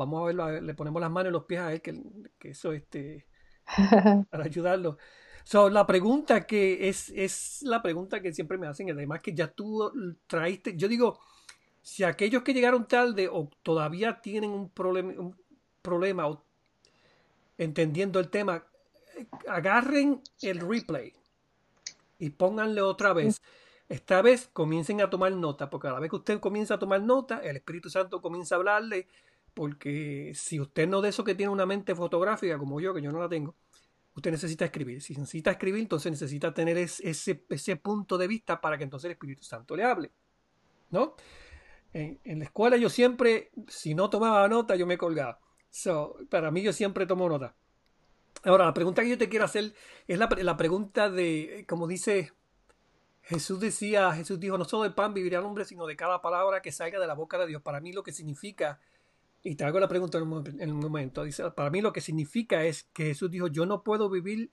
vamos 0.00 0.22
a 0.22 0.26
verlo, 0.26 0.60
le 0.60 0.74
ponemos 0.74 1.00
las 1.00 1.10
manos 1.10 1.28
en 1.28 1.32
los 1.34 1.44
pies 1.44 1.60
a 1.60 1.72
él, 1.72 1.82
que, 1.82 2.48
eso, 2.48 2.72
este, 2.72 3.26
para 4.30 4.44
ayudarlo. 4.44 4.96
So, 5.44 5.68
la 5.68 5.86
pregunta 5.86 6.46
que 6.46 6.88
es, 6.88 7.10
es 7.10 7.62
la 7.62 7.82
pregunta 7.82 8.22
que 8.22 8.32
siempre 8.32 8.56
me 8.56 8.66
hacen, 8.66 8.90
además 8.90 9.20
que 9.20 9.34
ya 9.34 9.48
tú 9.48 9.92
traíste, 10.26 10.74
yo 10.76 10.88
digo, 10.88 11.18
si 11.90 12.04
aquellos 12.04 12.44
que 12.44 12.54
llegaron 12.54 12.86
tarde 12.86 13.28
o 13.28 13.50
todavía 13.64 14.20
tienen 14.20 14.50
un 14.50 14.70
problema, 14.70 15.12
problema 15.82 16.28
o 16.28 16.44
entendiendo 17.58 18.20
el 18.20 18.30
tema, 18.30 18.64
agarren 19.48 20.22
el 20.40 20.60
replay 20.60 21.12
y 22.20 22.30
pónganle 22.30 22.80
otra 22.80 23.12
vez. 23.12 23.42
Esta 23.88 24.22
vez 24.22 24.48
comiencen 24.52 25.00
a 25.00 25.10
tomar 25.10 25.32
nota, 25.32 25.68
porque 25.68 25.88
a 25.88 25.92
la 25.92 25.98
vez 25.98 26.10
que 26.10 26.16
usted 26.16 26.38
comienza 26.38 26.74
a 26.74 26.78
tomar 26.78 27.02
nota, 27.02 27.38
el 27.38 27.56
Espíritu 27.56 27.90
Santo 27.90 28.22
comienza 28.22 28.54
a 28.54 28.58
hablarle 28.58 29.08
porque 29.52 30.30
si 30.36 30.60
usted 30.60 30.86
no 30.86 31.00
de 31.00 31.08
eso 31.08 31.24
que 31.24 31.34
tiene 31.34 31.50
una 31.50 31.66
mente 31.66 31.96
fotográfica 31.96 32.56
como 32.56 32.80
yo, 32.80 32.94
que 32.94 33.02
yo 33.02 33.10
no 33.10 33.18
la 33.18 33.28
tengo, 33.28 33.56
usted 34.14 34.30
necesita 34.30 34.64
escribir. 34.64 35.02
Si 35.02 35.16
necesita 35.16 35.50
escribir, 35.50 35.80
entonces 35.80 36.12
necesita 36.12 36.54
tener 36.54 36.78
ese, 36.78 37.10
ese 37.48 37.76
punto 37.76 38.16
de 38.16 38.28
vista 38.28 38.60
para 38.60 38.78
que 38.78 38.84
entonces 38.84 39.06
el 39.06 39.12
Espíritu 39.12 39.42
Santo 39.42 39.74
le 39.74 39.82
hable. 39.82 40.12
¿No? 40.90 41.16
En, 41.92 42.38
la 42.38 42.44
escuela 42.44 42.76
yo 42.76 42.88
siempre, 42.88 43.50
si 43.68 43.94
no 43.94 44.10
tomaba 44.10 44.46
nota, 44.48 44.76
yo 44.76 44.86
me 44.86 44.98
colgaba. 44.98 45.40
So, 45.70 46.16
para 46.28 46.50
mí 46.50 46.62
yo 46.62 46.72
siempre 46.72 47.06
tomo 47.06 47.28
nota. 47.28 47.54
Ahora, 48.44 48.64
la 48.64 48.74
pregunta 48.74 49.02
que 49.02 49.10
yo 49.10 49.18
te 49.18 49.28
quiero 49.28 49.44
hacer 49.44 49.74
es 50.06 50.18
la, 50.18 50.56
pregunta 50.56 51.10
de, 51.10 51.64
como 51.68 51.86
dice 51.86 52.32
Jesús 53.22 53.60
decía, 53.60 54.12
Jesús 54.12 54.40
dijo, 54.40 54.56
no 54.56 54.64
solo 54.64 54.84
del 54.84 54.94
pan 54.94 55.12
vivirá 55.12 55.38
el 55.40 55.44
hombre, 55.44 55.64
sino 55.64 55.86
de 55.86 55.96
cada 55.96 56.22
palabra 56.22 56.62
que 56.62 56.72
salga 56.72 56.98
de 56.98 57.06
la 57.06 57.14
boca 57.14 57.38
de 57.38 57.46
Dios. 57.46 57.62
Para 57.62 57.80
mí 57.80 57.92
lo 57.92 58.02
que 58.02 58.12
significa, 58.12 58.80
y 59.42 59.56
te 59.56 59.64
hago 59.64 59.78
la 59.78 59.88
pregunta 59.88 60.18
en 60.18 60.70
un, 60.70 60.80
momento, 60.80 61.24
dice, 61.24 61.50
para 61.50 61.70
mí 61.70 61.80
lo 61.80 61.92
que 61.92 62.00
significa 62.00 62.64
es 62.64 62.84
que 62.92 63.06
Jesús 63.06 63.30
dijo, 63.30 63.48
yo 63.48 63.66
no 63.66 63.82
puedo 63.82 64.08
vivir, 64.08 64.50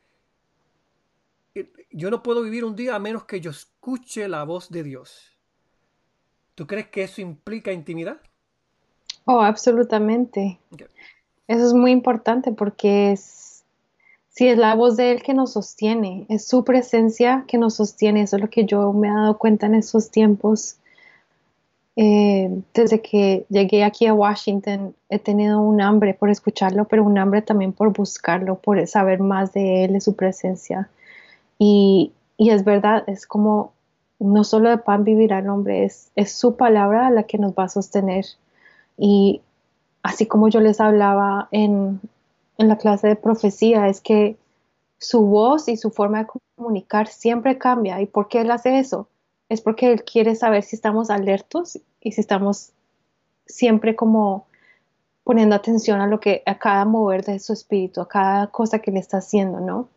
eh, 1.56 1.72
yo 1.92 2.12
no 2.12 2.22
puedo 2.22 2.42
vivir 2.42 2.66
un 2.66 2.76
día 2.76 2.96
a 2.96 3.00
menos 3.00 3.26
que 3.26 3.40
yo 3.40 3.52
escuche 3.52 4.28
la 4.28 4.44
voz 4.44 4.70
de 4.70 4.84
Dios. 4.84 5.37
¿Tú 6.58 6.66
crees 6.66 6.88
que 6.88 7.04
eso 7.04 7.22
implica 7.22 7.72
intimidad? 7.72 8.18
Oh, 9.26 9.42
absolutamente. 9.42 10.58
Eso 11.48 11.68
es 11.68 11.74
muy 11.74 11.92
importante 11.92 12.52
porque 12.52 13.12
es 13.12 13.48
Sí, 14.38 14.48
es 14.48 14.58
la 14.60 14.76
voz 14.76 14.98
de 14.98 15.12
Él 15.14 15.24
que 15.24 15.34
nos 15.34 15.54
sostiene, 15.54 16.28
es 16.30 16.48
su 16.48 16.64
presencia 16.64 17.44
que 17.48 17.58
nos 17.58 17.74
sostiene. 17.74 18.22
Eso 18.22 18.36
es 18.36 18.44
lo 18.44 18.52
que 18.52 18.66
yo 18.66 18.94
me 18.94 19.08
he 19.08 19.12
dado 19.12 19.40
cuenta 19.40 19.66
en 19.66 19.74
esos 19.74 20.12
tiempos. 20.12 20.78
Eh, 21.96 22.62
desde 22.72 23.02
que 23.02 23.48
llegué 23.50 23.84
aquí 23.84 24.06
a 24.06 24.14
Washington 24.14 24.94
he 25.10 25.18
tenido 25.18 25.60
un 25.60 25.82
hambre 25.82 26.14
por 26.14 26.30
escucharlo, 26.30 26.86
pero 26.86 27.04
un 27.04 27.18
hambre 27.18 27.42
también 27.42 27.74
por 27.74 27.92
buscarlo, 27.94 28.60
por 28.60 28.86
saber 28.86 29.22
más 29.22 29.54
de 29.54 29.86
Él, 29.86 29.94
de 29.94 30.02
su 30.02 30.16
presencia. 30.16 30.88
Y, 31.58 32.12
y 32.38 32.52
es 32.52 32.64
verdad, 32.64 33.06
es 33.08 33.26
como 33.26 33.74
no 34.20 34.44
solo 34.44 34.70
de 34.70 34.78
pan 34.78 35.04
vivirá 35.04 35.40
el 35.40 35.50
hombre, 35.50 35.86
es, 35.86 36.12
es 36.16 36.32
su 36.32 36.56
palabra 36.56 37.10
la 37.10 37.24
que 37.24 37.38
nos 37.38 37.54
va 37.54 37.64
a 37.64 37.70
sostener. 37.70 38.26
Y 38.98 39.42
así 40.04 40.26
como 40.26 40.50
yo 40.50 40.60
les 40.60 40.80
hablaba 40.80 41.48
en, 41.52 42.02
en 42.58 42.68
la 42.68 42.78
clase 42.78 43.08
de 43.08 43.16
profecía 43.16 43.88
es 43.88 44.02
que 44.02 44.38
su 44.98 45.22
voz 45.26 45.68
y 45.68 45.78
su 45.78 45.92
forma 45.92 46.20
de 46.20 46.28
comunicar 46.56 47.08
siempre 47.08 47.58
cambia. 47.58 48.02
¿Y 48.02 48.08
por 48.08 48.28
qué 48.28 48.42
él 48.42 48.52
hace 48.52 48.80
eso? 48.80 49.08
Es 49.50 49.62
porque 49.62 49.92
él 49.92 50.04
quiere 50.04 50.36
saber 50.36 50.64
si 50.64 50.76
estamos 50.76 51.10
alertos 51.10 51.80
y 52.02 52.12
si 52.12 52.22
estamos 52.22 52.72
siempre 53.46 53.96
como 53.96 54.48
poniendo 55.24 55.56
atención 55.56 56.02
a 56.02 56.08
lo 56.08 56.20
que 56.20 56.42
a 56.46 56.58
cada 56.58 56.86
mover 56.86 57.24
de 57.24 57.40
su 57.40 57.54
espíritu, 57.54 58.02
a 58.02 58.08
cada 58.08 58.48
cosa 58.48 58.80
que 58.80 58.92
le 58.92 59.00
está 59.00 59.18
haciendo, 59.18 59.60
¿no? 59.60 59.90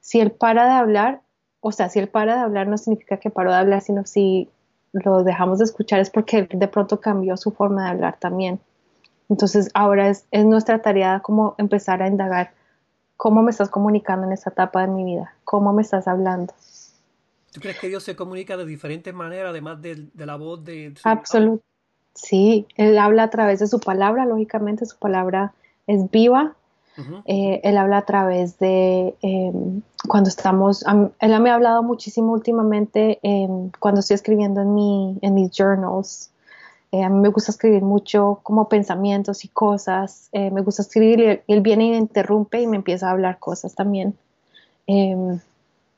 Si 0.00 0.20
él 0.20 0.30
para 0.30 0.64
de 0.66 0.70
hablar, 0.70 1.20
o 1.60 1.72
sea, 1.72 1.88
si 1.88 1.98
él 1.98 2.08
para 2.08 2.36
de 2.36 2.40
hablar 2.40 2.68
no 2.68 2.78
significa 2.78 3.18
que 3.18 3.30
paró 3.30 3.50
de 3.50 3.58
hablar, 3.58 3.82
sino 3.82 4.04
si 4.06 4.48
lo 4.92 5.22
dejamos 5.24 5.58
de 5.58 5.64
escuchar 5.64 6.00
es 6.00 6.10
porque 6.10 6.38
él 6.38 6.48
de 6.52 6.68
pronto 6.68 7.00
cambió 7.00 7.36
su 7.36 7.50
forma 7.50 7.84
de 7.84 7.90
hablar 7.90 8.18
también. 8.18 8.60
Entonces 9.28 9.70
ahora 9.74 10.08
es, 10.08 10.26
nuestra 10.32 10.80
tarea 10.80 11.20
como 11.20 11.54
empezar 11.58 12.02
a 12.02 12.08
indagar 12.08 12.52
cómo 13.16 13.42
me 13.42 13.50
estás 13.50 13.68
comunicando 13.68 14.26
en 14.26 14.32
esta 14.32 14.50
etapa 14.50 14.82
de 14.82 14.88
mi 14.88 15.04
vida, 15.04 15.34
cómo 15.44 15.72
me 15.72 15.82
estás 15.82 16.08
hablando. 16.08 16.54
¿Tú 17.52 17.60
crees 17.60 17.78
que 17.78 17.88
Dios 17.88 18.04
se 18.04 18.14
comunica 18.14 18.56
de 18.56 18.64
diferentes 18.64 19.12
maneras, 19.12 19.50
además 19.50 19.82
de, 19.82 20.08
la 20.14 20.36
voz 20.36 20.64
de... 20.64 20.94
Absolutamente. 21.02 21.64
Sí, 22.14 22.66
Él 22.76 22.98
habla 22.98 23.24
a 23.24 23.30
través 23.30 23.60
de 23.60 23.68
su 23.68 23.78
palabra, 23.78 24.26
lógicamente 24.26 24.86
su 24.86 24.98
palabra 24.98 25.52
es 25.86 26.10
viva. 26.10 26.56
Eh, 27.26 27.60
él 27.62 27.78
habla 27.78 27.98
a 27.98 28.04
través 28.04 28.58
de 28.58 29.14
em, 29.22 29.82
cuando 30.08 30.28
estamos, 30.28 30.84
él 31.20 31.40
me 31.40 31.50
ha 31.50 31.54
hablado 31.54 31.82
muchísimo 31.82 32.32
últimamente 32.32 33.18
em, 33.22 33.70
cuando 33.78 34.00
estoy 34.00 34.14
escribiendo 34.14 34.62
en, 34.62 34.74
mi, 34.74 35.18
en 35.22 35.34
mis 35.34 35.50
journals, 35.50 36.30
eh, 36.90 37.04
a 37.04 37.08
mí 37.08 37.20
me 37.20 37.28
gusta 37.28 37.50
escribir 37.50 37.82
mucho 37.82 38.40
como 38.42 38.68
pensamientos 38.68 39.44
y 39.44 39.48
cosas. 39.48 40.30
Eh, 40.32 40.50
me 40.50 40.62
gusta 40.62 40.82
escribir 40.82 41.20
y 41.20 41.52
él, 41.52 41.60
viene 41.60 41.86
y 41.86 41.90
me 41.90 41.96
interrumpe 41.98 42.62
y 42.62 42.66
me 42.66 42.76
empieza 42.76 43.08
a 43.08 43.10
hablar 43.10 43.38
cosas 43.38 43.74
también. 43.74 44.16
Em, 44.86 45.38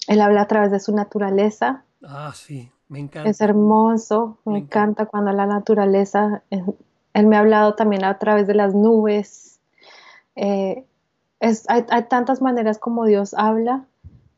él 0.08 0.20
habla 0.20 0.42
a 0.42 0.48
través 0.48 0.72
de 0.72 0.80
su 0.80 0.94
naturaleza. 0.94 1.84
Ah, 2.02 2.32
sí, 2.34 2.70
me 2.88 2.98
encanta. 2.98 3.30
Es 3.30 3.40
hermoso, 3.40 4.38
me, 4.44 4.58
encanta. 4.58 5.06
cuando 5.06 5.32
la 5.32 5.46
naturaleza. 5.46 6.42
Él 7.12 7.26
me 7.26 7.36
ha 7.36 7.40
hablado 7.40 7.74
también 7.74 8.04
a 8.04 8.18
través 8.18 8.48
de 8.48 8.54
las 8.54 8.74
nubes. 8.74 9.60
Hay, 11.40 11.84
hay 11.88 12.08
tantas 12.08 12.42
maneras 12.42 12.78
como 12.78 13.04
Dios 13.06 13.34
habla, 13.34 13.86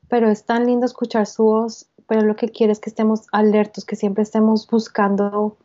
pero 0.08 0.28
es 0.30 0.44
tan 0.44 0.66
lindo 0.66 0.86
escuchar 0.86 1.26
su 1.26 1.44
voz. 1.44 1.88
Pero 2.06 2.22
lo 2.22 2.36
que 2.36 2.48
quiere 2.48 2.72
es 2.72 2.80
que 2.80 2.90
estemos 2.90 3.26
alertos, 3.32 3.84
que 3.84 3.96
siempre 3.96 4.22
estemos 4.22 4.66
buscando 4.68 5.56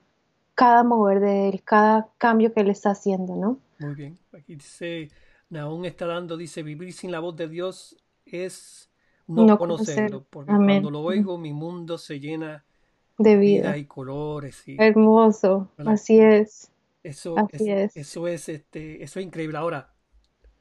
cada 0.56 0.84
mover 0.84 1.20
de 1.20 1.50
él, 1.50 1.62
cada 1.64 2.10
cambio 2.18 2.54
que 2.54 2.62
él 2.62 2.70
está 2.70 2.92
haciendo, 2.92 3.36
¿no? 3.36 3.60
Muy 3.80 3.96
bien. 3.96 4.18
Aquí 4.34 4.56
dice, 4.56 5.10
aún 5.56 5.86
está 5.86 6.08
dando, 6.08 6.38
dice, 6.38 6.64
vivir 6.64 6.94
sin 6.94 7.12
la 7.12 7.20
voz 7.20 7.36
de 7.36 7.48
Dios 7.48 7.96
es 8.26 8.90
no, 9.28 9.58
conocerlo, 9.58 10.26
porque 10.30 10.54
cuando 10.54 10.90
lo 10.90 11.02
oigo 11.02 11.38
mi 11.38 11.54
mundo 11.54 11.98
se 11.98 12.20
llena 12.20 12.66
de 13.18 13.38
vida, 13.38 13.78
y 13.78 13.86
colores. 13.86 14.64
Hermoso, 14.66 15.70
así 15.86 16.20
es. 16.20 16.72
Eso, 17.04 17.36
es, 17.52 17.96
eso 17.96 18.28
es, 18.28 18.50
este, 18.50 19.04
eso 19.04 19.20
es 19.20 19.26
increíble. 19.26 19.58
Ahora, 19.58 19.94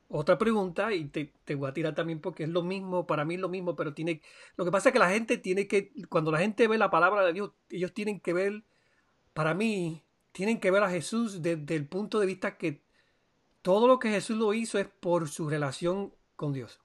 otra 0.09 0.39
pregunta, 0.39 0.93
y 0.95 1.07
te, 1.07 1.33
te, 1.45 1.55
voy 1.55 1.69
a 1.69 1.73
tirar 1.73 1.95
también 1.95 2.21
porque 2.21 2.45
es 2.45 2.49
lo 2.49 2.63
mismo, 2.63 3.07
para 3.07 3.25
mí 3.25 3.35
es 3.35 3.41
lo 3.41 3.49
mismo, 3.49 3.75
pero 3.75 3.93
tiene, 3.93 4.21
lo 4.57 4.65
que 4.65 4.71
pasa 4.71 4.91
es 4.91 4.93
que 4.93 4.99
la 4.99 5.11
gente 5.11 5.39
tiene 5.39 5.67
que, 5.67 5.93
cuando 6.09 6.31
la 6.31 6.39
gente 6.39 6.69
ve 6.69 6.79
la 6.79 6.91
palabra 6.91 7.25
de 7.25 7.33
Dios, 7.33 7.53
ellos 7.71 7.93
tienen 7.93 8.21
que 8.21 8.33
ver 8.33 8.63
para 9.35 9.55
mí, 9.55 10.03
tienen 10.33 10.61
que 10.61 10.71
ver 10.71 10.83
a 10.83 10.91
Jesús 10.91 11.43
desde 11.43 11.75
el 11.75 11.87
punto 11.87 12.21
de 12.21 12.27
vista 12.27 12.57
que 12.57 12.83
todo 13.63 13.89
lo 13.89 13.99
que 13.99 14.11
Jesús 14.11 14.37
lo 14.37 14.55
hizo 14.55 14.79
es 14.79 14.87
por 14.87 15.29
su 15.29 15.49
relación 15.49 16.13
con 16.37 16.53
Dios. 16.53 16.81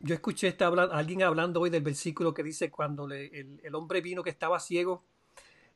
yo 0.00 0.14
escuché 0.14 0.48
esta, 0.48 0.66
alguien 0.66 1.22
hablando 1.22 1.60
hoy 1.60 1.70
del 1.70 1.82
versículo 1.82 2.34
que 2.34 2.42
dice 2.42 2.70
cuando 2.70 3.08
el, 3.10 3.74
hombre 3.74 4.00
vino 4.00 4.22
que 4.22 4.30
estaba 4.30 4.58
ciego 4.58 5.04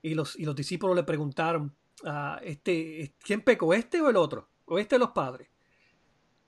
y 0.03 0.14
los, 0.14 0.39
y 0.39 0.45
los 0.45 0.55
discípulos 0.55 0.97
le 0.97 1.05
preguntaron, 1.05 1.74
este, 2.43 3.15
¿quién 3.23 3.43
pecó, 3.43 3.75
este 3.75 4.01
o 4.01 4.11
el 4.11 4.17
otro? 4.17 4.49
¿O 4.67 4.79
este 4.79 4.97
de 4.97 5.01
los 5.01 5.11
padres? 5.11 5.49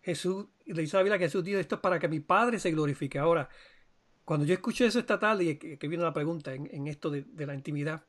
Jesús, 0.02 0.46
le 0.66 0.82
dice 0.82 0.96
la 0.96 1.02
Biblia 1.02 1.18
que 1.18 1.24
Jesús 1.24 1.44
dijo, 1.44 1.58
esto 1.58 1.76
es 1.76 1.80
para 1.80 1.98
que 1.98 2.08
mi 2.08 2.20
Padre 2.20 2.58
se 2.58 2.70
glorifique. 2.70 3.18
Ahora, 3.18 3.48
cuando 4.24 4.46
yo 4.46 4.54
escuché 4.54 4.86
eso 4.86 4.98
esta 4.98 5.18
tarde 5.18 5.44
y 5.44 5.56
que, 5.56 5.88
viene 5.88 6.04
la 6.04 6.12
pregunta 6.12 6.54
en, 6.54 6.86
esto 6.86 7.10
de, 7.10 7.46
la 7.46 7.54
intimidad, 7.54 8.04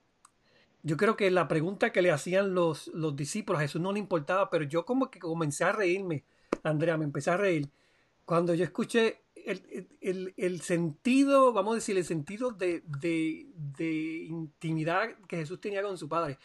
yo 0.84 0.98
creo 0.98 1.16
que 1.16 1.30
la 1.32 1.48
pregunta 1.48 1.92
que 1.92 2.02
le 2.02 2.12
hacían 2.12 2.54
los, 2.54 2.88
los 2.88 3.16
discípulos 3.16 3.60
a 3.60 3.64
Jesús 3.64 3.82
no 3.82 3.92
le 3.92 4.00
importaba, 4.00 4.50
pero 4.50 4.64
yo 4.64 4.86
como 4.86 5.12
que 5.12 5.20
comencé 5.20 5.64
a 5.64 5.72
reírme, 5.72 6.24
Andrea, 6.64 6.98
me 6.98 7.06
empecé 7.06 7.32
a 7.32 7.38
reír. 7.38 7.70
Cuando 8.26 8.54
yo 8.54 8.64
escuché 8.64 9.22
el, 9.46 10.62
sentido, 10.62 11.54
vamos 11.54 11.74
a 11.74 11.76
decir, 11.76 11.98
el 11.98 12.06
sentido 12.06 12.52
de, 12.52 12.84
intimidad 14.30 15.16
que 15.28 15.38
Jesús 15.38 15.60
tenía 15.60 15.82
con 15.82 15.98
su 15.98 16.08
Padre. 16.08 16.38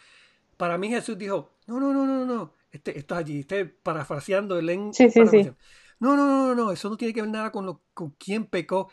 Para 0.57 0.79
mí 0.79 0.89
Jesús 0.89 1.19
dijo, 1.19 1.51
no, 1.67 1.81
no, 1.81 1.93
no, 1.93 2.07
no, 2.07 2.25
no, 2.25 2.53
este, 2.71 2.99
esto 2.99 3.15
allí, 3.15 3.41
estoy 3.41 3.65
parafraseando 3.65 4.59
el 4.59 4.69
en... 4.71 4.95
Sí, 4.95 5.11
sí, 5.11 5.27
sí. 5.27 5.51
No, 5.99 6.17
no, 6.17 6.27
no, 6.27 6.55
no, 6.55 6.73
eso 6.73 6.91
no 6.91 6.97
tiene 6.97 7.15
que 7.15 7.23
ver 7.23 7.31
nada 7.31 7.51
con, 7.51 7.65
lo, 7.65 7.81
con 7.95 8.11
quién 8.19 8.47
pecó. 8.47 8.91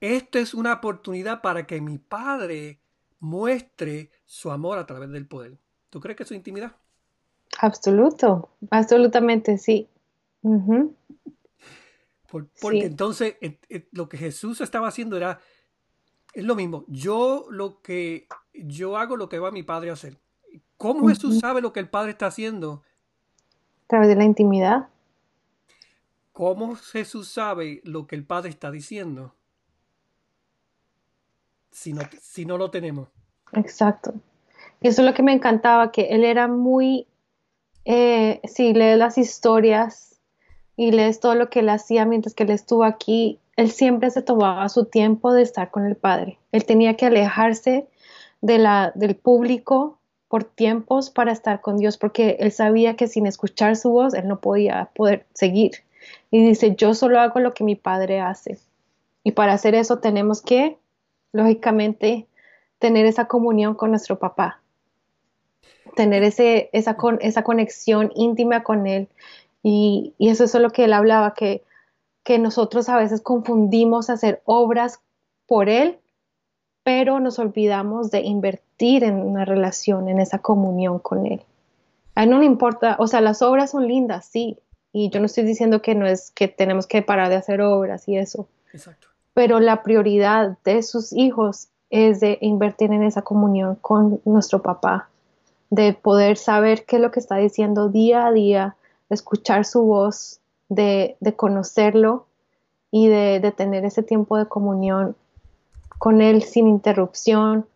Esto 0.00 0.38
es 0.38 0.54
una 0.54 0.74
oportunidad 0.74 1.40
para 1.40 1.66
que 1.66 1.80
mi 1.80 1.98
Padre 1.98 2.80
muestre 3.18 4.10
su 4.24 4.50
amor 4.50 4.78
a 4.78 4.86
través 4.86 5.10
del 5.10 5.26
poder. 5.26 5.58
¿Tú 5.90 6.00
crees 6.00 6.16
que 6.16 6.22
eso 6.22 6.34
es 6.34 6.38
intimidad? 6.38 6.76
Absoluto, 7.60 8.50
absolutamente 8.70 9.58
sí. 9.58 9.88
porque 12.60 12.84
entonces 12.84 13.36
lo 13.90 14.08
que 14.08 14.18
Jesús 14.18 14.60
estaba 14.60 14.88
haciendo 14.88 15.16
era, 15.16 15.40
es 16.34 16.44
lo 16.44 16.54
mismo, 16.54 16.84
yo 16.88 17.46
lo 17.50 17.80
que, 17.80 18.28
yo 18.52 18.96
hago 18.98 19.16
lo 19.16 19.28
que 19.28 19.38
va 19.38 19.50
mi 19.50 19.62
Padre 19.62 19.90
a 19.90 19.94
hacer. 19.94 20.18
¿Cómo 20.78 21.08
Jesús 21.08 21.40
sabe 21.40 21.60
lo 21.60 21.72
que 21.72 21.80
el 21.80 21.88
Padre 21.90 22.12
está 22.12 22.26
haciendo? 22.26 22.82
A 23.84 23.88
través 23.88 24.08
de 24.08 24.16
la 24.16 24.24
intimidad. 24.24 24.88
¿Cómo 26.32 26.76
Jesús 26.76 27.28
sabe 27.28 27.82
lo 27.84 28.06
que 28.06 28.16
el 28.16 28.24
Padre 28.24 28.48
está 28.48 28.70
diciendo? 28.70 29.34
si 31.78 31.92
no, 31.92 32.02
si 32.20 32.44
no 32.44 32.58
lo 32.58 32.70
tenemos. 32.70 33.08
Exacto. 33.52 34.14
Y 34.80 34.88
eso 34.88 35.02
es 35.02 35.06
lo 35.06 35.14
que 35.14 35.22
me 35.22 35.32
encantaba, 35.32 35.92
que 35.92 36.08
él 36.10 36.24
era 36.24 36.48
muy, 36.48 37.06
eh, 37.84 38.40
si 38.44 38.74
lees 38.74 38.98
las 38.98 39.16
historias 39.16 40.20
y 40.76 40.90
lees 40.90 41.20
todo 41.20 41.34
lo 41.34 41.50
que 41.50 41.60
él 41.60 41.68
hacía 41.68 42.04
mientras 42.04 42.34
que 42.34 42.42
él 42.42 42.50
estuvo 42.50 42.84
aquí, 42.84 43.38
él 43.56 43.70
siempre 43.70 44.10
se 44.10 44.22
tomaba 44.22 44.68
su 44.68 44.86
tiempo 44.86 45.32
de 45.32 45.42
estar 45.42 45.70
con 45.70 45.84
el 45.86 45.96
Padre. 45.96 46.38
Él 46.52 46.64
tenía 46.64 46.96
que 46.96 47.06
alejarse 47.06 47.88
de 48.40 48.58
la, 48.58 48.92
del 48.94 49.16
público 49.16 49.98
por 50.28 50.44
tiempos 50.44 51.10
para 51.10 51.32
estar 51.32 51.60
con 51.60 51.78
Dios, 51.78 51.96
porque 51.96 52.36
él 52.40 52.52
sabía 52.52 52.96
que 52.96 53.08
sin 53.08 53.26
escuchar 53.26 53.76
su 53.76 53.90
voz, 53.90 54.14
él 54.14 54.28
no 54.28 54.40
podía 54.40 54.90
poder 54.94 55.26
seguir. 55.32 55.72
Y 56.30 56.46
dice, 56.46 56.74
yo 56.76 56.94
solo 56.94 57.18
hago 57.18 57.40
lo 57.40 57.54
que 57.54 57.64
mi 57.64 57.76
padre 57.76 58.20
hace. 58.20 58.58
Y 59.24 59.32
para 59.32 59.54
hacer 59.54 59.74
eso 59.74 59.98
tenemos 59.98 60.42
que, 60.42 60.78
lógicamente, 61.32 62.26
tener 62.78 63.06
esa 63.06 63.26
comunión 63.26 63.74
con 63.74 63.90
nuestro 63.90 64.18
papá, 64.18 64.60
tener 65.96 66.22
ese, 66.22 66.70
esa, 66.72 66.96
con, 66.96 67.18
esa 67.22 67.42
conexión 67.42 68.12
íntima 68.14 68.62
con 68.62 68.86
él. 68.86 69.08
Y, 69.62 70.14
y, 70.18 70.28
eso 70.28 70.44
es 70.44 70.54
lo 70.54 70.70
que 70.70 70.84
él 70.84 70.92
hablaba, 70.92 71.34
que, 71.34 71.64
que 72.22 72.38
nosotros 72.38 72.88
a 72.88 72.96
veces 72.96 73.20
confundimos 73.20 74.10
hacer 74.10 74.42
obras 74.44 75.00
por 75.46 75.68
él, 75.68 75.98
pero 76.88 77.20
nos 77.20 77.38
olvidamos 77.38 78.10
de 78.10 78.22
invertir 78.22 79.04
en 79.04 79.16
una 79.16 79.44
relación, 79.44 80.08
en 80.08 80.20
esa 80.20 80.38
comunión 80.38 80.98
con 80.98 81.26
él. 81.26 81.42
A 82.14 82.22
él 82.22 82.30
no 82.30 82.38
le 82.38 82.46
importa, 82.46 82.96
o 82.98 83.06
sea, 83.06 83.20
las 83.20 83.42
obras 83.42 83.72
son 83.72 83.86
lindas, 83.86 84.24
sí, 84.24 84.56
y 84.90 85.10
yo 85.10 85.20
no 85.20 85.26
estoy 85.26 85.44
diciendo 85.44 85.82
que 85.82 85.94
no 85.94 86.06
es 86.06 86.30
que 86.30 86.48
tenemos 86.48 86.86
que 86.86 87.02
parar 87.02 87.28
de 87.28 87.36
hacer 87.36 87.60
obras 87.60 88.08
y 88.08 88.16
eso. 88.16 88.48
Exacto. 88.72 89.08
Pero 89.34 89.60
la 89.60 89.82
prioridad 89.82 90.56
de 90.64 90.82
sus 90.82 91.12
hijos 91.12 91.68
es 91.90 92.20
de 92.20 92.38
invertir 92.40 92.90
en 92.90 93.02
esa 93.02 93.20
comunión 93.20 93.74
con 93.74 94.22
nuestro 94.24 94.62
papá, 94.62 95.10
de 95.68 95.92
poder 95.92 96.38
saber 96.38 96.86
qué 96.86 96.96
es 96.96 97.02
lo 97.02 97.10
que 97.10 97.20
está 97.20 97.36
diciendo 97.36 97.90
día 97.90 98.28
a 98.28 98.32
día, 98.32 98.76
de 99.10 99.14
escuchar 99.14 99.66
su 99.66 99.82
voz, 99.82 100.40
de, 100.70 101.18
conocerlo 101.36 102.24
y 102.90 103.08
de, 103.08 103.40
de, 103.40 103.52
tener 103.52 103.84
ese 103.84 104.02
tiempo 104.02 104.38
de 104.38 104.46
comunión 104.46 105.16
con 105.98 106.20
él 106.20 106.42
sin 106.42 106.66
interrupción. 106.68 107.66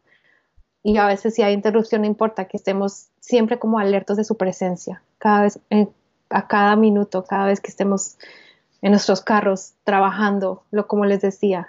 Y 0.82 0.96
a 0.96 1.06
veces 1.06 1.34
si 1.34 1.42
hay 1.42 1.52
interrupción 1.54 2.02
no 2.02 2.06
importa 2.06 2.46
que 2.46 2.56
estemos 2.56 3.08
siempre 3.20 3.58
como 3.58 3.78
alertos 3.78 4.16
de 4.16 4.24
su 4.24 4.36
presencia, 4.36 5.02
cada 5.18 5.42
vez, 5.42 5.60
a 6.30 6.48
cada 6.48 6.76
minuto, 6.76 7.24
cada 7.24 7.46
vez 7.46 7.60
que 7.60 7.70
estemos 7.70 8.16
en 8.80 8.90
nuestros 8.90 9.20
carros 9.20 9.74
trabajando, 9.84 10.64
lo 10.70 10.88
como 10.88 11.04
les 11.04 11.20
decía, 11.20 11.68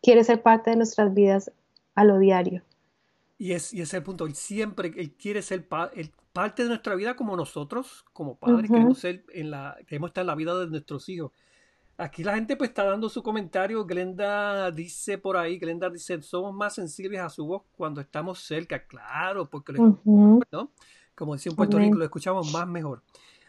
quiere 0.00 0.22
ser 0.22 0.42
parte 0.42 0.70
de 0.70 0.76
nuestras 0.76 1.12
vidas 1.12 1.50
a 1.94 2.04
lo 2.04 2.18
diario. 2.18 2.62
Y 3.38 3.52
es, 3.52 3.72
y 3.74 3.80
es 3.80 3.92
el 3.94 4.04
punto, 4.04 4.26
él 4.26 4.36
siempre 4.36 4.92
él 4.96 5.14
quiere 5.14 5.42
ser 5.42 5.66
parte 5.66 6.62
de 6.62 6.68
nuestra 6.68 6.94
vida 6.94 7.16
como 7.16 7.36
nosotros, 7.36 8.04
como 8.12 8.36
padres, 8.36 8.70
queremos, 8.70 8.98
ser 8.98 9.24
en 9.32 9.50
la, 9.50 9.76
queremos 9.88 10.10
estar 10.10 10.22
en 10.22 10.28
la 10.28 10.36
vida 10.36 10.56
de 10.56 10.68
nuestros 10.68 11.08
hijos. 11.08 11.32
Aquí 11.98 12.24
la 12.24 12.34
gente 12.34 12.56
pues 12.56 12.70
está 12.70 12.84
dando 12.84 13.08
su 13.08 13.22
comentario. 13.22 13.84
Glenda 13.84 14.70
dice 14.70 15.18
por 15.18 15.36
ahí, 15.36 15.58
Glenda 15.58 15.90
dice, 15.90 16.20
somos 16.22 16.54
más 16.54 16.74
sensibles 16.74 17.20
a 17.20 17.28
su 17.28 17.46
voz 17.46 17.62
cuando 17.76 18.00
estamos 18.00 18.40
cerca. 18.40 18.84
Claro, 18.86 19.48
porque 19.48 19.74
como 21.14 21.34
decía 21.34 21.50
en 21.50 21.56
Puerto 21.56 21.78
Rico, 21.78 21.96
lo 21.96 22.04
escuchamos 22.04 22.52
más 22.52 22.66
mejor. 22.66 23.02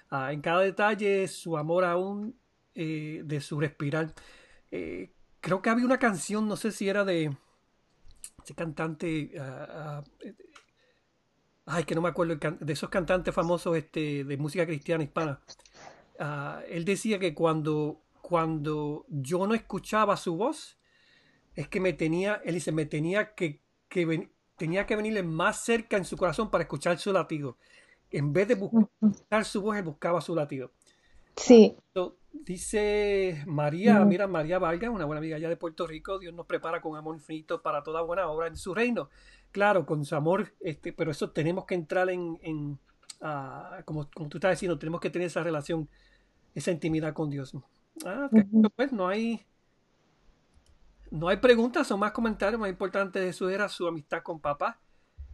Ah, 0.10 0.32
en 0.32 0.42
cada 0.42 0.62
detalle, 0.62 1.28
su 1.28 1.58
amor 1.58 1.86
aún 1.86 2.36
eh, 2.76 3.22
de 3.26 3.42
su 3.42 3.60
respirar. 3.60 4.14
Eh, 4.70 5.12
creo 5.40 5.62
que 5.62 5.72
había 5.72 5.86
una 5.86 5.98
canción, 5.98 6.48
no 6.48 6.56
sé 6.56 6.72
si 6.72 6.88
era 6.88 7.04
de 7.04 7.36
ese 8.44 8.54
cantante, 8.54 9.32
ah, 9.40 9.68
ah, 9.70 10.04
eh, 10.20 10.36
ay, 11.66 11.84
que 11.84 11.96
no 11.96 12.02
me 12.02 12.10
acuerdo, 12.10 12.36
de 12.36 12.74
esos 12.74 12.90
cantantes 12.90 13.34
famosos 13.34 13.76
este, 13.76 14.24
de 14.24 14.38
música 14.38 14.68
cristiana 14.68 15.04
hispana. 15.04 15.42
él 16.68 16.86
decía 16.86 17.18
que 17.18 17.34
cuando, 17.34 18.03
cuando 18.24 19.06
yo 19.10 19.46
no 19.46 19.54
escuchaba 19.54 20.16
su 20.16 20.38
voz, 20.38 20.80
es 21.56 21.68
que 21.68 21.82
me 21.82 21.92
tenía, 21.92 22.42
él 22.46 22.54
dice, 22.54 22.72
me 22.72 22.86
tenía 22.86 23.36
que, 23.36 23.60
que 23.90 24.30
tenía 24.56 24.86
que 24.86 24.96
venirle 24.96 25.24
más 25.24 25.66
cerca 25.66 25.98
en 25.98 26.06
su 26.06 26.16
corazón 26.16 26.50
para 26.50 26.64
escuchar 26.64 26.98
su 26.98 27.12
latido. 27.12 27.58
En 28.12 28.32
vez 28.32 28.48
de 28.48 28.56
buscar 28.56 29.44
su 29.44 29.62
voz, 29.62 29.76
él 29.76 29.84
buscaba 29.84 30.22
su 30.22 30.34
latido. 30.36 30.72
Sí. 31.36 31.76
Dice 32.32 33.44
María, 33.46 34.00
mira, 34.06 34.26
María 34.26 34.58
Valga, 34.58 34.90
una 34.90 35.04
buena 35.04 35.20
amiga 35.20 35.36
allá 35.36 35.50
de 35.50 35.58
Puerto 35.58 35.86
Rico, 35.86 36.18
Dios 36.18 36.34
nos 36.34 36.46
prepara 36.46 36.82
con 36.82 36.96
amor 36.96 37.16
infinito 37.16 37.62
para 37.62 37.84
toda 37.84 38.04
buena 38.04 38.30
obra 38.30 38.48
en 38.48 38.56
su 38.56 38.74
reino. 38.74 39.10
Claro, 39.52 39.86
con 39.86 40.06
su 40.06 40.16
amor, 40.16 40.54
este, 40.62 40.94
pero 40.94 41.12
eso 41.12 41.32
tenemos 41.32 41.66
que 41.66 41.76
entrar 41.76 42.10
en, 42.10 42.40
en 42.42 42.80
uh, 43.20 43.84
como, 43.84 44.10
como, 44.12 44.30
tú 44.30 44.38
estás 44.38 44.52
diciendo, 44.52 44.80
tenemos 44.80 45.02
que 45.02 45.10
tener 45.10 45.28
esa 45.28 45.44
relación, 45.44 45.90
esa 46.56 46.72
intimidad 46.72 47.14
con 47.14 47.30
Dios. 47.30 47.54
Ah, 48.06 48.30
pues 48.76 48.92
no 48.92 49.08
hay, 49.08 49.46
no 51.12 51.28
hay 51.28 51.38
preguntas 51.38 51.92
o 51.92 51.98
más 51.98 52.12
comentarios, 52.12 52.60
más 52.60 52.70
importante 52.70 53.20
de 53.20 53.30
eso 53.30 53.50
era 53.50 53.70
su 53.70 53.88
amistad 53.88 54.24
con 54.24 54.40
papá. 54.40 54.80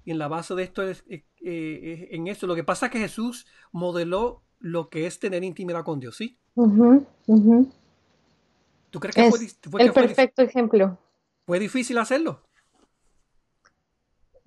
Y 0.05 0.11
en 0.11 0.17
la 0.17 0.27
base 0.27 0.55
de 0.55 0.63
esto 0.63 0.83
es, 0.83 1.03
eh, 1.09 1.23
eh, 1.41 2.09
en 2.11 2.27
eso. 2.27 2.47
Lo 2.47 2.55
que 2.55 2.63
pasa 2.63 2.87
es 2.87 2.91
que 2.91 2.99
Jesús 2.99 3.45
modeló 3.71 4.41
lo 4.59 4.89
que 4.89 5.07
es 5.07 5.19
tener 5.19 5.43
intimidad 5.43 5.83
con 5.83 5.99
Dios, 5.99 6.17
¿sí? 6.17 6.37
¿Tú 8.89 8.99
crees 8.99 9.15
que 9.15 9.31
fue, 9.69 9.83
el 9.83 9.93
perfecto 9.93 10.41
ejemplo? 10.41 10.97
¿Fue 11.45 11.59
difícil 11.59 11.97
hacerlo? 11.97 12.41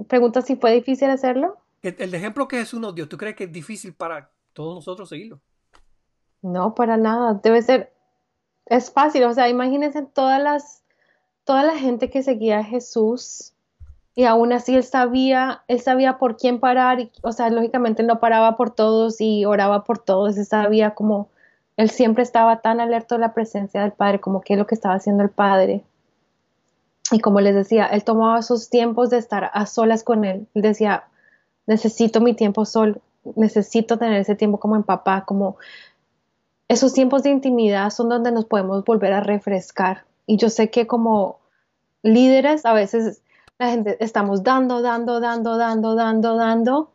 Pregunta 0.09 0.43
si 0.43 0.57
fue 0.57 0.73
difícil 0.73 1.11
hacerlo. 1.11 1.59
El, 1.83 2.15
ejemplo 2.15 2.47
que 2.49 2.59
Jesús 2.59 2.81
nos 2.81 2.95
dio, 2.95 3.09
¿tú 3.09 3.17
crees 3.17 3.35
que 3.37 3.45
es 3.45 3.53
difícil 3.53 3.95
para 3.95 4.31
todos 4.53 4.75
nosotros 4.75 5.09
seguirlo? 5.09 5.41
No, 6.43 6.75
para 6.75 6.97
nada. 6.97 7.41
Debe 7.43 7.63
ser, 7.63 7.93
es 8.73 8.91
fácil. 8.91 9.25
O 9.25 9.35
sea, 9.35 9.49
imagínense 9.49 10.03
todas 10.03 10.43
las, 10.43 10.83
toda 11.45 11.63
la 11.63 11.77
gente 11.77 12.11
que 12.11 12.23
seguía 12.23 12.61
a 12.61 12.65
Jesús 12.65 13.53
y 14.15 14.25
aún 14.25 14.53
así 14.53 14.75
él 14.75 14.85
sabía, 14.85 15.63
él 15.69 15.81
sabía 15.81 16.19
por 16.19 16.37
quién 16.37 16.61
parar, 16.61 17.01
y, 17.01 17.11
o 17.23 17.33
sea, 17.33 17.49
lógicamente 17.49 18.03
no 18.03 18.21
paraba 18.21 18.57
por 18.57 18.71
todos 18.71 19.21
y 19.21 19.45
oraba 19.47 19.85
por 19.85 19.99
todos, 19.99 20.37
él 20.37 20.45
sabía 20.45 20.95
como, 20.95 21.29
él 21.79 21.89
siempre 21.89 22.23
estaba 22.23 22.61
tan 22.61 22.81
alerta 22.81 23.15
de 23.15 23.21
la 23.21 23.33
presencia 23.33 23.81
del 23.81 23.93
Padre, 23.93 24.21
como 24.21 24.43
qué 24.43 24.55
es 24.55 24.59
lo 24.59 24.67
que 24.67 24.75
estaba 24.75 24.97
haciendo 24.97 25.23
el 25.23 25.31
Padre. 25.31 25.83
Y 27.11 27.21
como 27.21 27.41
les 27.41 27.55
decía, 27.55 27.87
él 27.87 28.05
tomaba 28.05 28.43
sus 28.43 28.69
tiempos 28.69 29.09
de 29.11 29.19
estar 29.19 29.51
a 29.55 29.65
solas 29.65 30.05
con 30.05 30.27
él, 30.27 30.47
él 30.55 30.63
decía, 30.63 31.05
necesito 31.67 32.21
mi 32.21 32.35
tiempo 32.35 32.67
sol, 32.67 33.01
necesito 33.37 33.99
tener 33.99 34.21
ese 34.21 34.35
tiempo 34.35 34.61
como 34.61 34.77
en 34.77 34.83
papá, 34.83 35.25
como 35.25 35.57
esos 36.73 36.95
tiempos 36.95 37.23
de 37.23 37.31
intimidad 37.31 37.91
son 37.91 38.09
donde 38.09 38.33
nos 38.33 38.47
podemos 38.47 38.83
volver 38.85 39.13
a 39.13 39.21
refrescar. 39.21 40.07
Y 40.27 40.39
yo 40.39 40.49
sé 40.49 40.71
que 40.71 40.87
como 40.87 41.39
líderes 42.03 42.65
a 42.65 42.73
veces 42.73 43.21
la 43.59 43.71
gente 43.71 44.03
estamos 44.03 44.43
dando, 44.43 44.81
dando, 44.81 45.21
dando, 45.21 45.59
dando, 45.59 45.95
dando, 45.95 46.37
dando 46.37 46.91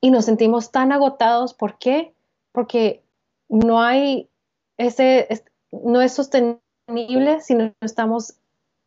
y 0.00 0.10
nos 0.10 0.24
sentimos 0.24 0.70
tan 0.70 0.90
agotados. 0.90 1.52
¿Por 1.52 1.76
qué? 1.76 2.14
Porque 2.52 3.02
no 3.50 3.82
hay 3.82 4.30
ese, 4.78 5.28
no 5.70 6.00
es 6.00 6.12
sostenible 6.12 7.42
si 7.42 7.54
no 7.54 7.74
estamos 7.82 8.36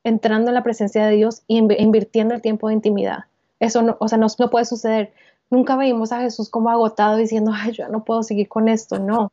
entrando 0.03 0.49
en 0.49 0.55
la 0.55 0.63
presencia 0.63 1.05
de 1.05 1.15
Dios 1.15 1.43
y 1.45 1.59
invirtiendo 1.59 2.33
el 2.33 2.41
tiempo 2.41 2.69
de 2.69 2.73
intimidad. 2.73 3.25
Eso 3.59 3.83
no, 3.83 3.97
o 3.99 4.07
sea, 4.07 4.17
no, 4.17 4.25
no 4.39 4.49
puede 4.49 4.65
suceder. 4.65 5.13
Nunca 5.51 5.75
veíamos 5.75 6.11
a 6.11 6.21
Jesús 6.21 6.49
como 6.49 6.71
agotado 6.71 7.17
diciendo, 7.17 7.51
ay, 7.53 7.73
yo 7.73 7.87
no 7.89 8.03
puedo 8.03 8.23
seguir 8.23 8.49
con 8.49 8.67
esto. 8.67 8.97
No. 8.97 9.31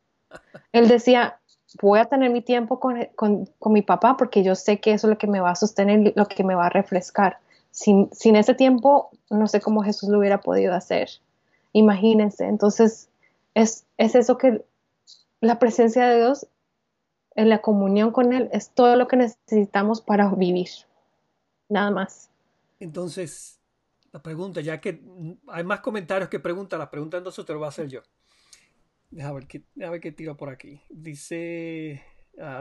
Él 0.72 0.88
decía, 0.88 1.40
voy 1.82 1.98
a 1.98 2.06
tener 2.06 2.30
mi 2.30 2.42
tiempo 2.42 2.80
con, 2.80 3.06
con, 3.16 3.72
mi 3.72 3.82
papá 3.82 4.16
porque 4.16 4.42
yo 4.42 4.54
sé 4.54 4.80
que 4.80 4.92
eso 4.92 5.06
es 5.06 5.10
lo 5.10 5.18
que 5.18 5.26
me 5.26 5.40
va 5.40 5.50
a 5.50 5.56
sostener, 5.56 6.12
lo 6.16 6.26
que 6.26 6.44
me 6.44 6.54
va 6.54 6.66
a 6.66 6.70
refrescar 6.70 7.38
sin, 7.70 8.36
ese 8.36 8.54
tiempo, 8.54 9.10
no 9.30 9.46
sé 9.46 9.60
cómo 9.60 9.82
Jesús 9.82 10.08
lo 10.08 10.18
hubiera 10.18 10.40
podido 10.40 10.74
hacer. 10.74 11.08
Imagínense. 11.72 12.46
Entonces, 12.46 13.08
es, 13.54 13.86
es 13.96 14.14
eso 14.14 14.38
que 14.38 14.64
la 15.40 15.58
presencia 15.58 16.06
de 16.08 16.18
Dios 16.18 16.46
en 17.36 17.48
la 17.48 17.62
comunión 17.62 18.10
con 18.10 18.32
Él 18.32 18.48
es 18.52 18.70
todo 18.70 18.96
lo 18.96 19.06
que 19.06 19.16
necesitamos 19.16 20.00
para 20.00 20.28
vivir. 20.34 20.68
Nada 21.68 21.90
más. 21.90 22.28
Entonces, 22.80 23.60
la 24.12 24.20
pregunta, 24.20 24.60
ya 24.60 24.80
que 24.80 25.00
hay 25.48 25.64
más 25.64 25.80
comentarios 25.80 26.28
que 26.28 26.40
preguntas, 26.40 26.78
la 26.78 26.90
pregunta 26.90 27.16
entonces 27.16 27.44
te 27.46 27.52
lo 27.52 27.60
voy 27.60 27.66
a 27.66 27.68
hacer 27.68 27.88
yo. 27.88 28.00
Déjame 29.10 29.34
ver 29.34 29.46
qué, 29.46 29.62
ver 29.74 30.00
qué 30.00 30.12
tiro 30.12 30.36
por 30.36 30.50
aquí. 30.50 30.80
Dice 30.88 32.02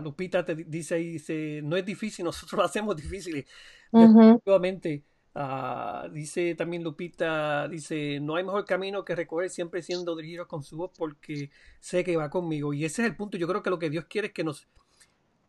Lupita, 0.02 0.43
te 0.43 0.56
dice 0.56 0.95
dice, 0.95 1.62
no 1.64 1.76
es 1.78 1.86
difícil, 1.86 2.26
nosotros 2.26 2.58
lo 2.58 2.64
hacemos 2.64 2.95
difícil. 2.95 3.45
Nuevamente, 3.91 5.04
ah, 5.36 6.08
dice 6.12 6.56
también 6.56 6.84
Lupita, 6.84 7.68
dice, 7.68 8.20
no 8.20 8.36
hay 8.36 8.43
mejor 8.43 8.66
camino 8.66 9.06
que 9.06 9.16
recorrer 9.16 9.50
siempre 9.50 9.82
siendo 9.82 10.16
dirigido 10.16 10.47
con 10.47 10.64
su 10.64 10.78
voz 10.78 10.91
porque 10.97 11.52
sé 11.80 12.04
que 12.04 12.18
va 12.18 12.30
conmigo. 12.30 12.74
Y 12.74 12.86
ese 12.86 13.04
es 13.04 13.08
el 13.08 13.16
punto. 13.16 13.38
Yo 13.38 13.47
creo 13.47 13.64
que 13.64 13.70
lo 13.70 13.80
que 13.80 13.89
Dios 13.89 14.06
quiere 14.06 14.28
es 14.28 14.34
que 14.34 14.43
nos, 14.43 14.68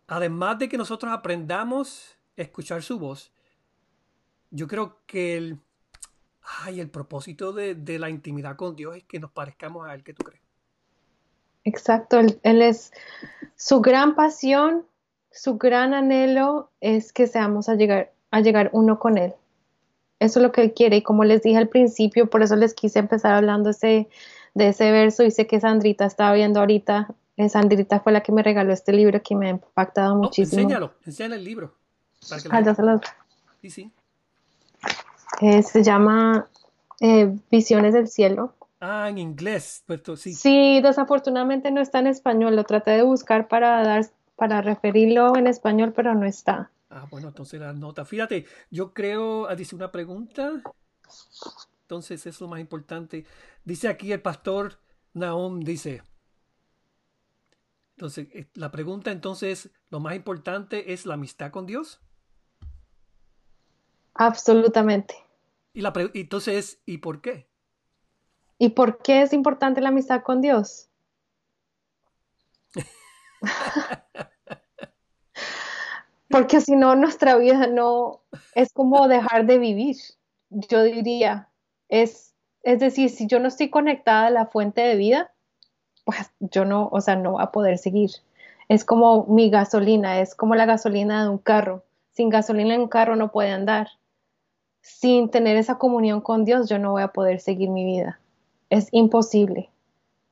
además 0.07 0.59
de 0.59 0.69
que 0.69 0.79
nosotros 0.79 1.13
aprendamos 1.13 2.19
a 2.37 2.43
escuchar 2.43 2.83
su 2.83 2.99
voz, 2.99 3.33
yo 4.51 4.67
creo 4.67 5.01
que 5.07 5.37
el, 5.37 5.59
ay, 6.43 6.81
el 6.81 6.91
propósito 6.91 7.53
de, 7.53 7.75
de 7.75 7.99
la 7.99 8.11
intimidad 8.11 8.57
con 8.57 8.77
Dios 8.77 8.97
es 8.97 9.05
que 9.05 9.21
nos 9.21 9.31
parezcamos 9.31 9.89
a 9.89 9.95
Él. 9.95 10.03
¿Qué 10.03 10.13
tú 10.13 10.25
crees? 10.25 10.50
Exacto, 11.65 12.19
él, 12.19 12.63
es 12.63 12.93
su 13.57 13.81
gran 13.81 14.15
pasión, 14.15 14.85
su 15.31 15.59
gran 15.59 15.95
anhelo 15.95 16.71
es 16.81 17.13
que 17.13 17.27
seamos 17.27 17.69
a 17.69 17.75
llegar 17.75 18.13
a 18.31 18.41
llegar 18.41 18.71
uno 18.73 18.99
con 18.99 19.19
él. 19.19 19.35
Eso 20.21 20.39
es 20.39 20.43
lo 20.43 20.53
que 20.53 20.63
Él 20.63 20.75
quiere. 20.75 20.99
Y 20.99 21.03
como 21.03 21.25
les 21.25 21.43
dije 21.43 21.57
al 21.57 21.69
principio, 21.69 22.29
por 22.29 22.43
eso 22.43 22.55
les 22.55 22.75
quise 22.75 22.99
empezar 22.99 23.33
hablando 23.33 23.71
ese, 23.71 24.09
de 24.55 24.69
ese 24.69 24.93
verso. 24.93 25.25
Y 25.25 25.31
sé 25.31 25.47
que 25.47 25.61
Sandrita 25.61 26.05
estaba 26.05 26.35
viendo 26.35 26.61
ahorita. 26.61 27.09
Eh, 27.37 27.49
Sandrita 27.49 28.01
fue 28.01 28.13
la 28.13 28.23
que 28.23 28.31
me 28.31 28.43
regaló 28.43 28.73
este 28.73 28.93
libro 28.93 29.21
que 29.23 29.35
me 29.35 29.47
ha 29.47 29.51
impactado 29.51 30.15
muchísimo. 30.15 30.63
enséñalo, 30.63 30.93
enséñale 31.07 31.37
el 31.37 31.45
libro. 31.45 31.75
ah, 32.51 32.61
ya 32.61 32.75
se 32.75 32.83
los... 32.83 33.01
Sí, 33.63 33.71
sí. 33.71 33.91
Eh, 35.41 35.63
se 35.63 35.83
llama 35.83 36.47
eh, 37.01 37.35
Visiones 37.51 37.95
del 37.95 38.09
Cielo. 38.09 38.55
Ah, 38.81 39.11
en 39.11 39.19
inglés, 39.19 39.85
pues 39.87 40.01
sí. 40.17 40.33
Sí, 40.33 40.81
desafortunadamente 40.81 41.71
no 41.71 41.83
está 41.83 41.99
en 41.99 42.07
español. 42.07 42.57
Lo 42.57 42.65
traté 42.65 42.93
de 42.93 43.03
buscar 43.03 43.47
para 43.47 43.83
dar, 43.83 44.07
para 44.37 44.63
referirlo 44.63 45.37
en 45.37 45.47
español, 45.47 45.93
pero 45.95 46.15
no 46.15 46.25
está. 46.25 46.71
Ah, 46.89 47.07
bueno, 47.11 47.29
entonces 47.29 47.61
la 47.61 47.75
nota. 47.75 48.07
Fíjate, 48.07 48.47
yo 48.71 48.95
creo, 48.95 49.47
ah, 49.49 49.55
dice 49.55 49.77
una 49.77 49.93
pregunta. 49.93 50.63
Entonces, 51.83 52.21
eso 52.21 52.29
es 52.29 52.41
lo 52.41 52.49
más 52.49 52.61
importante. 52.61 53.27
Dice 53.65 53.89
aquí 53.89 54.13
el 54.13 54.23
pastor 54.23 54.79
Naum, 55.13 55.61
dice. 55.61 56.03
Entonces, 57.97 58.29
eh, 58.33 58.49
la 58.55 58.71
pregunta 58.71 59.11
entonces, 59.11 59.71
lo 59.91 60.01
más 60.01 60.17
importante 60.17 60.95
es 60.95 61.05
la 61.05 61.15
amistad 61.15 61.51
con 61.51 61.67
Dios. 61.67 62.01
Absolutamente. 64.15 65.15
Y 65.75 65.83
la 65.83 65.93
entonces, 66.15 66.81
¿y 66.87 66.99
por 66.99 67.21
qué? 67.21 67.50
¿Y 68.63 68.69
por 68.69 68.99
qué 68.99 69.23
es 69.23 69.33
importante 69.33 69.81
la 69.81 69.89
amistad 69.89 70.23
con 70.23 70.43
Dios? 70.43 70.91
Porque 76.29 76.61
si 76.61 76.77
no, 76.77 76.95
nuestra 76.95 77.37
vida 77.37 77.67
no 77.69 78.21
es 78.55 78.71
como 78.75 79.09
dejar 79.09 79.47
de 79.47 79.57
vivir, 79.57 79.97
yo 80.51 80.83
diría. 80.83 81.49
Es, 81.89 82.35
es 82.63 82.81
decir, 82.81 83.09
si 83.09 83.27
yo 83.27 83.41
no 83.41 83.49
estoy 83.49 83.71
conectada 83.71 84.27
a 84.27 84.31
la 84.31 84.45
fuente 84.45 84.83
de 84.83 84.97
vida, 84.97 85.33
pues 86.05 86.31
yo 86.41 86.67
no, 86.67 86.91
o 86.93 87.01
sea, 87.01 87.17
no 87.17 87.33
va 87.33 87.45
a 87.45 87.53
poder 87.53 87.79
seguir. 87.79 88.11
Es 88.69 88.85
como 88.85 89.25
mi 89.25 89.49
gasolina, 89.49 90.21
es 90.21 90.35
como 90.35 90.55
la 90.55 90.67
gasolina 90.67 91.23
de 91.23 91.31
un 91.31 91.39
carro. 91.39 91.83
Sin 92.11 92.29
gasolina 92.29 92.75
en 92.75 92.83
un 92.83 92.89
carro 92.89 93.17
no 93.17 93.33
puede 93.33 93.53
andar. 93.53 93.89
Sin 94.83 95.31
tener 95.31 95.57
esa 95.57 95.79
comunión 95.79 96.21
con 96.21 96.45
Dios, 96.45 96.69
yo 96.69 96.79
no 96.79 96.91
voy 96.91 97.01
a 97.01 97.09
poder 97.09 97.41
seguir 97.41 97.71
mi 97.71 97.87
vida. 97.87 98.20
Es 98.71 98.89
imposible. 98.93 99.71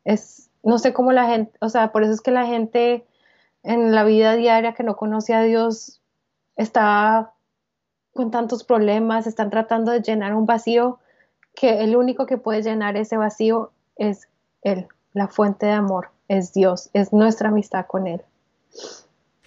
Es, 0.05 0.51
no 0.63 0.79
sé 0.79 0.93
cómo 0.93 1.13
la 1.13 1.27
gente, 1.27 1.53
o 1.61 1.69
sea, 1.69 1.93
por 1.93 2.03
eso 2.03 2.13
es 2.13 2.21
que 2.21 2.31
la 2.31 2.47
gente 2.47 3.05
en 3.63 3.95
la 3.95 4.05
vida 4.05 4.35
diaria 4.35 4.73
que 4.73 4.83
no 4.83 4.97
conoce 4.97 5.35
a 5.35 5.43
Dios 5.43 6.01
está 6.57 7.33
con 8.15 8.31
tantos 8.31 8.65
problemas, 8.65 9.27
están 9.27 9.51
tratando 9.51 9.93
de 9.93 10.01
llenar 10.01 10.35
un 10.35 10.47
vacío 10.47 10.99
que 11.55 11.83
el 11.83 11.97
único 11.97 12.27
que 12.27 12.39
puede 12.39 12.63
llenar 12.63 12.97
ese 12.97 13.17
vacío 13.17 13.73
es 13.97 14.29
Él, 14.63 14.89
la 15.13 15.29
fuente 15.29 15.67
de 15.67 15.73
amor, 15.73 16.11
es 16.29 16.53
Dios, 16.53 16.91
es 16.93 17.13
nuestra 17.13 17.49
amistad 17.49 17.87
con 17.87 18.07
Él. 18.07 18.23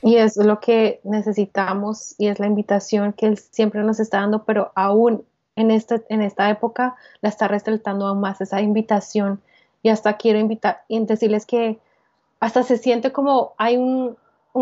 Y 0.02 0.18
es 0.18 0.36
lo 0.38 0.60
que 0.60 1.00
necesitamos 1.04 2.16
y 2.18 2.28
es 2.28 2.40
la 2.40 2.48
invitación 2.48 3.14
que 3.14 3.28
Él 3.28 3.38
siempre 3.38 3.84
nos 3.84 4.00
está 4.00 4.20
dando, 4.20 4.44
pero 4.44 4.72
aún 4.76 5.26
en, 5.62 5.72
este, 5.72 6.04
en 6.10 6.22
esta 6.22 6.50
época 6.50 6.96
la 7.22 7.30
está 7.30 7.48
resaltando 7.48 8.08
aún 8.08 8.20
más 8.20 8.42
esa 8.42 8.62
invitación. 8.62 9.42
Y 9.84 9.90
hasta 9.90 10.18
quiero 10.18 10.40
invitar 10.40 10.84
y 10.88 11.04
decirles 11.06 11.46
que 11.46 11.80
hasta 12.42 12.64
se 12.64 12.78
siente 12.78 13.12
como 13.12 13.54
hay 13.58 13.78
un, 13.78 14.18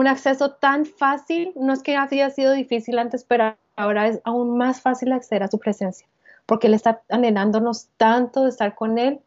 acceso 0.07 0.51
tan 0.51 0.85
fácil, 0.85 1.51
no 1.55 1.73
es 1.73 1.81
que 1.81 1.97
haya 1.97 2.29
sido 2.29 2.53
difícil 2.53 2.99
antes, 2.99 3.23
pero 3.23 3.57
ahora 3.75 4.07
es 4.07 4.21
aún 4.23 4.57
más 4.57 4.81
fácil 4.81 5.11
acceder 5.11 5.43
a 5.43 5.47
su 5.47 5.57
presencia, 5.57 6.07
porque 6.45 6.67
Él 6.67 6.75
está 6.75 7.01
anhelándonos 7.09 7.89
tanto 7.97 8.43
de 8.43 8.49
estar 8.49 8.75
con 8.75 8.99
Él, 8.99 9.21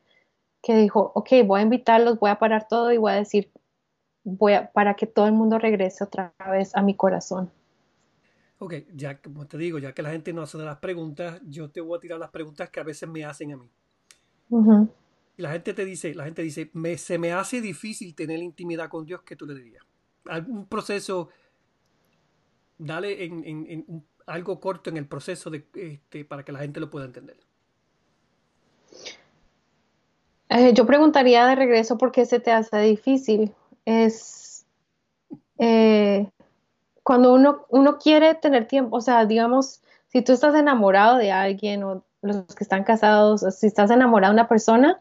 que 0.62 0.76
dijo, 0.76 1.10
ok, 1.14 1.30
voy 1.44 1.60
a 1.60 1.64
invitarlos, 1.64 2.20
voy 2.20 2.30
a 2.30 2.38
parar 2.38 2.68
todo 2.68 2.92
y 2.92 2.98
voy 2.98 3.12
a 3.12 3.16
decir, 3.16 3.50
voy 4.22 4.52
a, 4.52 4.70
para 4.70 4.94
que 4.94 5.06
todo 5.06 5.26
el 5.26 5.32
mundo 5.32 5.58
regrese 5.58 6.04
otra 6.04 6.32
vez 6.50 6.76
a 6.76 6.82
mi 6.82 6.94
corazón. 6.94 7.50
Ok, 8.62 8.74
ya 8.94 9.20
como 9.20 9.46
te 9.46 9.58
digo, 9.58 9.78
ya 9.80 9.92
que 9.92 10.02
la 10.02 10.10
gente 10.10 10.32
no 10.32 10.42
hace 10.42 10.56
las 10.58 10.78
preguntas, 10.78 11.40
yo 11.44 11.70
te 11.70 11.80
voy 11.80 11.96
a 11.96 12.00
tirar 12.00 12.20
las 12.20 12.30
preguntas 12.30 12.70
que 12.70 12.78
a 12.78 12.84
veces 12.84 13.08
me 13.08 13.24
hacen 13.24 13.52
a 13.52 13.56
mí 13.56 13.68
la 15.36 15.52
gente 15.52 15.74
te 15.74 15.84
dice, 15.84 16.14
la 16.14 16.24
gente 16.24 16.42
dice, 16.42 16.70
me, 16.74 16.96
se 16.98 17.18
me 17.18 17.32
hace 17.32 17.60
difícil 17.60 18.14
tener 18.14 18.38
intimidad 18.38 18.88
con 18.88 19.04
Dios, 19.04 19.22
¿qué 19.22 19.34
tú 19.34 19.46
le 19.46 19.54
dirías? 19.54 19.84
Algún 20.26 20.66
proceso, 20.66 21.30
dale 22.78 23.24
en, 23.24 24.04
algo 24.26 24.60
corto 24.60 24.90
en 24.90 24.98
el 24.98 25.06
proceso 25.06 25.50
de, 25.50 25.66
este, 25.74 26.24
para 26.24 26.44
que 26.44 26.52
la 26.52 26.60
gente 26.60 26.80
lo 26.80 26.90
pueda 26.90 27.06
entender. 27.06 27.36
Eh, 30.50 30.72
yo 30.74 30.86
preguntaría 30.86 31.46
de 31.46 31.54
regreso 31.54 31.96
por 31.96 32.12
qué 32.12 32.26
se 32.26 32.38
te 32.38 32.52
hace 32.52 32.78
difícil. 32.80 33.52
Es 33.84 34.66
eh, 35.58 36.28
cuando 37.02 37.34
uno, 37.34 37.66
uno 37.68 37.98
quiere 37.98 38.34
tener 38.34 38.66
tiempo, 38.66 38.96
o 38.96 39.00
sea, 39.00 39.24
digamos, 39.26 39.82
si 40.08 40.22
tú 40.22 40.32
estás 40.32 40.54
enamorado 40.54 41.16
de 41.16 41.32
alguien 41.32 41.82
o 41.84 42.04
los 42.20 42.46
que 42.54 42.64
están 42.64 42.84
casados, 42.84 43.42
o 43.42 43.50
si 43.50 43.66
estás 43.66 43.90
enamorado 43.90 44.32
de 44.32 44.40
una 44.40 44.48
persona, 44.48 45.00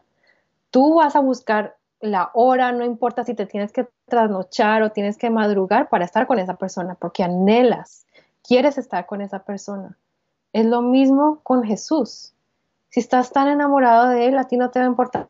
tú 0.70 0.96
vas 0.96 1.14
a 1.14 1.20
buscar 1.20 1.76
la 2.00 2.30
hora, 2.34 2.72
no 2.72 2.84
importa 2.84 3.24
si 3.24 3.34
te 3.34 3.46
tienes 3.46 3.72
que 3.72 3.88
trasnochar 4.06 4.82
o 4.82 4.90
tienes 4.90 5.16
que 5.16 5.30
madrugar 5.30 5.88
para 5.88 6.04
estar 6.04 6.26
con 6.26 6.40
esa 6.40 6.56
persona, 6.56 6.96
porque 6.96 7.22
anhelas, 7.22 8.06
quieres 8.42 8.76
estar 8.76 9.06
con 9.06 9.20
esa 9.20 9.44
persona. 9.44 9.96
Es 10.52 10.66
lo 10.66 10.82
mismo 10.82 11.40
con 11.44 11.62
Jesús. 11.62 12.34
Si 12.88 13.00
estás 13.00 13.30
tan 13.30 13.48
enamorado 13.48 14.08
de 14.08 14.26
Él, 14.26 14.36
a 14.36 14.44
ti 14.44 14.56
no 14.56 14.70
te 14.70 14.80
va 14.80 14.84
a 14.84 14.88
importar. 14.88 15.28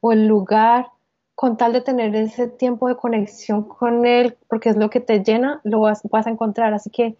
O 0.00 0.12
el 0.12 0.26
lugar, 0.26 0.90
con 1.38 1.56
tal 1.56 1.72
de 1.72 1.82
tener 1.82 2.16
ese 2.16 2.48
tiempo 2.48 2.88
de 2.88 2.96
conexión 2.96 3.62
con 3.62 4.06
Él, 4.06 4.36
porque 4.48 4.70
es 4.70 4.76
lo 4.76 4.90
que 4.90 4.98
te 4.98 5.22
llena, 5.22 5.60
lo 5.62 5.78
vas, 5.78 6.02
a 6.04 6.30
encontrar. 6.30 6.74
Así 6.74 6.90
que 6.90 7.16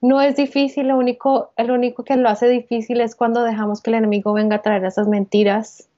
no 0.00 0.20
es 0.20 0.36
difícil, 0.36 0.86
lo 0.86 0.96
único, 0.96 1.50
lo 1.58 1.74
único 1.74 2.04
que 2.04 2.16
lo 2.16 2.28
hace 2.28 2.48
difícil 2.48 3.00
es 3.00 3.16
cuando 3.16 3.42
dejamos 3.42 3.82
que 3.82 3.90
el 3.90 3.96
enemigo 3.96 4.32
venga 4.32 4.54
a 4.54 4.62
traer 4.62 4.84
esas 4.84 5.08
mentiras 5.08 5.88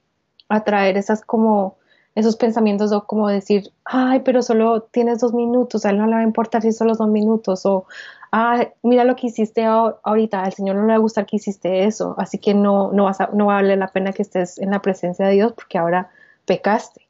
atraer 0.49 0.97
esas 0.97 1.21
como 1.21 1.77
esos 2.15 2.37
pensamientos 2.37 2.91
o 2.91 3.05
como 3.05 3.27
decir, 3.27 3.71
ay, 3.85 4.21
pero 4.21 4.41
solo 4.41 4.81
tienes 4.81 5.19
dos 5.19 5.35
minutos, 5.35 5.85
a 5.85 5.91
él 5.91 5.99
no 5.99 6.07
le 6.07 6.15
va 6.15 6.21
a 6.21 6.23
importar 6.23 6.63
si 6.63 6.71
solo 6.71 6.95
dos 6.95 7.07
minutos, 7.07 7.67
o, 7.67 7.85
ah, 8.31 8.67
mira 8.81 9.03
lo 9.03 9.15
que 9.15 9.27
hiciste 9.27 9.63
ahorita, 9.63 10.43
al 10.43 10.53
Señor 10.53 10.75
no 10.77 10.81
le 10.81 10.87
va 10.87 10.95
a 10.95 10.97
gustar 10.97 11.27
que 11.27 11.35
hiciste 11.35 11.85
eso, 11.85 12.15
así 12.17 12.39
que 12.39 12.55
no, 12.55 12.91
no, 12.93 13.03
vas 13.03 13.21
a, 13.21 13.29
no 13.31 13.45
va 13.45 13.59
a 13.59 13.61
valer 13.61 13.77
la 13.77 13.89
pena 13.89 14.11
que 14.11 14.23
estés 14.23 14.57
en 14.57 14.71
la 14.71 14.81
presencia 14.81 15.27
de 15.27 15.33
Dios 15.33 15.53
porque 15.53 15.77
ahora 15.77 16.09
pecaste. 16.45 17.08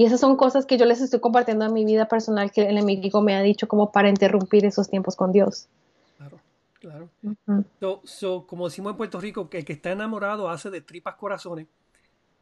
Y 0.00 0.06
esas 0.06 0.18
son 0.18 0.36
cosas 0.36 0.64
que 0.64 0.78
yo 0.78 0.86
les 0.86 1.02
estoy 1.02 1.20
compartiendo 1.20 1.66
en 1.66 1.74
mi 1.74 1.84
vida 1.84 2.08
personal 2.08 2.50
que 2.50 2.62
el 2.62 2.68
enemigo 2.68 3.20
me 3.20 3.36
ha 3.36 3.42
dicho 3.42 3.68
como 3.68 3.92
para 3.92 4.08
interrumpir 4.08 4.64
esos 4.64 4.88
tiempos 4.88 5.14
con 5.14 5.30
Dios. 5.30 5.68
Claro, 6.16 6.40
claro. 6.78 7.10
como 8.46 8.64
decimos 8.70 8.92
en 8.92 8.96
Puerto 8.96 9.20
Rico, 9.20 9.50
que 9.50 9.58
el 9.58 9.66
que 9.66 9.74
está 9.74 9.92
enamorado 9.92 10.48
hace 10.48 10.70
de 10.70 10.80
tripas 10.80 11.16
corazones. 11.16 11.66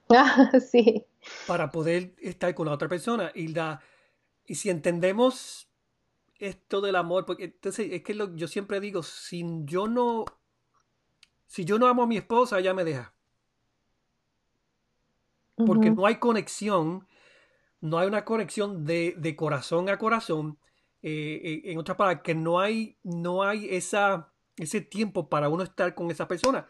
sí. 0.71 1.05
Para 1.49 1.73
poder 1.73 2.15
estar 2.23 2.55
con 2.55 2.67
la 2.67 2.75
otra 2.75 2.87
persona. 2.87 3.33
Y, 3.35 3.49
la, 3.49 3.81
y 4.47 4.55
si 4.55 4.71
entendemos 4.71 5.69
esto 6.39 6.81
del 6.81 6.95
amor, 6.95 7.27
porque 7.27 7.47
entonces 7.47 7.89
es 7.91 8.05
que 8.05 8.15
lo, 8.15 8.37
yo 8.37 8.47
siempre 8.47 8.79
digo, 8.79 9.03
si 9.03 9.45
yo 9.65 9.89
no, 9.89 10.27
si 11.49 11.65
yo 11.65 11.81
no 11.81 11.89
amo 11.89 12.05
a 12.05 12.07
mi 12.07 12.19
esposa, 12.19 12.61
ella 12.61 12.73
me 12.73 12.85
deja. 12.85 13.13
Porque 15.57 15.91
no 15.91 16.07
hay 16.07 16.21
conexión, 16.21 17.09
no 17.81 17.99
hay 17.99 18.09
una 18.09 18.25
conexión 18.25 18.85
de, 18.85 19.15
de 19.19 19.37
corazón 19.37 19.89
a 19.89 19.99
corazón. 19.99 20.59
Eh, 21.03 21.41
eh, 21.45 21.73
en 21.73 21.79
otras 21.79 21.97
palabras, 21.97 22.23
que 22.25 22.35
no 22.35 22.59
hay, 22.59 22.99
no 23.05 23.43
hay 23.45 23.69
esa, 23.71 24.33
ese 24.57 24.81
tiempo 24.81 25.29
para 25.29 25.49
uno 25.49 25.63
estar 25.63 25.95
con 25.95 26.11
esa 26.11 26.27
persona. 26.27 26.69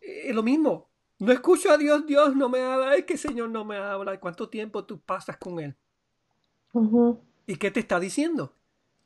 Es 0.00 0.34
lo 0.34 0.42
mismo, 0.42 0.90
no 1.18 1.32
escucho 1.32 1.70
a 1.70 1.78
Dios, 1.78 2.06
Dios 2.06 2.36
no 2.36 2.48
me 2.48 2.60
habla, 2.60 2.96
es 2.96 3.04
que 3.04 3.16
Señor 3.16 3.50
no 3.50 3.64
me 3.64 3.76
habla. 3.76 4.18
¿Cuánto 4.20 4.48
tiempo 4.48 4.84
tú 4.84 5.00
pasas 5.00 5.36
con 5.38 5.60
Él? 5.60 5.76
¿Y 7.46 7.56
qué 7.56 7.70
te 7.70 7.80
está 7.80 8.00
diciendo? 8.00 8.54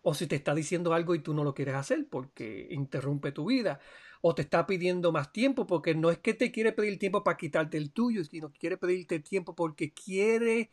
O 0.03 0.15
si 0.15 0.27
te 0.27 0.37
está 0.37 0.55
diciendo 0.55 0.95
algo 0.95 1.15
y 1.15 1.21
tú 1.21 1.35
no 1.35 1.45
lo 1.45 1.55
quieres 1.55 1.75
hacer 1.75 2.07
porque 2.09 2.69
interrumpe 2.71 3.33
tu 3.33 3.47
vida. 3.47 3.81
O 4.21 4.35
te 4.35 4.43
está 4.43 4.67
pidiendo 4.67 5.13
más 5.13 5.33
tiempo 5.33 5.67
porque 5.67 5.95
no 5.95 6.11
es 6.11 6.19
que 6.19 6.35
te 6.35 6.51
quiere 6.51 6.73
pedir 6.73 6.99
tiempo 6.99 7.23
para 7.23 7.37
quitarte 7.37 7.77
el 7.77 7.93
tuyo, 7.93 8.25
sino 8.25 8.51
que 8.51 8.59
quiere 8.59 8.77
pedirte 8.77 9.21
tiempo 9.21 9.55
porque 9.55 9.93
quiere 9.93 10.73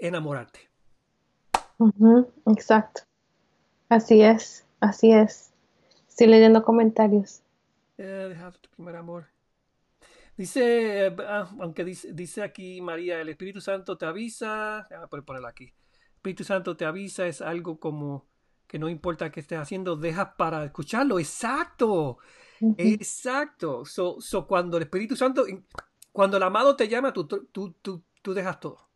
enamorarte. 0.00 0.60
Exacto. 2.46 3.02
Así 3.88 4.22
es, 4.22 4.64
así 4.80 5.12
es. 5.12 5.52
Estoy 6.08 6.28
leyendo 6.28 6.62
comentarios. 6.62 7.42
Eh, 7.98 8.36
tu 8.60 8.70
primer 8.70 8.96
amor. 8.96 9.26
Dice, 10.36 11.14
ah, 11.26 11.48
aunque 11.60 11.84
dice, 11.84 12.12
dice, 12.12 12.42
aquí 12.42 12.80
María, 12.80 13.20
el 13.20 13.28
Espíritu 13.28 13.60
Santo 13.60 13.96
te 13.96 14.06
avisa, 14.06 14.88
voy 15.10 15.20
ponerlo 15.22 15.48
aquí. 15.48 15.64
El 15.64 16.14
Espíritu 16.16 16.44
Santo 16.44 16.76
te 16.76 16.84
avisa, 16.84 17.26
es 17.26 17.40
algo 17.40 17.78
como 17.78 18.26
que 18.66 18.78
no 18.78 18.88
importa 18.88 19.30
qué 19.30 19.40
estés 19.40 19.58
haciendo, 19.58 19.94
dejas 19.94 20.30
para 20.36 20.64
escucharlo. 20.64 21.18
Exacto. 21.20 22.18
Exacto. 22.78 23.84
So, 23.84 24.20
so, 24.20 24.46
cuando 24.46 24.76
el 24.76 24.84
Espíritu 24.84 25.14
Santo, 25.16 25.44
cuando 26.12 26.36
el 26.36 26.42
amado 26.42 26.74
te 26.74 26.88
llama, 26.88 27.12
tú, 27.12 27.26
tú, 27.26 27.46
tú, 27.82 28.02
tú 28.22 28.34
dejas 28.34 28.58
todo. 28.58 28.88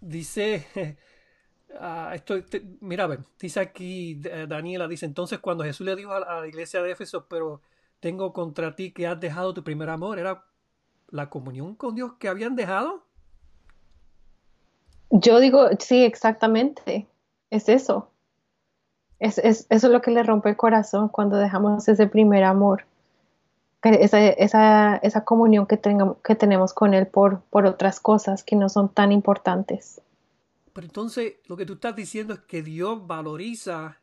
Dice, 0.00 0.66
uh, 1.80 2.12
esto, 2.14 2.34
mira, 2.80 3.06
ver, 3.06 3.20
dice 3.38 3.60
aquí 3.60 4.20
Daniela, 4.48 4.88
dice, 4.88 5.06
entonces 5.06 5.38
cuando 5.38 5.64
Jesús 5.64 5.86
le 5.86 5.96
dijo 5.96 6.12
a, 6.12 6.18
a 6.18 6.40
la 6.40 6.46
iglesia 6.46 6.82
de 6.82 6.92
Éfeso, 6.92 7.26
pero 7.28 7.60
tengo 8.00 8.32
contra 8.32 8.74
ti 8.74 8.92
que 8.92 9.06
has 9.06 9.20
dejado 9.20 9.54
tu 9.54 9.62
primer 9.62 9.88
amor, 9.88 10.18
era 10.18 10.44
la 11.08 11.30
comunión 11.30 11.74
con 11.74 11.94
Dios 11.94 12.14
que 12.18 12.28
habían 12.28 12.56
dejado. 12.56 13.04
Yo 15.10 15.40
digo, 15.40 15.68
sí, 15.78 16.04
exactamente. 16.04 17.06
Es 17.50 17.68
eso. 17.68 18.08
Es, 19.18 19.38
eso 19.38 19.66
es 19.68 19.84
lo 19.84 20.00
que 20.00 20.10
le 20.10 20.22
rompe 20.22 20.48
el 20.48 20.56
corazón 20.56 21.08
cuando 21.08 21.36
dejamos 21.36 21.86
ese 21.86 22.06
primer 22.06 22.42
amor. 22.44 22.86
Esa, 23.82 24.24
esa, 24.28 24.96
esa 24.96 25.24
comunión 25.24 25.66
que, 25.66 25.80
que 26.22 26.34
tenemos 26.36 26.72
con 26.72 26.94
Él 26.94 27.08
por, 27.08 27.40
por 27.42 27.66
otras 27.66 27.98
cosas 27.98 28.44
que 28.44 28.54
no 28.54 28.68
son 28.68 28.88
tan 28.88 29.10
importantes. 29.10 30.00
Pero 30.72 30.86
entonces 30.86 31.34
lo 31.46 31.56
que 31.56 31.66
tú 31.66 31.74
estás 31.74 31.96
diciendo 31.96 32.34
es 32.34 32.40
que 32.40 32.62
Dios 32.62 33.06
valoriza, 33.06 33.98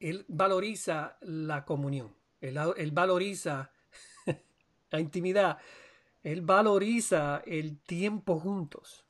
Él 0.00 0.24
valoriza 0.28 1.16
la 1.20 1.64
comunión, 1.64 2.14
Él, 2.40 2.58
él 2.76 2.90
valoriza 2.92 3.70
la 4.90 4.98
intimidad, 4.98 5.58
Él 6.22 6.40
valoriza 6.40 7.42
el 7.46 7.78
tiempo 7.78 8.40
juntos. 8.40 9.04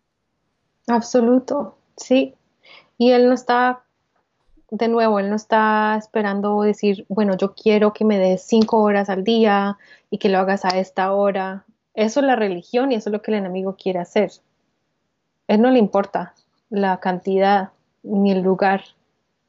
Absoluto, 0.88 1.78
sí. 1.96 2.34
Y 2.98 3.12
él 3.12 3.28
no 3.28 3.34
está, 3.34 3.84
de 4.72 4.88
nuevo, 4.88 5.18
él 5.18 5.28
no 5.28 5.36
está 5.36 5.96
esperando 5.98 6.62
decir, 6.62 7.04
bueno, 7.10 7.36
yo 7.36 7.54
quiero 7.54 7.92
que 7.92 8.06
me 8.06 8.18
des 8.18 8.42
cinco 8.42 8.78
horas 8.78 9.10
al 9.10 9.22
día 9.22 9.76
y 10.08 10.16
que 10.16 10.30
lo 10.30 10.38
hagas 10.38 10.64
a 10.64 10.70
esta 10.78 11.12
hora. 11.12 11.66
Eso 11.92 12.20
es 12.20 12.26
la 12.26 12.36
religión 12.36 12.90
y 12.90 12.94
eso 12.94 13.10
es 13.10 13.12
lo 13.12 13.20
que 13.20 13.32
el 13.32 13.36
enemigo 13.36 13.76
quiere 13.76 13.98
hacer. 13.98 14.32
Él 15.46 15.60
no 15.60 15.70
le 15.70 15.78
importa 15.78 16.34
la 16.70 17.00
cantidad 17.00 17.72
ni 18.02 18.32
el 18.32 18.40
lugar. 18.40 18.82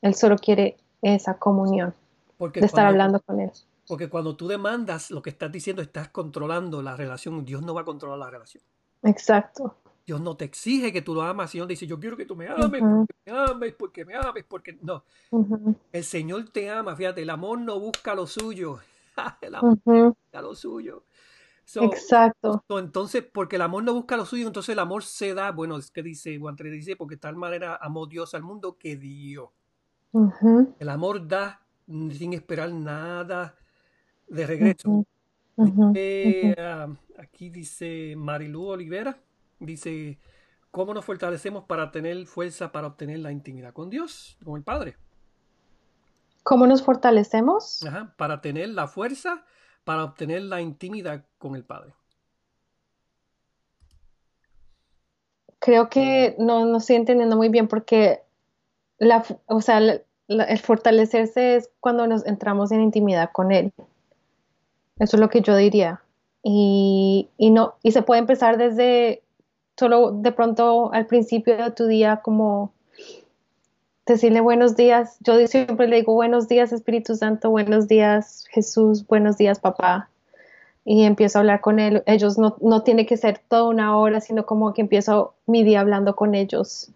Él 0.01 0.13
solo 0.13 0.37
quiere 0.37 0.75
esa 1.01 1.35
comunión 1.35 1.93
de 2.37 2.65
estar 2.65 2.85
hablando 2.85 3.21
con 3.21 3.39
él. 3.39 3.51
Porque 3.87 4.09
cuando 4.09 4.35
tú 4.35 4.49
demandas 4.49 5.09
lo 5.09 5.21
que 5.21 5.29
estás 5.29 5.53
diciendo, 5.53 5.81
estás 5.81 6.09
controlando 6.09 6.81
la 6.81 6.97
relación. 6.97 7.45
Dios 7.45 7.61
no 7.61 7.73
va 7.73 7.81
a 7.81 7.85
controlar 7.85 8.19
la 8.19 8.29
relación. 8.29 8.61
Exacto. 9.03 9.77
Dios 10.05 10.19
no 10.19 10.35
te 10.35 10.45
exige 10.45 10.91
que 10.91 11.01
tú 11.01 11.15
lo 11.15 11.21
amas, 11.21 11.51
Dios 11.53 11.67
dice, 11.67 11.87
yo 11.87 11.99
quiero 11.99 12.17
que 12.17 12.25
tú 12.25 12.35
me 12.35 12.47
ames, 12.47 12.81
porque 12.81 13.15
me 13.25 13.31
ames, 13.31 13.73
porque 13.73 14.05
me 14.05 14.15
ames, 14.15 14.43
porque 14.47 14.77
no. 14.81 15.03
El 15.91 16.03
Señor 16.03 16.49
te 16.49 16.69
ama, 16.69 16.95
fíjate, 16.95 17.21
el 17.21 17.29
amor 17.29 17.59
no 17.59 17.79
busca 17.79 18.13
lo 18.13 18.27
suyo, 18.27 18.79
el 19.41 19.55
amor 19.55 19.79
busca 19.85 20.41
lo 20.41 20.55
suyo. 20.55 21.03
Exacto. 21.75 22.61
entonces, 22.77 23.23
porque 23.23 23.55
el 23.55 23.61
amor 23.61 23.83
no 23.83 23.93
busca 23.93 24.17
lo 24.17 24.25
suyo, 24.25 24.47
entonces 24.47 24.73
el 24.73 24.79
amor 24.79 25.03
se 25.03 25.33
da, 25.33 25.51
bueno, 25.51 25.77
es 25.77 25.89
que 25.89 26.03
dice 26.03 26.37
Juan 26.37 26.55
3, 26.55 26.71
dice, 26.73 26.95
porque 26.95 27.17
tal 27.17 27.37
manera 27.37 27.77
amó 27.81 28.05
Dios 28.05 28.33
al 28.33 28.43
mundo 28.43 28.77
que 28.77 28.97
dio. 28.97 29.53
El 30.79 30.89
amor 30.89 31.27
da 31.27 31.61
sin 31.87 32.33
esperar 32.33 32.71
nada 32.71 33.55
de 34.27 34.45
regreso. 34.45 35.05
Ah, 36.57 36.87
aquí 37.17 37.49
dice 37.49 38.15
Marilú 38.17 38.65
Olivera, 38.65 39.17
Dice, 39.65 40.19
¿cómo 40.71 40.93
nos 40.93 41.05
fortalecemos 41.05 41.63
para 41.63 41.91
tener 41.91 42.25
fuerza 42.25 42.71
para 42.71 42.87
obtener 42.87 43.19
la 43.19 43.31
intimidad 43.31 43.73
con 43.73 43.89
Dios, 43.89 44.37
con 44.43 44.57
el 44.57 44.63
Padre? 44.63 44.97
¿Cómo 46.43 46.67
nos 46.67 46.83
fortalecemos? 46.83 47.81
Ajá, 47.85 48.13
para 48.17 48.41
tener 48.41 48.69
la 48.69 48.87
fuerza 48.87 49.45
para 49.85 50.03
obtener 50.03 50.43
la 50.43 50.61
intimidad 50.61 51.23
con 51.37 51.55
el 51.55 51.63
Padre. 51.63 51.93
Creo 55.59 55.89
que 55.89 56.35
no, 56.39 56.65
no 56.65 56.77
estoy 56.77 56.97
entendiendo 56.97 57.37
muy 57.37 57.49
bien 57.49 57.67
porque 57.67 58.21
la, 58.97 59.23
o 59.45 59.61
sea, 59.61 59.79
el 59.79 60.59
fortalecerse 60.59 61.55
es 61.55 61.69
cuando 61.79 62.05
nos 62.07 62.25
entramos 62.25 62.71
en 62.71 62.81
intimidad 62.81 63.29
con 63.31 63.51
Él. 63.51 63.71
Eso 64.99 65.15
es 65.17 65.19
lo 65.21 65.29
que 65.29 65.41
yo 65.41 65.55
diría. 65.55 66.01
Y, 66.43 67.29
y, 67.37 67.51
no, 67.51 67.75
y 67.81 67.91
se 67.91 68.01
puede 68.01 68.19
empezar 68.19 68.57
desde 68.57 69.23
solo 69.77 70.11
de 70.11 70.31
pronto 70.31 70.93
al 70.93 71.05
principio 71.05 71.57
de 71.57 71.71
tu 71.71 71.87
día 71.87 72.21
como 72.23 72.71
decirle 74.05 74.41
buenos 74.41 74.75
días. 74.75 75.17
Yo 75.21 75.45
siempre 75.47 75.87
le 75.87 75.97
digo 75.97 76.13
buenos 76.13 76.47
días 76.47 76.71
Espíritu 76.71 77.15
Santo, 77.15 77.49
buenos 77.49 77.87
días 77.87 78.45
Jesús, 78.49 79.05
buenos 79.07 79.37
días 79.37 79.59
papá. 79.59 80.09
Y 80.85 81.03
empiezo 81.03 81.37
a 81.37 81.41
hablar 81.41 81.61
con 81.61 81.79
él. 81.79 82.03
Ellos 82.05 82.37
no, 82.37 82.57
no 82.59 82.83
tiene 82.83 83.05
que 83.05 83.15
ser 83.15 83.39
toda 83.47 83.69
una 83.69 83.95
hora, 83.97 84.19
sino 84.19 84.45
como 84.45 84.73
que 84.73 84.81
empiezo 84.81 85.33
mi 85.45 85.63
día 85.63 85.79
hablando 85.79 86.15
con 86.15 86.35
ellos. 86.35 86.91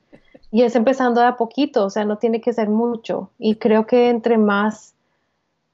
Y 0.52 0.64
es 0.64 0.76
empezando 0.76 1.22
de 1.22 1.28
a 1.28 1.38
poquito, 1.38 1.86
o 1.86 1.90
sea, 1.90 2.04
no 2.04 2.18
tiene 2.18 2.42
que 2.42 2.52
ser 2.52 2.68
mucho. 2.68 3.30
Y 3.40 3.56
creo 3.56 3.86
que 3.88 4.10
entre 4.10 4.38
más 4.38 4.94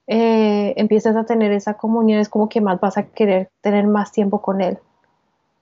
eh, 0.05 0.73
empiezas 0.77 1.15
a 1.15 1.25
tener 1.25 1.51
esa 1.51 1.75
comunión, 1.75 2.19
es 2.19 2.29
como 2.29 2.49
que 2.49 2.61
más 2.61 2.79
vas 2.79 2.97
a 2.97 3.07
querer 3.07 3.49
tener 3.61 3.87
más 3.87 4.11
tiempo 4.11 4.43
con 4.43 4.61
él. 4.61 4.77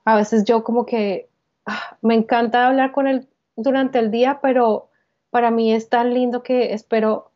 A 0.04 0.16
veces 0.16 0.44
yo 0.44 0.64
como 0.64 0.86
que 0.86 1.30
Ah, 1.66 1.98
me 2.02 2.16
encanta 2.16 2.68
hablar 2.68 2.92
con 2.92 3.08
él 3.08 3.28
durante 3.56 4.00
el 4.00 4.12
día, 4.12 4.40
pero 4.42 4.90
para 5.30 5.52
mí 5.52 5.74
es 5.74 5.90
tan 5.90 6.14
lindo 6.14 6.44
que 6.44 6.74
espero 6.74 7.32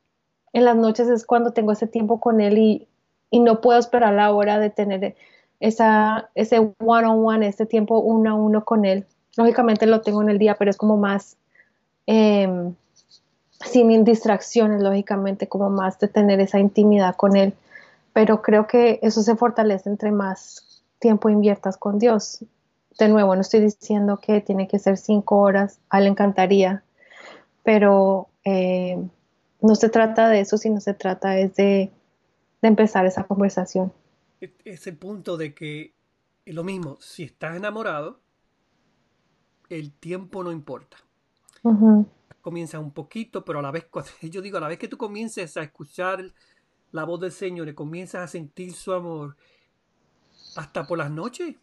en 0.54 0.66
las 0.66 0.76
noches 0.76 1.10
es 1.10 1.26
cuando 1.26 1.52
tengo 1.52 1.72
ese 1.72 1.88
tiempo 1.88 2.20
con 2.20 2.42
él 2.42 2.58
y, 2.58 2.88
no 3.32 3.60
puedo 3.60 3.78
esperar 3.78 4.14
la 4.14 4.32
hora 4.32 4.60
de 4.60 4.70
tener 4.70 5.18
esa, 5.60 6.30
ese 6.36 6.60
one 6.60 7.06
on 7.06 7.26
one, 7.26 7.46
ese 7.46 7.66
tiempo 7.66 8.00
uno 8.00 8.30
a 8.32 8.34
uno 8.34 8.64
con 8.64 8.86
él. 8.86 9.06
Lógicamente 9.36 9.86
lo 9.88 10.00
tengo 10.00 10.22
en 10.22 10.30
el 10.30 10.40
día, 10.40 10.56
pero 10.56 10.72
es 10.72 10.78
como 10.78 10.96
más 10.96 11.36
em, 12.06 12.74
sin 13.60 14.06
distracciones, 14.06 14.82
lógicamente, 14.82 15.50
como 15.50 15.70
más 15.70 16.00
de 16.00 16.08
tener 16.08 16.40
esa 16.40 16.60
intimidad 16.60 17.18
con 17.18 17.36
él. 17.36 17.54
Pero 18.14 18.42
creo 18.42 18.68
que 18.68 19.00
eso 19.02 19.22
se 19.22 19.36
fortalece 19.36 19.90
entre 19.90 20.12
más 20.14 20.82
tiempo 21.00 21.28
inviertas 21.28 21.76
con 21.76 22.00
Dios 22.00 22.46
de 22.98 23.10
nuevo, 23.10 23.36
no 23.36 23.42
estoy 23.42 23.60
diciendo 23.60 24.20
que 24.22 24.42
tiene 24.42 24.68
que 24.68 24.80
ser 24.80 24.98
cinco 24.98 25.38
horas, 25.38 25.80
a 25.90 25.98
él 25.98 26.06
le 26.06 26.10
encantaría, 26.12 26.84
pero 27.64 28.30
eh, 28.46 28.98
no 29.62 29.76
se 29.76 29.90
trata 29.90 30.30
de 30.30 30.42
eso, 30.42 30.58
sino 30.58 30.80
se 30.80 30.94
trata 30.94 31.38
es 31.40 31.56
de, 31.56 31.92
empezar 32.62 33.06
esa 33.06 33.26
conversación. 33.26 33.94
Es 34.40 34.88
el 34.88 34.98
punto 34.98 35.38
de 35.38 35.54
que 35.54 35.94
es 36.46 36.56
lo 36.56 36.64
mismo, 36.64 36.98
si 37.00 37.22
estás 37.22 37.56
enamorado, 37.56 38.20
el 39.70 39.92
tiempo 39.92 40.44
no 40.44 40.52
importa. 40.52 40.98
Comienza 42.42 42.80
un 42.80 42.92
poquito, 42.92 43.46
pero 43.46 43.60
a 43.60 43.62
la 43.62 43.72
vez, 43.72 43.88
yo 44.22 44.42
digo, 44.42 44.58
a 44.58 44.62
la 44.62 44.68
vez 44.68 44.80
que 44.80 44.88
tú 44.88 44.98
comiences 44.98 45.58
a 45.58 45.64
escuchar 45.64 46.34
la 46.92 47.04
voz 47.04 47.20
del 47.20 47.32
Señor 47.32 47.68
y 47.68 47.74
comienzas 47.74 48.24
a 48.24 48.28
sentir 48.28 48.74
su 48.74 48.94
amor, 48.94 49.36
hasta 50.56 50.88
por 50.88 50.98
las 50.98 51.12
noches. 51.12 51.56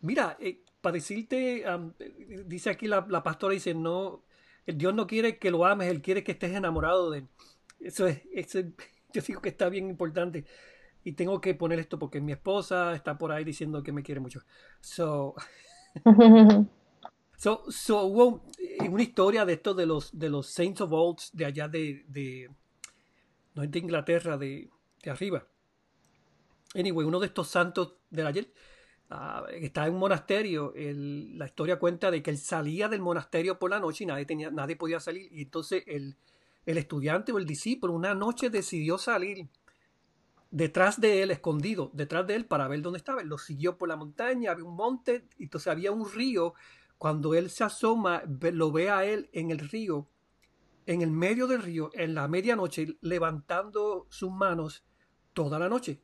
Mira, 0.00 0.36
eh, 0.40 0.62
para 0.80 0.94
decirte, 0.94 1.64
dice 2.46 2.70
aquí 2.70 2.86
la, 2.86 3.22
pastora, 3.22 3.54
dice, 3.54 3.74
no, 3.74 4.22
Dios 4.66 4.94
no 4.94 5.06
quiere 5.06 5.38
que 5.38 5.50
lo 5.50 5.64
ames, 5.66 5.88
Él 5.88 6.02
quiere 6.02 6.24
que 6.24 6.32
estés 6.32 6.52
enamorado 6.52 7.10
de 7.10 7.18
Él. 7.18 7.28
Eso 7.80 8.06
es, 8.06 8.22
eso 8.32 8.60
yo 9.12 9.22
digo 9.22 9.40
que 9.40 9.48
está 9.48 9.68
bien 9.68 9.88
importante. 9.88 10.44
Y 11.02 11.12
tengo 11.12 11.40
que 11.40 11.54
poner 11.54 11.78
esto 11.78 11.98
porque 11.98 12.20
mi 12.20 12.32
esposa 12.32 12.94
está 12.94 13.16
por 13.16 13.32
ahí 13.32 13.44
diciendo 13.44 13.82
que 13.82 13.92
me 13.92 14.02
quiere 14.02 14.20
mucho. 14.20 14.42
So, 14.80 15.34
so, 17.36 17.64
so 17.70 18.02
hubo 18.02 18.44
una 18.88 19.02
historia 19.02 19.44
de 19.46 19.54
esto 19.54 19.72
de 19.72 19.86
los, 19.86 20.18
de 20.18 20.28
los 20.28 20.46
Saints 20.46 20.82
of 20.82 20.92
Old 20.92 21.18
de 21.32 21.46
allá 21.46 21.68
de, 21.68 22.04
de 22.08 22.50
no 23.54 23.62
es 23.62 23.70
de 23.70 23.78
Inglaterra, 23.78 24.36
de, 24.36 24.68
de 25.02 25.10
arriba. 25.10 25.46
Anyway, 26.74 27.06
uno 27.06 27.18
de 27.18 27.26
estos 27.26 27.48
santos 27.48 27.94
de 28.10 28.26
ayer 28.26 28.52
Ah, 29.12 29.44
estaba 29.50 29.88
en 29.88 29.94
un 29.94 30.00
monasterio, 30.00 30.72
la 30.76 31.46
historia 31.46 31.80
cuenta 31.80 32.12
de 32.12 32.22
que 32.22 32.30
él 32.30 32.38
salía 32.38 32.88
del 32.88 33.00
monasterio 33.00 33.58
por 33.58 33.70
la 33.70 33.80
noche 33.80 34.04
y 34.04 34.06
nadie, 34.06 34.24
tenía, 34.24 34.52
nadie 34.52 34.76
podía 34.76 35.00
salir. 35.00 35.28
Y 35.32 35.42
entonces 35.42 35.82
el, 35.88 36.16
el 36.64 36.78
estudiante 36.78 37.32
o 37.32 37.38
el 37.38 37.44
discípulo 37.44 37.92
una 37.92 38.14
noche 38.14 38.50
decidió 38.50 38.98
salir 38.98 39.48
detrás 40.52 41.00
de 41.00 41.22
él, 41.22 41.32
escondido, 41.32 41.90
detrás 41.92 42.26
de 42.26 42.36
él 42.36 42.46
para 42.46 42.68
ver 42.68 42.82
dónde 42.82 42.98
estaba. 42.98 43.22
Lo 43.24 43.36
siguió 43.36 43.78
por 43.78 43.88
la 43.88 43.96
montaña, 43.96 44.52
había 44.52 44.64
un 44.64 44.76
monte, 44.76 45.26
y 45.38 45.44
entonces 45.44 45.68
había 45.68 45.92
un 45.92 46.10
río. 46.10 46.54
Cuando 46.98 47.34
él 47.34 47.50
se 47.50 47.64
asoma, 47.64 48.22
lo 48.26 48.70
ve 48.70 48.90
a 48.90 49.04
él 49.04 49.28
en 49.32 49.50
el 49.50 49.58
río, 49.58 50.06
en 50.86 51.02
el 51.02 51.10
medio 51.10 51.46
del 51.46 51.62
río, 51.62 51.90
en 51.94 52.14
la 52.14 52.28
medianoche, 52.28 52.98
levantando 53.00 54.06
sus 54.10 54.30
manos 54.30 54.84
toda 55.32 55.58
la 55.58 55.68
noche. 55.68 56.00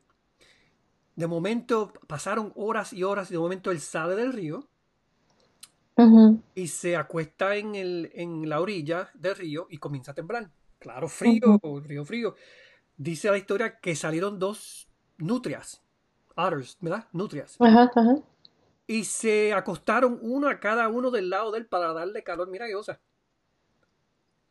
De 1.17 1.25
momento 1.25 1.91
pasaron 2.05 2.53
horas 2.55 2.93
y 2.93 3.03
horas 3.03 3.31
y 3.31 3.33
de 3.33 3.39
momento 3.39 3.71
él 3.71 3.81
sale 3.81 4.15
del 4.15 4.31
río 4.31 4.69
y 6.53 6.67
se 6.67 6.95
acuesta 6.95 7.55
en, 7.55 7.73
el, 7.73 8.11
en 8.13 8.47
la 8.47 8.61
orilla 8.61 9.09
del 9.15 9.35
río 9.35 9.65
y 9.69 9.79
comienza 9.79 10.11
a 10.11 10.13
temblar. 10.13 10.51
Claro, 10.77 11.09
frío, 11.09 11.59
río 11.83 12.05
frío. 12.05 12.35
Dice 12.95 13.31
la 13.31 13.37
historia 13.39 13.79
que 13.79 13.95
salieron 13.95 14.37
dos 14.37 14.87
nutrias, 15.17 15.81
otters, 16.35 16.77
¿verdad? 16.81 17.07
Nutrias. 17.13 17.57
Y 18.85 19.05
se 19.05 19.53
acostaron 19.53 20.19
uno 20.21 20.47
a 20.47 20.59
cada 20.59 20.87
uno 20.87 21.09
del 21.09 21.31
lado 21.31 21.51
de 21.51 21.57
él 21.57 21.65
para 21.65 21.93
darle 21.93 22.23
calor. 22.23 22.47
Mira 22.47 22.67
qué 22.67 22.73
cosa. 22.73 23.01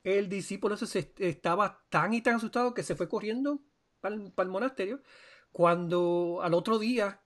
El 0.03 0.29
discípulo 0.29 0.77
se 0.77 1.13
estaba 1.19 1.81
tan 1.91 2.13
y 2.13 2.23
tan 2.23 2.35
asustado 2.35 2.75
que 2.75 2.83
se 2.83 2.97
fue 2.97 3.09
corriendo 3.09 3.61
para 4.01 4.17
el, 4.17 4.49
monasterio. 4.49 5.01
Cuando 5.57 6.41
al 6.43 6.53
otro 6.53 6.79
día 6.79 7.23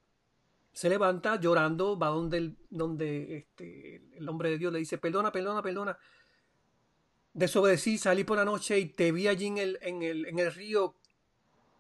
se 0.73 0.89
levanta 0.89 1.41
llorando, 1.41 1.99
va 1.99 2.11
donde, 2.11 2.39
el, 2.39 2.57
donde 2.71 3.39
este, 3.39 4.05
el 4.17 4.29
hombre 4.29 4.51
de 4.51 4.59
Dios 4.59 4.73
le 4.73 4.79
dice, 4.79 4.99
perdona, 4.99 5.33
perdona, 5.33 5.61
perdona. 5.63 5.99
Desobedecí, 7.33 7.99
salí 7.99 8.23
por 8.23 8.39
la 8.39 8.45
noche 8.45 8.79
y 8.79 8.87
te 8.87 9.11
vi 9.11 9.27
allí 9.27 9.47
en 9.49 9.59
el, 9.59 9.79
en 9.83 10.03
el, 10.05 10.27
en 10.27 10.39
el 10.39 10.55
río. 10.55 10.95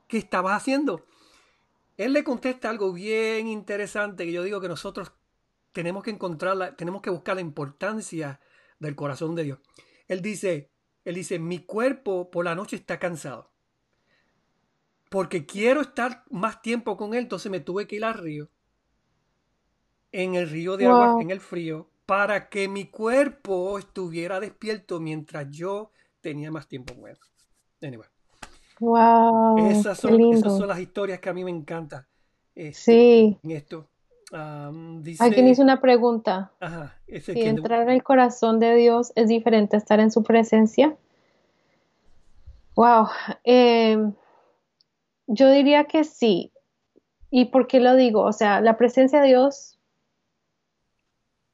¿Qué 0.08 0.18
estabas 0.18 0.60
haciendo? 0.60 1.06
Él 1.96 2.12
le 2.14 2.24
contesta 2.24 2.68
algo 2.68 2.92
bien 2.92 3.46
interesante 3.46 4.24
que 4.24 4.32
yo 4.32 4.42
digo 4.42 4.60
que 4.60 4.66
nosotros 4.66 5.12
tenemos 5.70 6.02
que 6.02 6.10
encontrarla, 6.10 6.74
tenemos 6.74 7.00
que 7.00 7.10
buscar 7.10 7.36
la 7.36 7.42
importancia 7.42 8.40
del 8.80 8.96
corazón 8.96 9.36
de 9.36 9.44
Dios. 9.44 9.60
Él 10.08 10.20
dice, 10.20 10.72
él 11.04 11.14
dice, 11.14 11.38
mi 11.38 11.60
cuerpo 11.60 12.28
por 12.28 12.44
la 12.44 12.56
noche 12.56 12.74
está 12.74 12.98
cansado. 12.98 13.49
Porque 15.10 15.44
quiero 15.44 15.82
estar 15.82 16.24
más 16.30 16.62
tiempo 16.62 16.96
con 16.96 17.12
él, 17.12 17.24
entonces 17.24 17.52
me 17.52 17.60
tuve 17.60 17.86
que 17.86 17.96
ir 17.96 18.04
al 18.04 18.14
río. 18.14 18.48
En 20.12 20.34
el 20.34 20.48
río 20.48 20.78
de 20.78 20.86
agua, 20.86 21.20
en 21.20 21.30
el 21.30 21.40
frío, 21.40 21.88
para 22.06 22.48
que 22.48 22.66
mi 22.66 22.86
cuerpo 22.86 23.78
estuviera 23.78 24.40
despierto 24.40 24.98
mientras 24.98 25.48
yo 25.50 25.90
tenía 26.22 26.50
más 26.50 26.66
tiempo 26.66 26.94
con 26.94 27.10
él. 27.10 27.18
Anyway. 27.82 28.08
Wow. 28.80 29.58
Esas 29.68 29.98
son, 29.98 30.20
esas 30.32 30.56
son 30.56 30.66
las 30.66 30.80
historias 30.80 31.20
que 31.20 31.28
a 31.28 31.34
mí 31.34 31.44
me 31.44 31.50
encantan. 31.50 32.06
Este, 32.54 32.80
sí. 32.80 33.38
En 33.42 33.50
esto. 33.50 33.88
Alguien 34.32 35.48
hizo 35.48 35.62
una 35.62 35.80
pregunta. 35.80 36.52
Ajá, 36.60 36.96
si 37.06 37.42
entrar 37.42 37.88
al 37.88 38.02
corazón 38.02 38.60
de 38.60 38.76
Dios 38.76 39.12
es 39.16 39.28
diferente 39.28 39.76
a 39.76 39.78
estar 39.78 39.98
en 39.98 40.10
su 40.10 40.22
presencia. 40.22 40.96
Wow. 42.76 43.08
Em, 43.44 44.14
yo 45.30 45.48
diría 45.50 45.84
que 45.84 46.04
sí. 46.04 46.52
¿Y 47.30 47.46
por 47.46 47.68
qué 47.68 47.78
lo 47.78 47.94
digo? 47.94 48.22
O 48.22 48.32
sea, 48.32 48.60
la 48.60 48.76
presencia 48.76 49.20
de 49.20 49.28
Dios, 49.28 49.78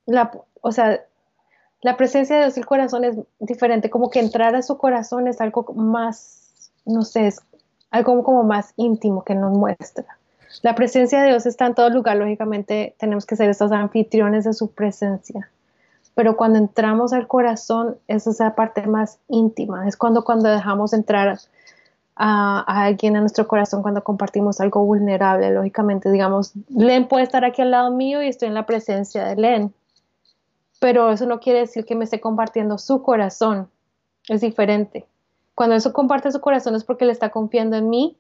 la, 0.07 0.33
o 0.63 0.73
sea, 0.73 1.05
la 1.83 1.97
presencia 1.99 2.37
de 2.37 2.43
Dios 2.43 2.57
y 2.57 2.61
el 2.61 2.67
corazón 2.67 3.05
es 3.05 3.17
diferente. 3.39 3.91
Como 3.91 4.09
que 4.09 4.21
entrar 4.21 4.57
a 4.57 4.63
su 4.63 4.79
corazón 4.79 5.29
es 5.29 5.43
algo 5.43 5.67
más, 5.75 6.73
no 6.87 7.03
sé, 7.03 7.27
es 7.27 7.41
algo 7.91 8.25
como 8.25 8.45
más 8.45 8.73
íntimo 8.77 9.23
que 9.25 9.35
nos 9.35 9.53
muestra. 9.53 10.07
La 10.63 10.75
presencia 10.75 11.21
de 11.21 11.29
Dios 11.29 11.45
está 11.45 11.67
en 11.67 11.75
todo 11.75 11.91
lugar, 11.91 12.17
lógicamente 12.17 12.95
tenemos 12.99 13.27
que 13.27 13.37
ser 13.37 13.51
estos 13.51 13.73
anfitriones 13.73 14.45
de 14.45 14.55
su 14.55 14.71
presencia. 14.71 15.51
Pero 16.15 16.39
cuando 16.39 16.59
entramos 16.59 17.13
al 17.13 17.29
corazón, 17.29 17.99
esa 18.09 18.31
es 18.31 18.41
la 18.41 18.55
parte 18.55 18.87
más 18.87 19.19
íntima. 19.29 19.87
Es 19.87 19.99
cuando, 19.99 20.25
cuando 20.25 20.49
dejamos 20.49 20.95
entrar 20.95 21.39
a, 22.17 22.85
alguien 22.85 23.17
a 23.17 23.21
nuestro 23.21 23.47
corazón, 23.47 23.83
cuando 23.83 24.03
compartimos 24.03 24.61
algo 24.61 24.85
vulnerable, 24.85 25.51
lógicamente. 25.51 26.11
Digamos, 26.11 26.53
Len 26.69 27.07
puede 27.09 27.25
estar 27.25 27.45
aquí 27.45 27.63
al 27.63 27.71
lado 27.71 27.91
mío 27.91 28.23
y 28.23 28.29
estoy 28.29 28.49
en 28.49 28.55
la 28.55 28.67
presencia 28.67 29.25
de 29.25 29.37
Len. 29.37 29.75
Pero 30.81 31.11
eso 31.11 31.27
no 31.27 31.41
quiere 31.41 31.61
decir 31.61 31.85
que 31.85 31.95
me 31.95 32.05
esté 32.05 32.21
compartiendo 32.21 32.79
su 32.79 33.03
corazón. 33.03 33.69
Es 34.29 34.41
diferente. 34.41 35.07
Cuando 35.55 35.77
eso 35.77 35.93
comparte 35.93 36.33
su 36.33 36.41
corazón 36.41 36.75
es 36.75 36.85
porque 36.85 37.07
le 37.07 37.13
está 37.13 37.31
confiando 37.31 37.77
en 37.77 37.89
mí, 37.89 38.17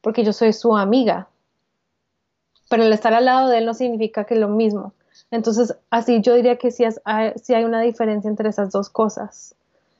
porque 0.00 0.24
yo 0.24 0.32
soy 0.32 0.52
su 0.52 0.76
amiga 0.76 1.28
pero 2.68 2.84
el 2.84 2.92
estar 2.92 3.14
al 3.14 3.24
lado 3.24 3.48
de 3.48 3.58
él 3.58 3.66
no 3.66 3.74
significa 3.74 4.24
que 4.24 4.36
lo 4.36 4.48
mismo. 4.48 4.92
Entonces, 5.30 5.74
así 5.90 6.20
yo 6.20 6.34
diría 6.34 6.56
que 6.56 6.70
sí, 6.70 6.84
hay 6.84 7.64
una 7.64 7.80
diferencia 7.80 8.28
entre 8.28 8.48
esas 8.48 8.70
dos 8.70 8.88
cosas. 8.88 9.54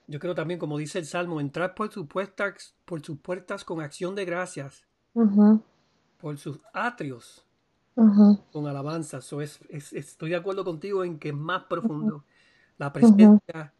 Yo 0.08 0.18
creo 0.18 0.34
también, 0.34 0.58
como 0.58 0.78
dice 0.78 0.98
el 0.98 1.04
Salmo, 1.04 1.40
entrar 1.40 1.74
por 1.74 1.92
sus 1.92 2.06
puertas, 2.06 2.74
por 2.84 3.02
sus 3.02 3.18
puertas 3.18 3.64
con 3.64 3.80
acción 3.80 4.14
de 4.14 4.24
gracias, 4.24 4.84
por 6.18 6.38
sus 6.38 6.60
atrios 6.72 7.46
con 8.52 8.66
alabanza. 8.66 9.18
es, 9.18 9.92
estoy 9.92 10.30
de 10.30 10.36
acuerdo 10.36 10.64
contigo 10.64 11.04
en 11.04 11.18
que 11.18 11.28
es 11.28 11.34
más 11.34 11.64
profundo 11.64 12.24
la 12.78 12.92
presencia 12.92 13.72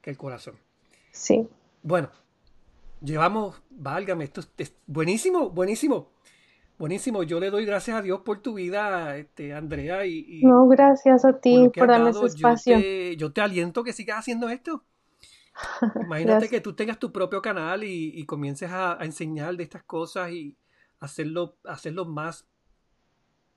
que 0.00 0.10
el 0.10 0.16
corazón. 0.16 0.54
Sí. 1.10 1.46
Bueno, 1.82 2.08
llevamos, 3.02 3.60
válgame, 3.70 4.24
esto 4.24 4.40
es 4.58 4.74
buenísimo, 4.86 5.50
buenísimo. 5.50 6.08
Buenísimo, 6.76 7.22
yo 7.22 7.38
le 7.38 7.50
doy 7.50 7.64
gracias 7.64 7.96
a 7.96 8.02
Dios 8.02 8.22
por 8.22 8.40
tu 8.40 8.54
vida, 8.54 9.16
este, 9.16 9.54
Andrea. 9.54 10.04
Y, 10.06 10.40
no, 10.42 10.66
gracias 10.66 11.24
a 11.24 11.38
ti 11.38 11.70
por, 11.72 11.86
darme 11.86 12.10
ese 12.10 12.26
espacio. 12.26 12.78
Yo 13.16 13.32
te, 13.32 13.40
aliento 13.40 13.84
que 13.84 13.92
sigas 13.92 14.18
haciendo 14.18 14.48
esto. 14.48 14.82
Imagínate 16.02 16.48
que 16.48 16.60
tú 16.60 16.74
tengas 16.74 16.98
tu 16.98 17.12
propio 17.12 17.40
canal 17.40 17.84
y, 17.84 18.24
comiences 18.26 18.70
a, 18.70 18.98
enseñar 19.00 19.56
de 19.56 19.64
estas 19.64 19.82
cosas 19.84 20.30
y 20.30 20.56
hacerlo, 21.00 21.56
hacerlo 21.64 22.04
más 22.04 22.46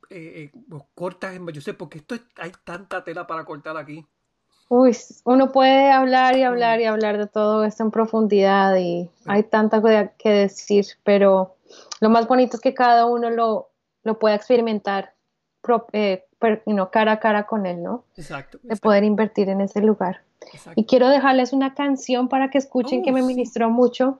eh, 0.09 0.51
eh 0.53 0.59
cortas. 0.93 1.39
Yo 1.53 1.61
sé, 1.61 1.73
porque 1.73 1.99
esto 1.99 2.15
hay 2.37 2.51
tanta 2.63 3.03
tela 3.03 3.25
para 3.25 3.45
cortar 3.45 3.77
aquí. 3.77 4.05
Uy, 4.69 4.95
uno 5.23 5.51
puede 5.51 5.91
hablar 5.91 6.37
y 6.37 6.43
hablar 6.43 6.81
y 6.81 6.85
hablar 6.85 7.17
de 7.17 7.27
todo 7.27 7.63
esto 7.63 7.83
en 7.83 7.91
profundidad 7.91 8.75
y 8.75 9.09
hay 9.25 9.43
tanta 9.43 9.81
que 10.17 10.29
decir, 10.29 10.85
pero 11.03 11.55
lo 12.01 12.09
más 12.09 12.27
bonito 12.27 12.57
es 12.57 12.61
que 12.61 12.73
cada 12.73 13.05
uno 13.05 13.29
lo, 13.29 13.69
lo 14.03 14.19
pueda 14.19 14.35
experimentar 14.35 15.13
eh, 15.93 16.25
cara 16.91 17.11
a 17.13 17.19
cara 17.19 17.45
con 17.45 17.65
él, 17.65 17.83
¿no? 17.83 18.05
Exacto. 18.15 18.59
De 18.63 18.75
poder 18.75 19.03
invertir 19.03 19.49
en 19.49 19.61
ese 19.61 19.81
lugar. 19.81 20.21
Y 20.75 20.85
quiero 20.85 21.09
dejarles 21.09 21.53
una 21.53 21.73
canción 21.73 22.29
para 22.29 22.49
que 22.49 22.57
escuchen 22.57 23.03
que 23.03 23.11
me 23.11 23.21
oh, 23.21 23.25
ministró 23.25 23.69
mucho. 23.69 24.19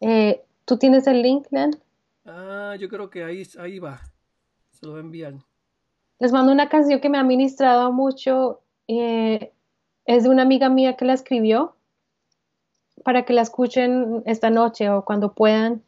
Eh, 0.00 0.42
¿Tú 0.64 0.78
tienes 0.78 1.06
el 1.06 1.22
link, 1.22 1.46
Len? 1.50 1.76
Ah, 2.24 2.76
yo 2.78 2.88
creo 2.88 3.10
que 3.10 3.24
ahí, 3.24 3.42
ahí 3.58 3.78
va. 3.78 4.00
Se 4.70 4.86
lo 4.86 4.98
enviar. 4.98 5.34
Les 6.18 6.32
mando 6.32 6.52
una 6.52 6.68
canción 6.68 7.00
que 7.00 7.08
me 7.08 7.18
ha 7.18 7.24
ministrado 7.24 7.92
mucho. 7.92 8.60
Eh, 8.88 9.52
es 10.06 10.24
de 10.24 10.28
una 10.28 10.42
amiga 10.42 10.68
mía 10.68 10.96
que 10.96 11.04
la 11.04 11.14
escribió 11.14 11.74
para 13.04 13.24
que 13.24 13.32
la 13.32 13.42
escuchen 13.42 14.22
esta 14.26 14.50
noche 14.50 14.90
o 14.90 15.04
cuando 15.04 15.32
puedan. 15.34 15.82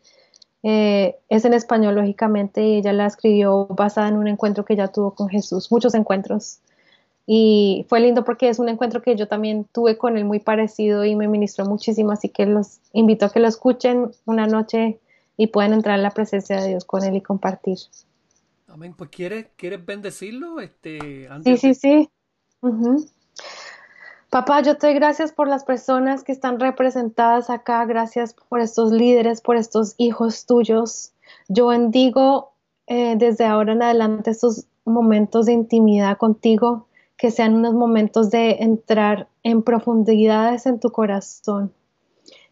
Eh, 0.62 1.16
es 1.28 1.44
en 1.44 1.54
español, 1.54 1.96
lógicamente, 1.96 2.62
y 2.62 2.76
ella 2.76 2.92
la 2.92 3.06
escribió 3.06 3.66
basada 3.66 4.08
en 4.08 4.16
un 4.16 4.28
encuentro 4.28 4.64
que 4.64 4.74
ella 4.74 4.88
tuvo 4.88 5.14
con 5.14 5.28
Jesús, 5.28 5.70
muchos 5.72 5.94
encuentros. 5.94 6.60
Y 7.26 7.86
fue 7.88 8.00
lindo 8.00 8.24
porque 8.24 8.48
es 8.48 8.58
un 8.58 8.68
encuentro 8.68 9.00
que 9.00 9.16
yo 9.16 9.28
también 9.28 9.64
tuve 9.72 9.96
con 9.96 10.16
él 10.16 10.24
muy 10.24 10.40
parecido 10.40 11.04
y 11.04 11.14
me 11.14 11.28
ministró 11.28 11.64
muchísimo, 11.64 12.12
así 12.12 12.28
que 12.28 12.46
los 12.46 12.80
invito 12.92 13.26
a 13.26 13.30
que 13.30 13.40
lo 13.40 13.48
escuchen 13.48 14.10
una 14.24 14.46
noche 14.46 14.98
y 15.36 15.48
puedan 15.48 15.72
entrar 15.72 15.96
en 15.96 16.02
la 16.02 16.10
presencia 16.10 16.60
de 16.60 16.68
Dios 16.68 16.84
con 16.84 17.04
él 17.04 17.16
y 17.16 17.20
compartir. 17.20 17.78
Amén. 18.68 18.94
Pues 18.96 19.10
¿quieres, 19.10 19.46
¿quieres 19.56 19.84
bendecirlo? 19.84 20.60
Este, 20.60 21.28
sí, 21.44 21.56
sí, 21.56 21.74
sí. 21.74 22.10
Papá, 24.32 24.62
yo 24.62 24.78
te 24.78 24.86
doy 24.86 24.94
gracias 24.94 25.30
por 25.30 25.46
las 25.46 25.62
personas 25.62 26.24
que 26.24 26.32
están 26.32 26.58
representadas 26.58 27.50
acá, 27.50 27.84
gracias 27.84 28.34
por 28.48 28.60
estos 28.60 28.90
líderes, 28.90 29.42
por 29.42 29.56
estos 29.56 29.94
hijos 29.98 30.46
tuyos. 30.46 31.12
Yo 31.48 31.66
bendigo 31.66 32.54
eh, 32.86 33.14
desde 33.18 33.44
ahora 33.44 33.74
en 33.74 33.82
adelante 33.82 34.30
estos 34.30 34.64
momentos 34.86 35.44
de 35.44 35.52
intimidad 35.52 36.16
contigo, 36.16 36.86
que 37.18 37.30
sean 37.30 37.52
unos 37.52 37.74
momentos 37.74 38.30
de 38.30 38.52
entrar 38.60 39.28
en 39.42 39.62
profundidades 39.62 40.64
en 40.64 40.80
tu 40.80 40.90
corazón, 40.92 41.70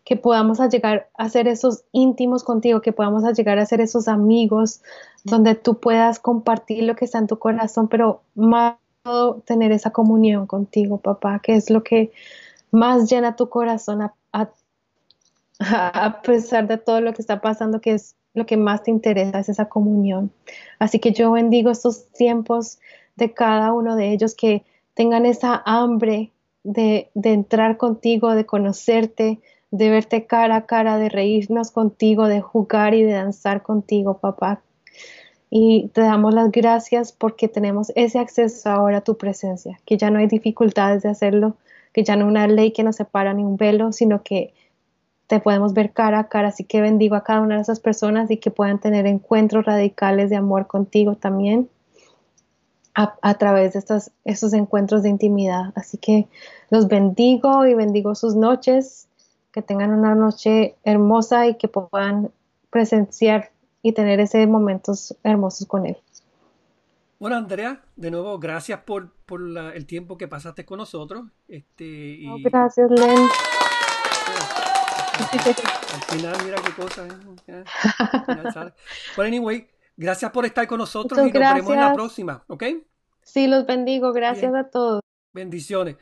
que 0.04 0.16
podamos 0.16 0.60
llegar 0.70 1.08
a 1.16 1.30
ser 1.30 1.48
esos 1.48 1.84
íntimos 1.92 2.44
contigo, 2.44 2.82
que 2.82 2.92
podamos 2.92 3.22
llegar 3.34 3.58
a 3.58 3.64
ser 3.64 3.80
esos 3.80 4.06
amigos 4.06 4.82
donde 5.24 5.54
tú 5.54 5.80
puedas 5.80 6.18
compartir 6.18 6.84
lo 6.84 6.94
que 6.94 7.06
está 7.06 7.16
en 7.16 7.26
tu 7.26 7.38
corazón, 7.38 7.88
pero 7.88 8.20
más 8.34 8.74
tener 9.44 9.72
esa 9.72 9.90
comunión 9.90 10.46
contigo, 10.46 10.98
papá, 10.98 11.40
que 11.42 11.56
es 11.56 11.70
lo 11.70 11.82
que 11.82 12.12
más 12.70 13.10
llena 13.10 13.36
tu 13.36 13.48
corazón 13.48 14.02
a, 14.02 14.14
a, 15.58 16.22
pesar 16.22 16.68
de 16.68 16.76
todo 16.76 17.00
lo 17.00 17.12
que 17.12 17.22
está 17.22 17.40
pasando, 17.40 17.80
que 17.80 17.92
es 17.92 18.14
lo 18.34 18.46
que 18.46 18.56
más 18.56 18.82
te 18.82 18.90
interesa, 18.90 19.40
es 19.40 19.48
esa 19.48 19.68
comunión. 19.68 20.30
Así 20.78 20.98
que 20.98 21.12
yo 21.12 21.32
bendigo 21.32 21.70
estos 21.70 22.08
tiempos 22.12 22.78
de 23.16 23.32
cada 23.32 23.72
uno 23.72 23.96
de 23.96 24.12
ellos 24.12 24.34
que 24.34 24.64
tengan 24.94 25.26
esa 25.26 25.62
hambre 25.64 26.30
de, 26.62 27.10
de 27.14 27.32
entrar 27.32 27.76
contigo, 27.76 28.34
de 28.34 28.46
conocerte, 28.46 29.40
de 29.70 29.90
verte 29.90 30.26
cara 30.26 30.56
a 30.56 30.66
cara, 30.66 30.98
de 30.98 31.08
reírnos 31.08 31.70
contigo, 31.70 32.28
de 32.28 32.40
jugar 32.40 32.94
y 32.94 33.02
de 33.02 33.12
danzar 33.12 33.62
contigo, 33.62 34.18
papá 34.18 34.62
Y 35.50 35.88
te 35.88 36.02
damos 36.02 36.32
las 36.32 36.50
gracias 36.52 37.12
porque 37.12 37.48
tenemos 37.48 37.92
ese 37.96 38.20
acceso 38.20 38.70
ahora 38.70 38.98
a 38.98 39.00
tu 39.00 39.16
presencia, 39.16 39.80
que 39.84 39.98
ya 39.98 40.10
no 40.10 40.20
hay 40.20 40.28
dificultades 40.28 41.02
de 41.02 41.08
hacerlo, 41.08 41.56
que 41.92 42.04
ya 42.04 42.14
no 42.14 42.26
hay 42.26 42.30
una 42.30 42.46
ley 42.46 42.72
que 42.72 42.84
nos 42.84 42.96
separa 42.96 43.34
ni 43.34 43.42
un 43.42 43.56
velo, 43.56 43.92
sino 43.92 44.22
que 44.22 44.54
te 45.26 45.40
podemos 45.40 45.74
ver 45.74 45.92
cara 45.92 46.20
a 46.20 46.28
cara. 46.28 46.48
Así 46.48 46.64
que 46.64 46.80
bendigo 46.80 47.16
a 47.16 47.24
cada 47.24 47.40
una 47.40 47.56
de 47.56 47.62
esas 47.62 47.80
personas 47.80 48.30
y 48.30 48.36
que 48.36 48.50
puedan 48.50 48.78
tener 48.78 49.06
encuentros 49.06 49.64
radicales 49.64 50.30
de 50.30 50.36
amor 50.36 50.68
contigo 50.68 51.16
también 51.16 51.68
a, 52.94 53.34
través 53.34 53.72
de 53.72 53.78
estos, 53.78 54.10
estos 54.24 54.52
encuentros 54.52 55.02
de 55.02 55.08
intimidad. 55.08 55.72
Así 55.74 55.98
que 55.98 56.28
los 56.70 56.88
bendigo 56.88 57.66
y 57.66 57.74
bendigo 57.74 58.14
sus 58.14 58.34
noches, 58.34 59.08
que 59.52 59.62
tengan 59.62 59.92
una 59.92 60.14
noche 60.14 60.76
hermosa 60.84 61.46
y 61.46 61.54
que 61.54 61.68
puedan 61.68 62.30
presenciar 62.70 63.50
y 63.82 63.92
tener 63.92 64.20
ese 64.20 64.46
momentos 64.46 65.16
hermosos 65.22 65.66
con 65.66 65.86
él. 65.86 65.96
Bueno, 67.18 67.36
Andrea, 67.36 67.82
de 67.96 68.10
nuevo, 68.10 68.38
gracias 68.38 68.80
por, 68.80 69.12
por 69.26 69.42
el 69.42 69.86
tiempo 69.86 70.16
que 70.16 70.26
pasaste 70.26 70.64
con 70.64 70.78
nosotros. 70.78 71.24
Este, 71.48 72.18
gracias, 72.42 72.90
Len. 72.90 73.28
Al 75.92 76.02
final, 76.02 76.36
mira 76.44 76.56
qué 76.64 76.72
cosa. 76.72 77.06
¿eh? 77.46 77.64
Anyway, 79.18 79.68
gracias 79.96 80.30
por 80.30 80.46
estar 80.46 80.66
con 80.66 80.78
nosotros 80.78 81.20
y 81.20 81.24
nos 81.24 81.32
veremos 81.32 81.70
en 81.70 81.80
la 81.80 81.92
próxima, 81.92 82.42
¿ok? 82.46 82.64
Sí, 83.22 83.46
los 83.46 83.66
bendigo. 83.66 84.12
Gracias 84.12 84.54
a 84.54 84.70
todos. 84.70 85.02
Bendiciones. 85.32 85.96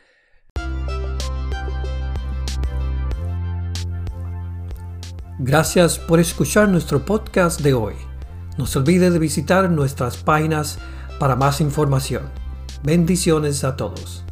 Gracias 5.40 6.00
por 6.00 6.18
escuchar 6.18 6.68
nuestro 6.68 7.04
podcast 7.04 7.60
de 7.60 7.72
hoy. 7.72 7.94
No 8.58 8.66
se 8.66 8.80
olvide 8.80 9.12
de 9.12 9.20
visitar 9.20 9.70
nuestras 9.70 10.16
páginas 10.16 10.80
para 11.20 11.36
más 11.36 11.60
información. 11.60 12.24
Bendiciones 12.82 13.62
a 13.62 13.76
todos. 13.76 14.24